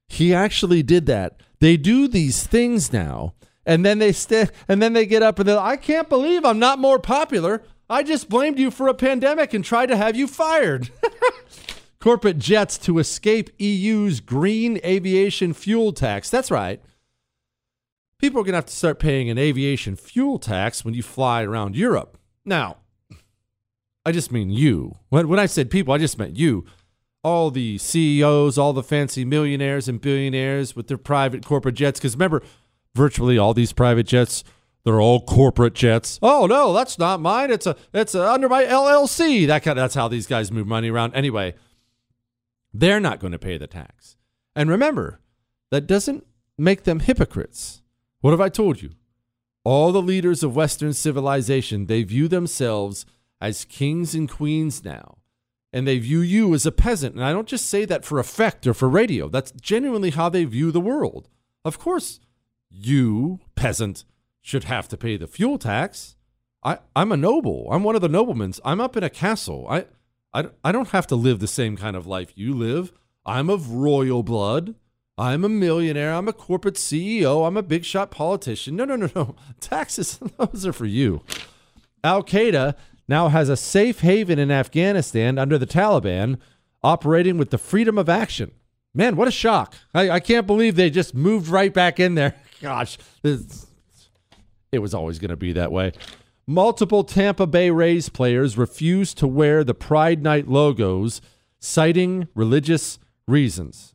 He 0.09 0.35
actually 0.35 0.83
did 0.83 1.07
that. 1.07 1.43
They 1.61 1.77
do 1.77 2.09
these 2.09 2.47
things 2.47 2.93
now, 2.93 3.35
and 3.67 3.85
then 3.85 3.99
they 3.99 4.13
st- 4.13 4.51
and 4.69 4.81
then 4.81 4.95
they 4.95 5.07
get 5.07 5.23
up 5.23 5.39
and 5.39 5.49
they're 5.49 5.59
I 5.59 5.77
can't 5.77 6.09
believe 6.09 6.45
I'm 6.45 6.59
not 6.59 6.79
more 6.79 6.99
popular. 6.99 7.63
I 7.91 8.03
just 8.03 8.29
blamed 8.29 8.59
you 8.59 8.71
for 8.71 8.89
a 8.89 8.95
pandemic 8.95 9.55
and 9.55 9.65
tried 9.65 9.87
to 9.87 9.97
have 9.97 10.15
you 10.15 10.27
fired. 10.27 10.91
Corporate 12.01 12.39
jets 12.39 12.79
to 12.79 12.99
escape 12.99 13.51
EU's 13.59 14.21
green 14.21 14.79
aviation 14.85 15.53
fuel 15.53 15.93
tax. 15.93 16.31
That's 16.31 16.51
right 16.51 16.81
people 18.19 18.41
are 18.41 18.45
going 18.45 18.53
to 18.53 18.59
have 18.59 18.67
to 18.67 18.75
start 18.75 18.99
paying 18.99 19.31
an 19.31 19.39
aviation 19.39 19.97
fuel 19.97 20.39
tax 20.39 20.85
when 20.85 20.95
you 20.95 21.03
fly 21.03 21.43
around 21.43 21.77
Europe. 21.77 22.19
Now, 22.45 22.79
I 24.05 24.13
just 24.13 24.33
mean 24.33 24.51
you. 24.51 24.97
When, 25.09 25.29
when 25.29 25.39
I 25.39 25.47
said 25.47 25.71
people, 25.71 25.95
I 25.95 25.99
just 25.99 26.19
meant 26.19 26.37
you. 26.37 26.65
All 27.23 27.51
the 27.51 27.79
CEOs, 27.79 28.57
all 28.59 28.73
the 28.73 28.83
fancy 28.83 29.25
millionaires 29.25 29.89
and 29.89 30.01
billionaires 30.01 30.75
with 30.75 30.89
their 30.89 30.99
private 30.99 31.45
corporate 31.45 31.75
jets. 31.75 31.99
Because 31.99 32.15
remember, 32.15 32.43
virtually 32.95 33.37
all 33.37 33.55
these 33.55 33.73
private 33.73 34.07
jets, 34.07 34.45
they're 34.85 35.01
all 35.01 35.21
corporate 35.21 35.75
jets. 35.75 36.19
Oh 36.23 36.47
no, 36.47 36.73
that's 36.73 36.99
not 36.99 37.21
mine. 37.21 37.51
It's 37.51 37.67
a 37.67 37.77
it's 37.93 38.15
a, 38.15 38.31
under 38.31 38.49
my 38.49 38.65
LLC. 38.65 39.47
That 39.47 39.63
kind 39.63 39.79
of, 39.79 39.83
that's 39.83 39.95
how 39.95 40.09
these 40.09 40.27
guys 40.27 40.53
move 40.53 40.67
money 40.67 40.91
around. 40.91 41.15
Anyway, 41.15 41.55
they're 42.73 43.01
not 43.01 43.21
going 43.21 43.33
to 43.33 43.39
pay 43.39 43.59
the 43.59 43.67
tax. 43.67 44.17
And 44.55 44.71
remember, 44.71 45.21
that 45.71 45.87
doesn't 45.87 46.25
make 46.57 46.85
them 46.85 47.01
hypocrites. 47.01 47.83
What 48.21 48.33
have 48.33 48.41
I 48.41 48.49
told 48.49 48.83
you? 48.83 48.91
All 49.65 49.93
the 49.93 50.03
leaders 50.03 50.43
of 50.43 50.57
Western 50.57 50.93
civilization, 50.93 51.87
they 51.87 52.03
view 52.03 52.27
themselves 52.29 53.07
as 53.41 53.65
kings 53.65 54.15
and 54.15 54.29
queens 54.29 54.85
now. 54.85 55.19
And 55.73 55.87
they 55.87 55.99
view 55.99 56.21
you 56.21 56.55
as 56.55 56.65
a 56.65 56.73
peasant. 56.73 57.15
And 57.15 57.25
I 57.25 57.33
don't 57.33 57.47
just 57.47 57.67
say 57.67 57.85
that 57.85 58.05
for 58.05 58.19
effect 58.19 58.67
or 58.67 58.75
for 58.75 58.89
radio. 58.89 59.29
That's 59.29 59.51
genuinely 59.53 60.11
how 60.11 60.29
they 60.29 60.45
view 60.45 60.73
the 60.73 60.81
world. 60.81 61.29
Of 61.65 61.79
course, 61.79 62.21
you, 62.71 63.41
peasant, 63.55 64.05
should 64.41 64.65
have 64.65 64.89
to 64.89 64.97
pay 64.97 65.17
the 65.17 65.27
fuel 65.27 65.59
tax. 65.59 66.17
I, 66.65 66.79
I'm 66.97 67.13
a 67.13 67.17
noble. 67.17 67.69
I'm 67.71 67.85
one 67.85 67.95
of 67.95 68.01
the 68.01 68.09
noblemen. 68.09 68.55
I'm 68.65 68.81
up 68.81 68.97
in 68.97 69.05
a 69.05 69.11
castle. 69.11 69.67
I, 69.69 69.87
I, 70.33 70.49
I 70.65 70.73
don't 70.73 70.89
have 70.89 71.07
to 71.09 71.17
live 71.17 71.39
the 71.39 71.47
same 71.47 71.77
kind 71.77 71.97
of 71.97 72.07
life 72.07 72.33
you 72.35 72.55
live. 72.55 72.93
I'm 73.27 73.51
of 73.51 73.71
royal 73.71 74.23
blood. 74.23 74.75
I'm 75.19 75.45
a 75.45 75.49
millionaire. 75.49 76.15
I'm 76.15 76.29
a 76.29 76.33
corporate 76.33 76.77
CEO. 76.77 77.47
I'm 77.47 77.57
a 77.57 77.63
big 77.63 77.85
shot 77.85 78.13
politician. 78.13 78.77
No, 78.77 78.85
no, 78.85 78.95
no, 78.95 79.11
no. 79.15 79.35
Taxes, 79.61 80.21
those 80.39 80.65
are 80.65 80.73
for 80.73 80.87
you. 80.87 81.23
Al 82.05 82.23
Qaeda 82.23 82.77
now 83.09 83.29
has 83.29 83.49
a 83.49 83.57
safe 83.57 84.01
haven 84.01 84.39
in 84.39 84.53
Afghanistan 84.53 85.37
under 85.37 85.59
the 85.59 85.67
Taliban, 85.67 86.39
operating 86.85 87.37
with 87.37 87.51
the 87.51 87.59
freedom 87.59 87.99
of 87.99 88.09
action. 88.09 88.53
Man, 88.95 89.17
what 89.17 89.29
a 89.29 89.33
shock. 89.33 89.75
I, 89.93 90.11
I 90.11 90.21
can't 90.21 90.47
believe 90.47 90.77
they 90.77 90.91
just 90.91 91.15
moved 91.15 91.49
right 91.49 91.75
back 91.75 91.99
in 91.99 92.15
there. 92.15 92.37
Gosh, 92.63 92.99
it 93.23 94.79
was 94.79 94.95
always 94.95 95.19
going 95.19 95.31
to 95.31 95.37
be 95.37 95.53
that 95.53 95.73
way. 95.73 95.93
Multiple 96.47 97.05
Tampa 97.05 97.47
Bay 97.47 97.71
Rays 97.71 98.09
players 98.09 98.57
refused 98.57 99.19
to 99.19 99.27
wear 99.27 99.65
the 99.65 99.75
Pride 99.75 100.23
Night 100.23 100.49
logos, 100.49 101.21
citing 101.61 102.29
religious 102.35 102.99
reasons. 103.27 103.95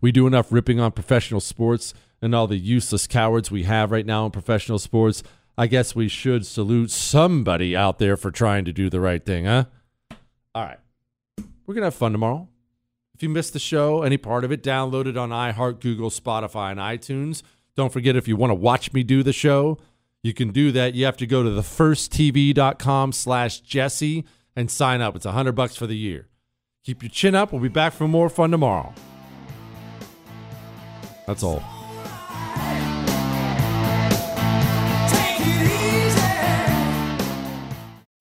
We 0.00 0.12
do 0.12 0.26
enough 0.26 0.52
ripping 0.52 0.80
on 0.80 0.92
professional 0.92 1.40
sports 1.40 1.94
and 2.20 2.34
all 2.34 2.46
the 2.46 2.56
useless 2.56 3.06
cowards 3.06 3.50
we 3.50 3.64
have 3.64 3.90
right 3.90 4.06
now 4.06 4.24
in 4.26 4.30
professional 4.30 4.78
sports. 4.78 5.22
I 5.56 5.66
guess 5.66 5.94
we 5.94 6.08
should 6.08 6.46
salute 6.46 6.90
somebody 6.90 7.76
out 7.76 7.98
there 7.98 8.16
for 8.16 8.30
trying 8.30 8.64
to 8.64 8.72
do 8.72 8.90
the 8.90 9.00
right 9.00 9.24
thing, 9.24 9.44
huh? 9.44 9.64
All 10.54 10.64
right. 10.64 10.78
We're 11.66 11.74
going 11.74 11.82
to 11.82 11.86
have 11.86 11.94
fun 11.94 12.12
tomorrow. 12.12 12.48
If 13.14 13.22
you 13.22 13.28
missed 13.28 13.52
the 13.52 13.58
show, 13.58 14.02
any 14.02 14.16
part 14.16 14.44
of 14.44 14.50
it, 14.50 14.62
download 14.62 15.06
it 15.06 15.16
on 15.16 15.30
iHeart, 15.30 15.80
Google, 15.80 16.10
Spotify, 16.10 16.72
and 16.72 16.80
iTunes. 16.80 17.42
Don't 17.76 17.92
forget 17.92 18.16
if 18.16 18.26
you 18.26 18.36
want 18.36 18.50
to 18.50 18.54
watch 18.54 18.92
me 18.92 19.02
do 19.02 19.22
the 19.22 19.32
show, 19.32 19.78
you 20.22 20.34
can 20.34 20.50
do 20.50 20.72
that. 20.72 20.94
You 20.94 21.04
have 21.04 21.16
to 21.18 21.26
go 21.26 21.42
to 21.42 21.50
thefirsttv.com 21.50 23.12
slash 23.12 23.60
Jesse 23.60 24.24
and 24.56 24.70
sign 24.70 25.00
up. 25.00 25.14
It's 25.14 25.26
a 25.26 25.28
100 25.28 25.52
bucks 25.52 25.76
for 25.76 25.86
the 25.86 25.96
year. 25.96 26.28
Keep 26.84 27.02
your 27.02 27.10
chin 27.10 27.34
up. 27.34 27.52
We'll 27.52 27.62
be 27.62 27.68
back 27.68 27.92
for 27.92 28.08
more 28.08 28.28
fun 28.28 28.50
tomorrow. 28.50 28.92
That's 31.26 31.42
all. 31.42 31.62